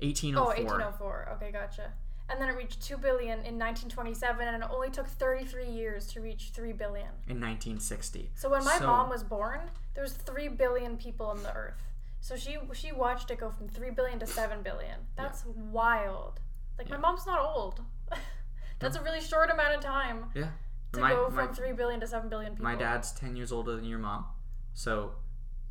1804. 0.00 0.42
Oh, 0.42 0.46
1804. 0.48 1.28
Okay, 1.36 1.50
gotcha. 1.52 1.92
And 2.28 2.40
then 2.40 2.48
it 2.48 2.56
reached 2.56 2.82
2 2.82 2.96
billion 2.98 3.38
in 3.44 3.58
1927, 3.58 4.46
and 4.48 4.62
it 4.62 4.68
only 4.72 4.90
took 4.90 5.06
33 5.06 5.66
years 5.66 6.06
to 6.08 6.20
reach 6.20 6.50
3 6.54 6.72
billion. 6.72 7.08
in 7.28 7.40
1960. 7.40 8.30
So 8.34 8.48
when 8.48 8.64
my 8.64 8.78
So- 8.78 8.86
mom 8.86 9.08
was 9.10 9.22
born, 9.22 9.70
there 9.94 10.02
was 10.02 10.14
3 10.14 10.48
billion 10.48 10.96
people 10.96 11.26
on 11.26 11.42
the 11.42 11.54
earth. 11.54 11.80
So 12.20 12.36
she 12.36 12.56
she 12.72 12.90
watched 12.92 13.30
it 13.30 13.38
go 13.38 13.50
from 13.50 13.68
3 13.68 13.90
billion 13.90 14.18
to 14.20 14.26
7 14.26 14.62
billion. 14.62 15.06
That's 15.14 15.44
wild. 15.44 16.40
Like 16.78 16.88
my 16.88 16.96
mom's 16.96 17.26
not 17.26 17.38
old. 17.40 17.82
That's 18.78 18.96
a 18.96 19.02
really 19.02 19.20
short 19.20 19.50
amount 19.50 19.74
of 19.74 19.80
time 19.82 20.30
Yeah. 20.34 20.48
To 20.94 21.00
my, 21.00 21.10
go 21.12 21.28
my, 21.30 21.46
from 21.46 21.54
3 21.54 21.72
billion 21.72 22.00
to 22.00 22.06
7 22.06 22.28
billion 22.28 22.52
people. 22.52 22.64
my 22.64 22.74
dad's 22.74 23.12
10 23.12 23.36
years 23.36 23.52
older 23.52 23.76
than 23.76 23.84
your 23.84 23.98
mom. 23.98 24.26
So 24.72 25.12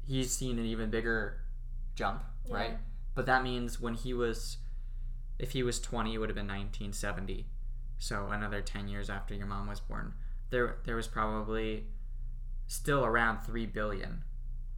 he's 0.05 0.36
seen 0.36 0.59
an 0.59 0.65
even 0.65 0.89
bigger 0.89 1.41
jump, 1.95 2.23
Yeah. 2.47 2.55
right? 2.55 2.77
But 3.15 3.25
that 3.27 3.43
means 3.43 3.79
when 3.79 3.93
he 3.93 4.13
was, 4.13 4.57
if 5.39 5.51
he 5.51 5.62
was 5.63 5.79
20, 5.79 6.13
it 6.13 6.17
would 6.17 6.29
have 6.29 6.36
been 6.36 6.47
1970. 6.47 7.47
So 7.99 8.27
another 8.31 8.62
10 8.62 8.88
years 8.88 9.09
after 9.09 9.33
your 9.33 9.45
mom 9.45 9.67
was 9.67 9.79
born. 9.79 10.13
There, 10.49 10.77
there 10.86 10.95
was 10.95 11.07
probably 11.07 11.86
still 12.67 13.05
around 13.05 13.39
3 13.41 13.65
billion, 13.67 14.23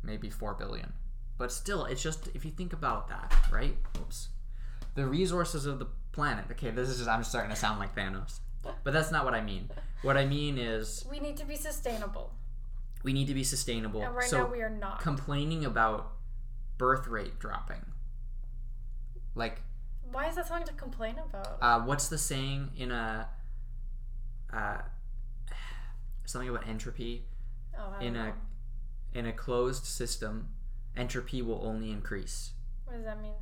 maybe 0.03 0.29
4 0.29 0.53
billion. 0.55 0.93
But 1.37 1.51
still, 1.51 1.85
it's 1.85 2.01
just, 2.01 2.29
if 2.33 2.45
you 2.45 2.51
think 2.51 2.71
about 2.73 3.07
that, 3.09 3.33
right? 3.51 3.77
Oops. 3.99 4.29
The 4.95 5.05
resources 5.05 5.65
of 5.65 5.79
the 5.79 5.87
planet. 6.13 6.45
Okay, 6.51 6.71
this 6.71 6.87
is 6.89 6.97
just, 6.97 7.09
I'm 7.09 7.23
starting 7.23 7.49
to 7.51 7.57
sound 7.57 7.79
like 7.79 7.95
Thanos. 7.95 8.39
But 8.83 8.93
that's 8.93 9.11
not 9.11 9.25
what 9.25 9.33
I 9.33 9.41
mean. 9.41 9.69
What 10.01 10.17
I 10.17 10.25
mean 10.25 10.57
is 10.57 11.05
We 11.09 11.19
need 11.19 11.37
to 11.37 11.45
be 11.45 11.55
sustainable. 11.55 12.33
we 13.03 13.13
need 13.13 13.27
to 13.27 13.33
be 13.33 13.43
sustainable. 13.43 14.01
And 14.03 14.15
right 14.15 14.27
so 14.29 14.39
now 14.39 14.51
we 14.51 14.61
are 14.61 14.69
not. 14.69 14.99
complaining 15.01 15.65
about 15.65 16.11
birth 16.77 17.07
rate 17.07 17.39
dropping. 17.39 17.85
Like, 19.35 19.61
Why 20.11 20.27
is 20.27 20.35
that 20.35 20.47
something 20.47 20.67
to 20.67 20.73
complain 20.73 21.15
about? 21.17 21.57
uh, 21.61 21.81
what's 21.85 22.07
the 22.07 22.17
saying 22.17 22.71
in 22.77 22.91
a 22.91 23.27
uh, 24.53 24.77
something 26.25 26.49
about 26.49 26.67
entropy 26.67 27.25
oh, 27.77 27.93
I 27.99 28.03
in 28.03 28.13
don't 28.13 28.21
a 28.23 28.27
know. 28.29 28.33
in 29.13 29.25
a 29.25 29.33
closed 29.33 29.85
system? 29.85 30.49
Entropy 30.95 31.41
will 31.41 31.61
only 31.65 31.91
increase. 31.91 32.51
What 32.85 32.95
does 32.95 33.05
that 33.05 33.21
mean? 33.21 33.33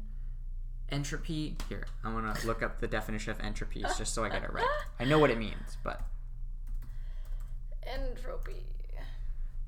Entropy. 0.90 1.56
Here, 1.70 1.86
I'm 2.04 2.14
gonna 2.14 2.36
look 2.46 2.62
up 2.62 2.80
the 2.80 2.88
definition 2.88 3.32
of 3.32 3.40
entropy 3.40 3.82
just 3.98 4.14
so 4.14 4.24
I 4.24 4.30
get 4.30 4.44
it 4.44 4.54
right. 4.54 4.68
I 5.00 5.06
know 5.06 5.20
what 5.20 5.30
it 5.32 5.38
means, 5.38 5.78
but 5.84 6.02
Entropy. 7.86 8.66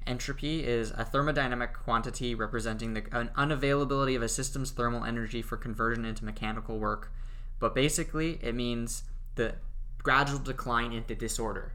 Entropy 0.08 0.63
is 0.63 0.91
a 0.91 1.04
thermodynamic 1.04 1.73
quantity 1.73 2.36
representing 2.36 2.93
the 2.93 3.04
an 3.12 3.32
unavailability 3.36 4.15
of 4.15 4.21
a 4.21 4.30
system's 4.30 4.69
thermal 4.69 5.04
energy 5.04 5.41
for 5.41 5.58
conversion 5.58 6.06
into 6.06 6.23
mechanical 6.23 6.78
work. 6.78 7.12
But 7.60 7.73
basically, 7.73 8.38
it 8.43 8.54
means 8.54 9.04
the 9.34 9.56
gradual 10.04 10.39
decline 10.39 10.91
into 10.91 11.16
disorder. 11.16 11.74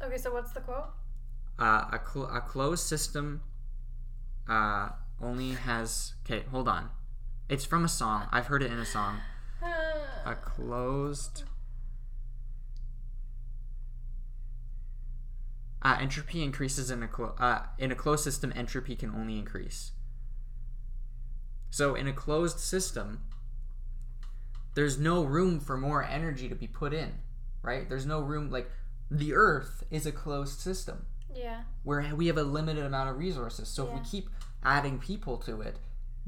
Okay, 0.00 0.18
so 0.18 0.32
what's 0.32 0.52
the 0.52 0.60
quote? 0.60 0.90
Uh, 1.58 1.86
a, 1.92 2.00
cl- 2.12 2.30
a 2.32 2.40
closed 2.40 2.86
system 2.86 3.40
uh, 4.48 4.90
only 5.20 5.50
has. 5.52 6.14
Okay, 6.24 6.44
hold 6.52 6.68
on. 6.68 6.90
It's 7.48 7.64
from 7.64 7.84
a 7.84 7.88
song. 7.88 8.26
I've 8.30 8.46
heard 8.46 8.62
it 8.62 8.70
in 8.70 8.78
a 8.78 8.84
song. 8.84 9.20
A 10.26 10.34
closed. 10.42 11.44
Uh, 15.80 15.96
entropy 16.00 16.42
increases 16.42 16.90
in 16.90 17.02
a 17.02 17.08
clo- 17.08 17.34
uh, 17.38 17.62
in 17.78 17.90
a 17.90 17.94
closed 17.94 18.24
system. 18.24 18.52
Entropy 18.54 18.96
can 18.96 19.10
only 19.10 19.38
increase. 19.38 19.92
So 21.70 21.94
in 21.94 22.06
a 22.06 22.12
closed 22.12 22.58
system, 22.58 23.22
there's 24.74 24.98
no 24.98 25.24
room 25.24 25.60
for 25.60 25.76
more 25.76 26.04
energy 26.04 26.48
to 26.48 26.54
be 26.54 26.66
put 26.66 26.92
in, 26.92 27.14
right? 27.62 27.88
There's 27.88 28.06
no 28.06 28.20
room. 28.20 28.50
Like 28.50 28.70
the 29.10 29.32
Earth 29.32 29.84
is 29.90 30.04
a 30.04 30.12
closed 30.12 30.60
system 30.60 31.06
yeah. 31.34 31.62
where 31.84 32.14
we 32.14 32.26
have 32.26 32.36
a 32.36 32.42
limited 32.42 32.84
amount 32.84 33.08
of 33.08 33.16
resources. 33.16 33.68
So 33.68 33.86
if 33.86 33.94
we 33.94 34.00
keep 34.00 34.28
adding 34.62 34.98
people 34.98 35.38
to 35.38 35.62
it, 35.62 35.78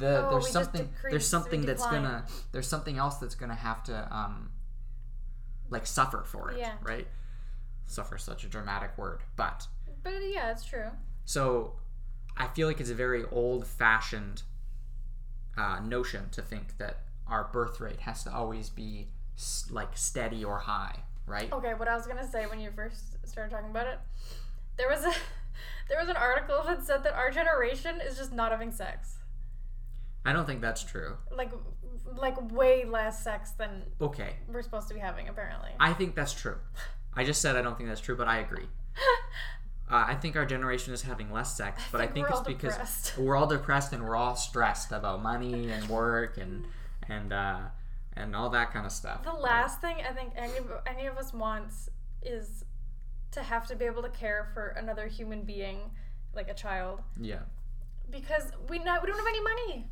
the 0.00 0.26
Oh, 0.26 0.30
there's 0.30 0.50
something 0.50 0.88
there's 1.08 1.26
something 1.26 1.60
that's 1.64 1.82
decline. 1.82 2.02
gonna 2.02 2.24
there's 2.52 2.66
something 2.68 2.98
else 2.98 3.16
that's 3.18 3.34
gonna 3.36 3.54
have 3.54 3.82
to 3.84 4.14
um 4.14 4.50
like 5.70 5.86
suffer 5.86 6.24
for 6.26 6.50
it, 6.50 6.58
Yeah. 6.58 6.72
right? 6.82 7.06
Suffer 7.86 8.18
such 8.18 8.42
a 8.44 8.48
dramatic 8.48 8.96
word, 8.98 9.20
but 9.36 9.68
But 10.02 10.14
yeah, 10.28 10.50
it's 10.50 10.64
true. 10.64 10.90
so 11.24 11.74
I 12.36 12.48
feel 12.48 12.66
like 12.66 12.80
it's 12.80 12.90
a 12.90 12.94
very 12.94 13.24
old-fashioned 13.30 14.42
uh, 15.58 15.80
notion 15.80 16.30
to 16.30 16.40
think 16.42 16.78
that 16.78 17.00
our 17.26 17.44
birth 17.52 17.80
rate 17.80 18.00
has 18.00 18.24
to 18.24 18.32
always 18.32 18.70
be 18.70 19.08
s- 19.36 19.66
like 19.70 19.96
steady 19.96 20.44
or 20.44 20.58
high, 20.60 20.94
right? 21.26 21.52
Okay, 21.52 21.74
what 21.74 21.88
I 21.88 21.94
was 21.96 22.06
gonna 22.06 22.26
say 22.28 22.46
when 22.46 22.60
you 22.60 22.70
first 22.74 23.16
started 23.28 23.50
talking 23.50 23.70
about 23.70 23.86
it, 23.86 23.98
there 24.78 24.88
was 24.88 25.04
a 25.04 25.12
there 25.88 25.98
was 26.00 26.08
an 26.08 26.16
article 26.16 26.62
that 26.66 26.84
said 26.84 27.02
that 27.04 27.14
our 27.14 27.30
generation 27.30 28.00
is 28.00 28.16
just 28.16 28.32
not 28.32 28.50
having 28.52 28.72
sex. 28.72 29.16
I 30.24 30.32
don't 30.32 30.46
think 30.46 30.60
that's 30.60 30.82
true. 30.84 31.16
Like 31.34 31.50
like 32.16 32.52
way 32.52 32.84
less 32.84 33.22
sex 33.22 33.52
than 33.52 33.82
Okay, 34.00 34.34
we're 34.48 34.62
supposed 34.62 34.88
to 34.88 34.94
be 34.94 35.00
having 35.00 35.28
apparently. 35.28 35.70
I 35.78 35.92
think 35.92 36.14
that's 36.14 36.32
true. 36.32 36.56
I 37.14 37.24
just 37.24 37.40
said 37.40 37.56
I 37.56 37.62
don't 37.62 37.76
think 37.76 37.88
that's 37.88 38.00
true, 38.00 38.16
but 38.16 38.28
I 38.28 38.38
agree. 38.38 38.66
Uh, 39.90 40.04
I 40.06 40.14
think 40.14 40.36
our 40.36 40.46
generation 40.46 40.94
is 40.94 41.02
having 41.02 41.32
less 41.32 41.56
sex, 41.56 41.82
but 41.90 42.00
I 42.00 42.04
think 42.04 42.28
think 42.28 42.30
we're 42.30 42.36
it's 42.38 42.46
because 42.46 42.72
depressed. 42.74 43.14
we're 43.18 43.34
all 43.34 43.48
depressed 43.48 43.92
and 43.92 44.04
we're 44.04 44.14
all 44.14 44.36
stressed 44.36 44.92
about 44.92 45.20
money 45.20 45.72
and 45.72 45.88
work 45.88 46.38
and 46.38 46.64
and 47.08 47.32
uh, 47.32 47.58
and 48.12 48.36
all 48.36 48.50
that 48.50 48.72
kind 48.72 48.86
of 48.86 48.92
stuff. 48.92 49.24
The 49.24 49.32
last 49.32 49.80
thing 49.80 49.96
I 50.08 50.12
think 50.12 50.34
any 50.36 50.58
of, 50.58 50.70
any 50.86 51.06
of 51.06 51.16
us 51.18 51.34
wants 51.34 51.90
is 52.22 52.64
to 53.32 53.42
have 53.42 53.66
to 53.66 53.74
be 53.74 53.84
able 53.84 54.02
to 54.02 54.10
care 54.10 54.48
for 54.54 54.68
another 54.68 55.08
human 55.08 55.42
being, 55.42 55.90
like 56.36 56.48
a 56.48 56.54
child, 56.54 57.00
Yeah, 57.20 57.40
because 58.10 58.52
we 58.68 58.78
not 58.78 59.02
we 59.02 59.08
don't 59.08 59.18
have 59.18 59.26
any 59.26 59.42
money. 59.42 59.90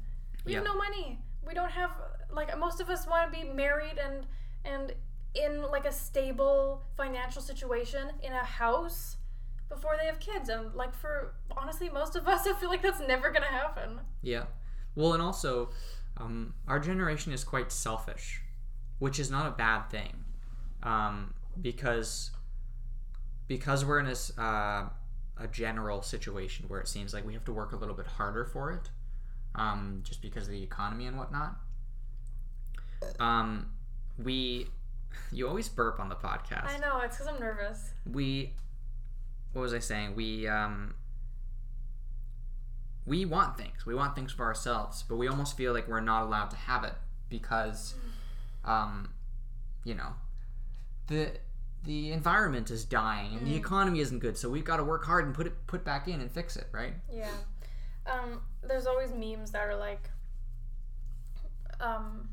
We 0.49 0.55
have 0.55 0.65
no 0.65 0.75
money. 0.75 1.19
We 1.47 1.55
don't 1.55 1.71
have 1.71 1.91
like 2.31 2.57
most 2.59 2.81
of 2.81 2.91
us 2.91 3.07
want 3.07 3.33
to 3.33 3.39
be 3.41 3.49
married 3.49 3.99
and 3.99 4.27
and 4.65 4.93
in 5.35 5.63
like 5.63 5.85
a 5.85 5.93
stable 5.93 6.83
financial 6.97 7.41
situation 7.43 8.11
in 8.23 8.33
a 8.33 8.45
house 8.45 9.17
before 9.69 9.97
they 10.01 10.07
have 10.07 10.19
kids 10.19 10.49
and 10.49 10.75
like 10.75 10.95
for 10.95 11.35
honestly 11.57 11.89
most 11.91 12.17
of 12.17 12.27
us 12.27 12.47
I 12.47 12.55
feel 12.55 12.69
like 12.71 12.83
that's 12.83 13.01
never 13.01 13.31
gonna 13.31 13.47
happen. 13.47 14.01
yeah. 14.23 14.45
Well, 14.95 15.13
and 15.13 15.23
also, 15.23 15.71
um, 16.17 16.55
our 16.67 16.81
generation 16.81 17.33
is 17.33 17.45
quite 17.45 17.71
selfish, 17.71 18.43
which 18.99 19.21
is 19.21 19.31
not 19.31 19.47
a 19.47 19.53
bad 19.53 19.83
thing, 19.91 20.25
um, 20.83 21.35
because 21.61 22.33
because 23.47 23.85
we're 23.85 24.01
in 24.01 24.07
this 24.07 24.37
uh, 24.37 24.89
a 25.37 25.47
general 25.53 26.03
situation 26.03 26.65
where 26.67 26.81
it 26.81 26.89
seems 26.89 27.15
like 27.15 27.25
we 27.25 27.33
have 27.35 27.45
to 27.45 27.53
work 27.53 27.73
a 27.73 27.77
little 27.77 27.95
bit 27.95 28.07
harder 28.07 28.45
for 28.45 28.73
it, 28.73 28.91
um, 29.55 30.01
just 30.05 30.23
because 30.23 30.45
of 30.45 30.51
the 30.51 30.63
economy 30.63 31.07
and 31.07 31.17
whatnot. 31.19 31.57
Um, 33.21 33.67
we, 34.23 34.67
you 35.33 35.47
always 35.49 35.69
burp 35.69 36.01
on 36.01 36.09
the 36.09 36.15
podcast. 36.17 36.67
I 36.67 36.79
know 36.79 37.01
it's 37.01 37.17
because 37.19 37.33
I'm 37.33 37.41
nervous. 37.41 37.91
we 38.11 38.55
what 39.55 39.63
was 39.63 39.73
i 39.73 39.79
saying 39.79 40.15
we 40.15 40.47
um 40.47 40.95
we 43.07 43.25
want 43.25 43.57
things 43.57 43.87
we 43.87 43.95
want 43.95 44.15
things 44.15 44.31
for 44.31 44.45
ourselves 44.45 45.03
but 45.09 45.17
we 45.17 45.27
almost 45.27 45.57
feel 45.57 45.73
like 45.73 45.89
we're 45.89 46.01
not 46.01 46.23
allowed 46.25 46.51
to 46.51 46.57
have 46.57 46.85
it 46.85 46.93
because 47.31 47.95
um 48.65 49.09
you 49.85 49.95
know 49.95 50.13
the 51.07 51.31
the 51.85 52.13
environment 52.13 52.71
is 52.71 52.85
dying 52.85 53.35
and 53.39 53.47
the 53.47 53.53
Mm. 53.55 53.59
economy 53.59 54.01
isn't 54.01 54.19
good 54.19 54.37
so 54.37 54.51
we've 54.51 54.65
got 54.65 54.77
to 54.77 54.85
work 54.85 55.05
hard 55.07 55.25
and 55.25 55.35
put 55.35 55.47
it 55.47 55.67
put 55.67 55.85
back 55.85 56.07
in 56.07 56.21
and 56.21 56.31
fix 56.31 56.55
it 56.57 56.67
right 56.73 56.95
Yeah. 57.11 57.31
Um, 58.11 58.41
there's 58.67 58.87
always 58.87 59.13
memes 59.13 59.51
that 59.53 59.63
are 59.69 59.77
like, 59.77 60.09
um, 61.81 62.29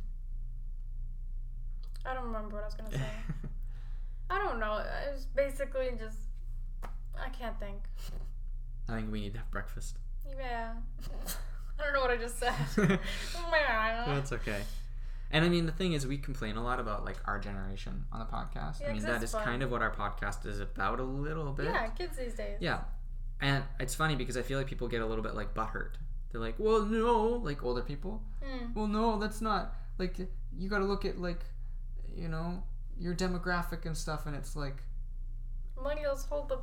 I 2.05 2.13
don't 2.13 2.25
remember 2.25 2.55
what 2.55 2.63
I 2.63 2.65
was 2.67 2.75
gonna 2.75 2.91
say. 2.91 2.99
I 4.29 4.37
don't 4.39 4.59
know. 4.59 4.83
It's 5.13 5.25
basically 5.25 5.89
just, 5.99 6.17
I 7.19 7.29
can't 7.29 7.59
think. 7.59 7.77
i 8.89 8.95
think 8.97 9.11
we 9.11 9.21
need 9.21 9.33
to 9.33 9.39
have 9.39 9.51
breakfast 9.51 9.97
Yeah. 10.37 10.73
I 11.79 11.83
don't 11.83 11.93
know 11.93 12.01
what 12.01 12.11
I 12.11 12.17
just 12.17 12.39
said. 12.39 12.53
that's 14.07 14.31
okay 14.31 14.61
and 15.31 15.43
i 15.43 15.49
mean 15.49 15.65
the 15.65 15.71
thing 15.71 15.93
is 15.93 16.05
we 16.05 16.17
complain 16.17 16.55
a 16.55 16.63
lot 16.63 16.79
about 16.79 17.03
like 17.03 17.17
our 17.25 17.39
generation 17.39 18.05
on 18.11 18.19
the 18.19 18.25
podcast 18.25 18.79
Yeah, 18.81 18.89
i 18.89 18.93
mean, 18.93 19.01
that 19.03 19.23
is 19.23 19.31
fun. 19.31 19.43
kind 19.43 19.63
of 19.63 19.71
what 19.71 19.81
our 19.81 19.91
podcast 19.91 20.45
is 20.45 20.59
about 20.59 20.99
a 20.99 21.03
little 21.03 21.51
bit 21.51 21.65
Yeah, 21.65 21.87
kids 21.87 22.17
these 22.17 22.35
days. 22.35 22.57
Yeah. 22.61 22.81
And 23.41 23.63
it's 23.79 23.93
funny 23.95 24.15
because 24.15 24.37
I 24.37 24.41
feel 24.41 24.57
like 24.57 24.67
people 24.67 24.87
get 24.87 25.01
a 25.01 25.05
little 25.05 25.23
bit 25.23 25.35
like 25.35 25.53
butthurt. 25.53 25.93
They're 26.31 26.41
like, 26.41 26.55
well, 26.57 26.81
no, 26.85 27.27
like 27.43 27.63
older 27.63 27.81
people. 27.81 28.21
Mm. 28.43 28.75
Well, 28.75 28.87
no, 28.87 29.19
that's 29.19 29.41
not. 29.41 29.73
Like, 29.97 30.17
you 30.57 30.69
got 30.69 30.79
to 30.79 30.85
look 30.85 31.05
at, 31.05 31.17
like, 31.19 31.39
you 32.15 32.27
know, 32.27 32.63
your 32.99 33.13
demographic 33.15 33.85
and 33.85 33.95
stuff. 33.95 34.25
And 34.25 34.35
it's 34.35 34.55
like, 34.55 34.77
Millennials 35.77 36.27
hold 36.27 36.49
the, 36.49 36.59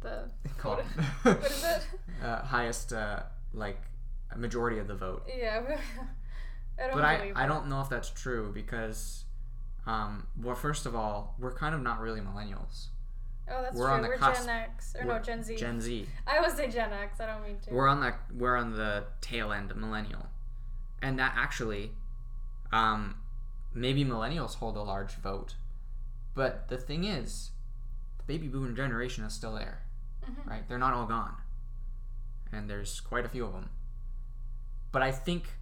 the, 0.00 0.30
call 0.58 0.76
what, 0.76 0.80
it- 0.98 1.40
what 1.40 1.50
is 1.50 1.64
it? 1.64 1.82
uh, 2.24 2.42
highest, 2.42 2.92
uh, 2.92 3.20
like, 3.52 3.80
majority 4.36 4.78
of 4.78 4.86
the 4.88 4.94
vote. 4.94 5.26
Yeah. 5.36 5.62
I 6.78 6.86
don't 6.86 6.94
But 6.94 7.04
I, 7.04 7.32
I 7.34 7.46
don't 7.46 7.68
know 7.68 7.80
if 7.82 7.88
that's 7.88 8.10
true 8.10 8.50
because, 8.54 9.24
um, 9.86 10.26
well, 10.40 10.54
first 10.54 10.86
of 10.86 10.94
all, 10.94 11.34
we're 11.38 11.52
kind 11.54 11.74
of 11.74 11.82
not 11.82 12.00
really 12.00 12.20
millennials. 12.20 12.86
Oh, 13.50 13.62
that's 13.62 13.76
we're 13.76 13.86
true. 13.86 13.94
on 13.94 14.02
the 14.02 14.08
We're 14.08 14.16
cusp. 14.16 14.46
Gen 14.46 14.48
X. 14.56 14.94
Or 14.98 15.06
We're 15.06 15.18
no, 15.18 15.22
Gen 15.24 15.42
Z. 15.42 15.56
Gen 15.56 15.80
Z. 15.80 16.06
I 16.26 16.36
always 16.38 16.54
say 16.54 16.68
Gen 16.70 16.92
X. 16.92 17.20
I 17.20 17.26
don't 17.26 17.42
mean 17.44 17.58
to. 17.66 17.74
We're 17.74 17.88
on 17.88 18.00
the 18.00 18.14
we're 18.34 18.56
on 18.56 18.72
the 18.76 19.04
tail 19.20 19.52
end 19.52 19.70
of 19.70 19.76
millennial, 19.76 20.26
and 21.02 21.18
that 21.18 21.34
actually, 21.36 21.92
um, 22.72 23.16
maybe 23.74 24.04
millennials 24.04 24.54
hold 24.56 24.76
a 24.76 24.82
large 24.82 25.14
vote, 25.16 25.56
but 26.34 26.68
the 26.68 26.76
thing 26.78 27.04
is, 27.04 27.50
the 28.18 28.24
baby 28.24 28.46
boomer 28.48 28.72
generation 28.72 29.24
is 29.24 29.32
still 29.32 29.54
there, 29.54 29.82
Mhm. 30.24 30.46
right? 30.46 30.68
They're 30.68 30.78
not 30.78 30.94
all 30.94 31.06
gone, 31.06 31.34
and 32.52 32.68
there's 32.70 33.00
quite 33.00 33.24
a 33.24 33.28
few 33.28 33.44
of 33.44 33.52
them. 33.52 33.70
But 34.92 35.02
I 35.02 35.12
think 35.12 35.54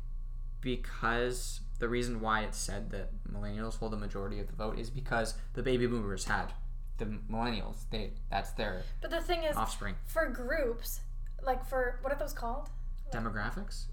because 0.61 1.61
the 1.78 1.89
reason 1.89 2.20
why 2.20 2.43
it's 2.43 2.59
said 2.59 2.91
that 2.91 3.11
millennials 3.30 3.78
hold 3.78 3.93
the 3.93 3.97
majority 3.97 4.41
of 4.41 4.49
the 4.49 4.53
vote 4.55 4.78
is 4.78 4.91
because 4.91 5.34
the 5.55 5.62
baby 5.62 5.86
boomers 5.86 6.24
had 6.24 6.53
the 6.99 7.07
millennials. 7.30 7.88
They 7.90 8.12
that's 8.30 8.51
their 8.53 8.82
But 9.01 9.11
the 9.11 9.20
thing 9.20 9.42
is, 9.44 9.57
offspring. 9.57 9.94
for 10.07 10.28
groups, 10.28 11.01
like 11.42 11.64
for 11.64 11.99
what 12.03 12.12
are 12.12 12.18
those 12.18 12.32
called? 12.32 12.68
Demographics. 13.12 13.86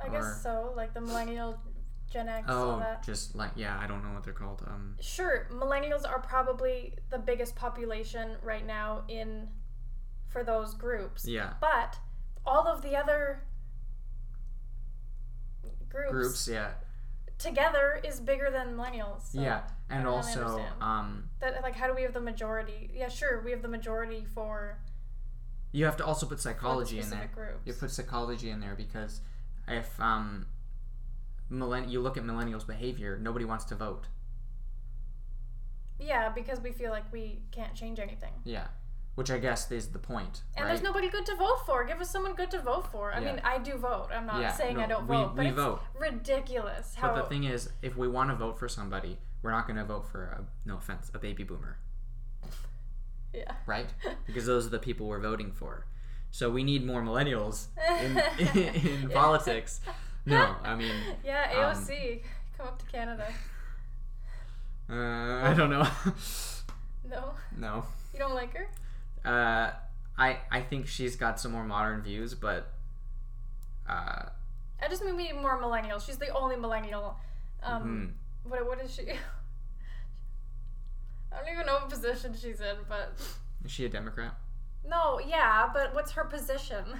I 0.00 0.08
Or- 0.08 0.10
guess 0.10 0.42
so. 0.42 0.72
Like 0.76 0.94
the 0.94 1.00
millennial, 1.00 1.60
Gen 2.10 2.28
X, 2.28 2.48
all 2.48 2.82
Oh, 2.82 2.96
just 3.04 3.34
like 3.36 3.52
yeah, 3.54 3.78
I 3.78 3.86
don't 3.86 4.02
know 4.02 4.12
what 4.14 4.24
they're 4.24 4.32
called. 4.34 4.62
Um, 4.66 4.96
Sure, 5.00 5.46
millennials 5.52 6.08
are 6.08 6.18
probably 6.18 6.98
the 7.10 7.18
biggest 7.18 7.54
population 7.54 8.36
right 8.42 8.66
now 8.66 9.04
in 9.08 9.48
for 10.28 10.42
those 10.42 10.74
groups. 10.74 11.26
yeah, 11.26 11.52
But 11.60 11.98
all 12.44 12.66
of 12.66 12.82
the 12.82 12.96
other 12.96 13.44
groups, 15.88 16.10
groups. 16.10 16.48
Yeah, 16.48 16.70
together 17.42 18.00
is 18.04 18.20
bigger 18.20 18.50
than 18.50 18.76
millennials. 18.76 19.32
So 19.32 19.40
yeah, 19.40 19.62
and 19.90 20.06
also 20.06 20.62
um, 20.80 21.24
That 21.40 21.62
like 21.62 21.74
how 21.74 21.86
do 21.86 21.94
we 21.94 22.02
have 22.02 22.14
the 22.14 22.20
majority? 22.20 22.90
Yeah, 22.94 23.08
sure, 23.08 23.42
we 23.44 23.50
have 23.50 23.62
the 23.62 23.68
majority 23.68 24.24
for 24.34 24.78
you 25.72 25.86
have 25.86 25.96
to 25.96 26.04
also 26.04 26.26
put 26.26 26.38
psychology 26.38 27.00
in 27.00 27.08
there. 27.10 27.30
groups. 27.34 27.60
You 27.64 27.72
put 27.72 27.90
psychology 27.90 28.50
in 28.50 28.60
there 28.60 28.74
because 28.76 29.22
if 29.66 29.98
um, 29.98 30.46
millenn- 31.50 31.90
you 31.90 32.00
look 32.00 32.16
at 32.18 32.24
millennials' 32.24 32.66
behavior, 32.66 33.18
nobody 33.20 33.46
wants 33.46 33.64
to 33.66 33.74
vote. 33.74 34.06
Yeah, 35.98 36.28
because 36.28 36.60
we 36.60 36.72
feel 36.72 36.90
like 36.90 37.10
we 37.12 37.40
can't 37.52 37.74
change 37.74 37.98
anything. 37.98 38.32
Yeah, 38.44 38.66
which 39.14 39.30
I 39.30 39.38
guess 39.38 39.70
is 39.70 39.88
the 39.88 39.98
point. 39.98 40.42
And 40.56 40.64
right? 40.64 40.70
there's 40.70 40.82
nobody 40.82 41.08
good 41.10 41.26
to 41.26 41.36
vote 41.36 41.66
for. 41.66 41.84
Give 41.84 42.00
us 42.00 42.10
someone 42.10 42.34
good 42.34 42.50
to 42.52 42.60
vote 42.60 42.90
for. 42.90 43.12
I 43.12 43.20
Yeah. 43.20 43.32
mean, 43.32 43.42
I 43.44 43.58
do 43.58 43.74
vote. 43.76 44.08
I'm 44.12 44.26
not 44.26 44.40
Yeah, 44.40 44.52
saying 44.52 44.78
I 44.78 44.86
don't 44.86 45.06
we- 45.06 45.16
vote, 45.16 45.36
but 45.36 45.44
we 45.44 45.50
it's 45.50 45.80
ridiculous 45.98 46.94
how 46.94 47.14
but 47.14 47.22
the 47.22 47.28
thing 47.28 47.44
is, 47.44 47.70
if 47.82 47.96
we 47.96 48.08
want 48.08 48.30
to 48.30 48.36
vote 48.36 48.58
for 48.58 48.68
somebody, 48.68 49.18
we're 49.42 49.50
not 49.50 49.66
going 49.66 49.76
to 49.76 49.84
vote 49.84 50.06
for 50.06 50.24
a, 50.24 50.44
no 50.64 50.76
offense, 50.78 51.10
a 51.12 51.18
baby 51.18 51.42
boomer, 51.44 51.78
yeah. 53.34 53.52
right? 53.66 53.92
because 54.26 54.46
those 54.46 54.66
are 54.66 54.70
the 54.70 54.78
people 54.78 55.06
we're 55.08 55.20
voting 55.20 55.52
for. 55.52 55.86
So 56.30 56.48
we 56.48 56.64
need 56.64 56.86
more 56.86 57.02
millennials 57.02 57.66
in, 58.00 58.18
in, 59.04 59.10
politics. 59.10 59.80
No, 60.24 60.56
I 60.62 60.74
mean, 60.74 60.94
Yeah, 61.22 61.50
um, 61.68 61.76
AOC, 61.76 62.22
come 62.56 62.68
up 62.68 62.78
to 62.78 62.86
Canada. 62.86 63.26
uh, 64.88 64.94
I 64.94 65.52
don't 65.54 65.68
know. 65.70 65.86
No, 67.04 67.34
no. 67.58 67.84
you 68.14 68.18
don't 68.18 68.34
like 68.34 68.54
her? 68.56 68.68
Uh, 69.24 69.70
I 70.18 70.38
I 70.50 70.60
think 70.60 70.86
she's 70.86 71.16
got 71.16 71.40
some 71.40 71.52
more 71.52 71.64
modern 71.64 72.02
views, 72.02 72.34
but 72.34 72.72
uh, 73.88 74.24
I 74.80 74.88
just 74.88 75.04
mean 75.04 75.16
we 75.16 75.24
need 75.24 75.36
more 75.40 75.60
millennials. 75.60 76.04
She's 76.06 76.18
the 76.18 76.28
only 76.28 76.56
millennial. 76.56 77.16
Um, 77.62 78.16
mhm. 78.44 78.50
what 78.50 78.66
what 78.66 78.80
is 78.80 78.94
she? 78.94 79.02
I 81.32 81.36
don't 81.38 81.48
even 81.52 81.66
know 81.66 81.74
what 81.74 81.88
position 81.88 82.34
she's 82.34 82.60
in, 82.60 82.76
but 82.88 83.14
is 83.64 83.70
she 83.70 83.84
a 83.86 83.88
Democrat? 83.88 84.34
no, 84.86 85.20
yeah, 85.20 85.70
but 85.72 85.94
what's 85.94 86.12
her 86.12 86.24
position? 86.24 86.84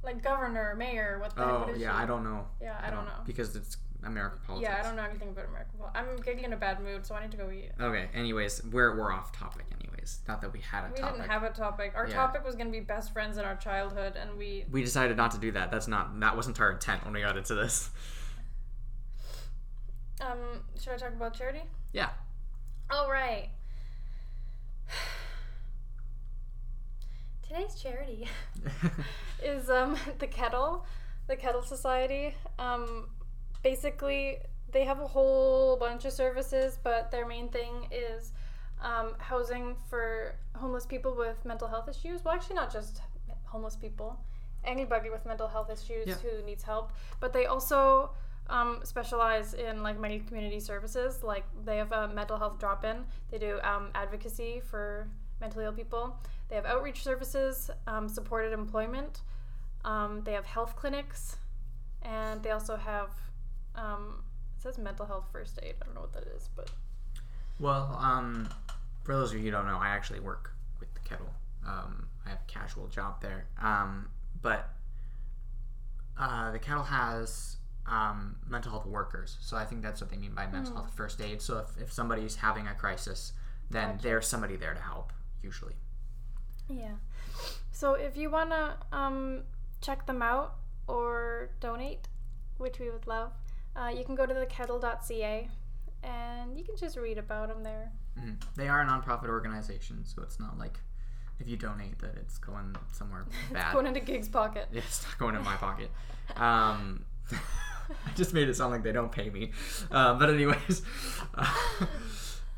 Like 0.00 0.22
governor, 0.22 0.76
mayor, 0.76 1.18
what 1.20 1.34
the? 1.34 1.44
Oh 1.44 1.58
what 1.62 1.70
is 1.70 1.80
yeah, 1.80 1.90
she? 1.90 2.04
I 2.04 2.06
don't 2.06 2.22
know. 2.22 2.46
Yeah, 2.62 2.76
I, 2.80 2.88
don't 2.88 3.04
know. 3.04 3.20
because 3.26 3.56
it's 3.56 3.76
American 4.04 4.38
politics. 4.46 4.70
Yeah, 4.70 4.78
I 4.80 4.82
don't 4.86 4.96
know 4.96 5.02
anything 5.04 5.28
about 5.30 5.46
American 5.46 5.78
politics. 5.78 6.06
I'm 6.16 6.22
getting 6.22 6.44
in 6.44 6.52
a 6.52 6.56
bad 6.56 6.80
mood, 6.82 7.04
so 7.06 7.14
I 7.14 7.22
need 7.22 7.30
to 7.32 7.36
go 7.36 7.50
eat. 7.50 7.70
Okay. 7.80 8.08
Anyways, 8.14 8.62
we're 8.64 8.96
we're 8.96 9.12
off 9.12 9.32
topic. 9.32 9.66
Anyways, 9.80 10.20
not 10.28 10.40
that 10.40 10.52
we 10.52 10.60
had 10.60 10.84
a 10.84 10.88
We 10.92 11.00
topic. 11.00 11.16
didn't 11.16 11.30
have 11.30 11.42
a 11.42 11.50
topic. 11.50 11.92
Our 11.96 12.06
Yeah. 12.08 12.14
topic 12.14 12.44
was 12.44 12.54
gonna 12.54 12.70
be 12.70 12.80
best 12.80 13.12
friends 13.12 13.38
in 13.38 13.44
our 13.44 13.56
childhood, 13.56 14.14
and 14.16 14.38
we. 14.38 14.64
we 14.70 14.82
decided 14.84 15.16
not 15.16 15.32
to 15.32 15.38
do 15.38 15.50
that. 15.52 15.70
That's 15.70 15.88
not 15.88 16.18
that 16.20 16.36
wasn't 16.36 16.60
our 16.60 16.70
intent 16.72 17.04
when 17.04 17.12
we 17.14 17.20
got 17.22 17.36
into 17.36 17.54
this. 17.54 17.90
Um, 20.20 20.64
should 20.80 20.92
I 20.94 20.96
talk 20.96 21.12
about 21.12 21.34
charity? 21.34 21.62
Yeah. 21.92 22.10
All 22.90 23.10
right. 23.10 23.50
Today's 27.46 27.74
charity 27.80 28.28
is 29.42 29.70
um 29.70 29.96
the 30.18 30.26
kettle, 30.26 30.84
the 31.28 31.36
kettle 31.36 31.62
society. 31.62 32.34
Um, 32.58 33.08
basically, 33.62 34.38
they 34.72 34.84
have 34.84 35.00
a 35.00 35.06
whole 35.06 35.76
bunch 35.76 36.04
of 36.04 36.12
services, 36.12 36.78
but 36.82 37.10
their 37.10 37.26
main 37.26 37.48
thing 37.48 37.88
is 37.90 38.32
um, 38.82 39.14
housing 39.18 39.76
for 39.88 40.34
homeless 40.54 40.86
people 40.86 41.14
with 41.14 41.44
mental 41.44 41.68
health 41.68 41.88
issues. 41.88 42.24
Well, 42.24 42.34
actually, 42.34 42.56
not 42.56 42.72
just 42.72 43.00
homeless 43.44 43.76
people, 43.76 44.18
anybody 44.64 45.10
with 45.10 45.24
mental 45.26 45.48
health 45.48 45.70
issues 45.70 46.06
Yeah. 46.06 46.14
who 46.16 46.42
needs 46.44 46.62
help. 46.62 46.92
But 47.20 47.32
they 47.32 47.46
also 47.46 48.10
um, 48.50 48.80
specialize 48.84 49.54
in 49.54 49.82
like 49.82 49.98
many 49.98 50.20
community 50.20 50.60
services. 50.60 51.22
Like 51.22 51.44
they 51.64 51.76
have 51.78 51.92
a 51.92 52.08
mental 52.08 52.38
health 52.38 52.58
drop-in. 52.58 53.04
They 53.30 53.38
do 53.38 53.58
um, 53.62 53.88
advocacy 53.94 54.60
for 54.70 55.08
mentally 55.40 55.64
ill 55.64 55.72
people. 55.72 56.16
They 56.48 56.56
have 56.56 56.66
outreach 56.66 57.02
services, 57.04 57.70
um, 57.86 58.08
supported 58.08 58.52
employment. 58.52 59.22
Um, 59.84 60.22
they 60.24 60.32
have 60.32 60.44
health 60.44 60.74
clinics, 60.76 61.36
and 62.02 62.42
they 62.42 62.50
also 62.50 62.76
have 62.76 63.10
um, 63.78 64.22
it 64.56 64.62
says 64.62 64.78
mental 64.78 65.06
health 65.06 65.26
first 65.32 65.58
aid. 65.62 65.74
I 65.80 65.84
don't 65.84 65.94
know 65.94 66.00
what 66.02 66.12
that 66.14 66.24
is, 66.36 66.48
but 66.56 66.70
Well, 67.60 67.96
um, 68.00 68.48
for 69.04 69.14
those 69.14 69.30
of 69.32 69.38
you 69.38 69.44
who 69.44 69.50
don't 69.50 69.66
know, 69.66 69.78
I 69.78 69.88
actually 69.88 70.20
work 70.20 70.52
with 70.80 70.92
the 70.94 71.00
kettle. 71.00 71.30
Um, 71.66 72.08
I 72.26 72.30
have 72.30 72.40
a 72.46 72.50
casual 72.52 72.88
job 72.88 73.20
there. 73.22 73.46
Um, 73.62 74.08
but 74.42 74.70
uh, 76.18 76.50
the 76.50 76.58
kettle 76.58 76.82
has 76.82 77.56
um, 77.86 78.36
mental 78.48 78.70
health 78.72 78.86
workers, 78.86 79.36
so 79.40 79.56
I 79.56 79.64
think 79.64 79.82
that's 79.82 80.00
what 80.00 80.10
they 80.10 80.16
mean 80.16 80.34
by 80.34 80.46
mental 80.46 80.74
health 80.74 80.92
first 80.94 81.20
aid. 81.20 81.40
So 81.40 81.58
if, 81.58 81.82
if 81.82 81.92
somebody's 81.92 82.36
having 82.36 82.66
a 82.66 82.74
crisis, 82.74 83.32
then 83.70 83.92
Gotcha. 83.92 84.02
there's 84.02 84.26
somebody 84.26 84.56
there 84.56 84.74
to 84.74 84.80
help. 84.80 85.12
Usually, 85.42 85.74
Yeah. 86.68 86.96
So 87.70 87.94
if 87.94 88.16
you 88.16 88.28
want 88.28 88.50
to 88.50 88.76
um, 88.92 89.42
check 89.80 90.04
them 90.06 90.20
out 90.20 90.56
or 90.88 91.50
donate, 91.60 92.08
which 92.58 92.80
we 92.80 92.90
would 92.90 93.06
love, 93.06 93.30
uh, 93.80 93.88
you 93.88 94.04
can 94.04 94.14
go 94.14 94.26
to 94.26 94.34
thekettle.ca 94.34 95.48
and 96.02 96.56
you 96.58 96.64
can 96.64 96.76
just 96.76 96.96
read 96.96 97.18
about 97.18 97.48
them 97.48 97.62
there. 97.62 97.92
Mhm. 98.18 98.36
they 98.56 98.68
are 98.68 98.80
a 98.82 98.84
nonprofit 98.86 99.28
organization, 99.28 100.04
so 100.04 100.22
it's 100.22 100.40
not 100.40 100.58
like 100.58 100.78
if 101.40 101.48
you 101.48 101.56
donate 101.56 101.98
that 102.00 102.16
it's 102.16 102.36
going 102.38 102.74
somewhere 102.92 103.24
bad. 103.52 103.64
It's 103.66 103.72
going 103.74 103.86
into 103.86 104.00
Gig's 104.00 104.28
pocket. 104.28 104.68
Yeah, 104.72 104.80
it's 104.86 105.04
not 105.06 105.18
going 105.18 105.34
in 105.36 105.42
my 105.44 105.56
pocket. 105.56 105.90
Um, 106.36 107.04
I 107.32 108.10
just 108.14 108.34
made 108.34 108.48
it 108.50 108.54
sound 108.54 108.70
like 108.70 108.82
they 108.82 108.92
don't 108.92 109.10
pay 109.10 109.30
me. 109.30 109.52
Uh, 109.90 110.12
but 110.14 110.28
anyways, 110.28 110.82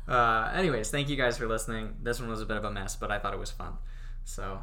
uh, 0.07 0.51
anyways, 0.53 0.89
thank 0.91 1.07
you 1.09 1.15
guys 1.15 1.37
for 1.37 1.47
listening. 1.47 1.95
This 2.03 2.19
one 2.19 2.29
was 2.29 2.41
a 2.41 2.45
bit 2.45 2.57
of 2.57 2.65
a 2.65 2.71
mess, 2.71 2.95
but 2.97 3.11
I 3.11 3.19
thought 3.19 3.33
it 3.33 3.39
was 3.39 3.49
fun. 3.51 3.77
So 4.25 4.61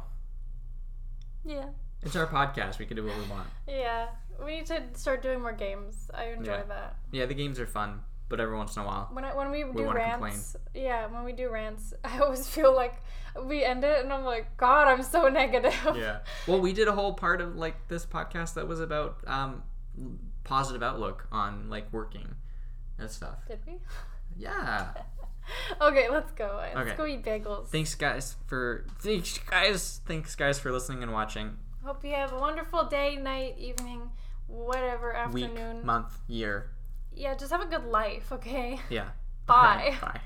Yeah. 1.43 1.69
it's 2.03 2.15
our 2.15 2.27
podcast. 2.27 2.77
We 2.77 2.85
can 2.85 2.97
do 2.97 3.03
what 3.05 3.17
we 3.17 3.23
want. 3.27 3.47
Yeah. 3.67 4.09
We 4.43 4.55
need 4.57 4.65
to 4.67 4.81
start 4.93 5.21
doing 5.21 5.41
more 5.41 5.51
games. 5.53 6.09
I 6.13 6.25
enjoy 6.25 6.51
Yeah. 6.53 6.63
that. 6.63 6.95
Yeah, 7.11 7.25
the 7.25 7.33
games 7.33 7.59
are 7.59 7.67
fun, 7.67 8.01
but 8.29 8.39
every 8.39 8.55
once 8.55 8.75
in 8.75 8.81
a 8.83 8.85
while, 8.85 9.09
When 9.11 9.25
I, 9.25 9.33
when 9.35 9.51
we, 9.51 9.63
do 9.63 9.83
wanna 9.83 9.93
rants, 9.99 10.55
yeah, 10.73 11.07
when 11.07 11.23
we 11.23 11.33
do 11.33 11.49
rants, 11.49 11.93
I 12.03 12.19
always 12.19 12.47
feel 12.47 12.73
like 12.75 12.95
we 13.43 13.63
end 13.63 13.83
it 13.83 14.03
and 14.03 14.11
I'm 14.13 14.23
like, 14.25 14.55
God, 14.57 14.87
I'm 14.87 15.03
so 15.03 15.27
negative. 15.41 15.73
yeah. 15.95 16.19
Well, 16.47 16.59
we 16.61 16.73
did 16.73 16.87
a 16.87 16.93
whole 16.93 17.13
part 17.13 17.41
of 17.41 17.55
like 17.55 17.87
this 17.87 18.05
podcast 18.05 18.53
that 18.55 18.67
was 18.67 18.79
about 18.79 19.17
um, 19.27 19.63
positive 20.43 20.81
outlook 20.83 21.27
on 21.31 21.69
like 21.69 21.91
working 21.91 22.35
and 22.97 23.09
stuff. 23.09 23.37
Did 23.47 23.59
we? 23.67 23.73
Yeah. 24.37 24.93
okay, 25.81 26.07
let's 26.09 26.31
go. 26.31 26.61
Let's 26.73 26.77
Okay. 26.91 26.95
go 26.95 27.05
eat 27.05 27.23
bagels. 27.23 27.67
Thanks 27.67 27.93
guys 27.95 28.37
for 28.47 28.85
thanks 28.99 29.37
guys 29.39 29.99
thanks 30.05 30.35
guys 30.35 30.59
for 30.59 30.71
listening 30.71 31.03
and 31.03 31.11
watching. 31.11 31.57
Hope 31.83 32.05
you 32.05 32.13
have 32.13 32.31
a 32.31 32.39
wonderful 32.39 32.85
day, 32.85 33.17
night, 33.17 33.55
evening, 33.57 34.11
whatever, 34.49 35.15
afternoon, 35.15 35.75
Week, 35.77 35.85
month, 35.85 36.13
year. 36.27 36.71
Yeah, 37.13 37.35
just 37.35 37.51
have 37.51 37.61
a 37.61 37.65
good 37.65 37.85
life, 37.85 38.31
okay? 38.31 38.79
Yeah. 38.89 39.09
Bye. 39.45 39.95
Bye. 40.01 40.21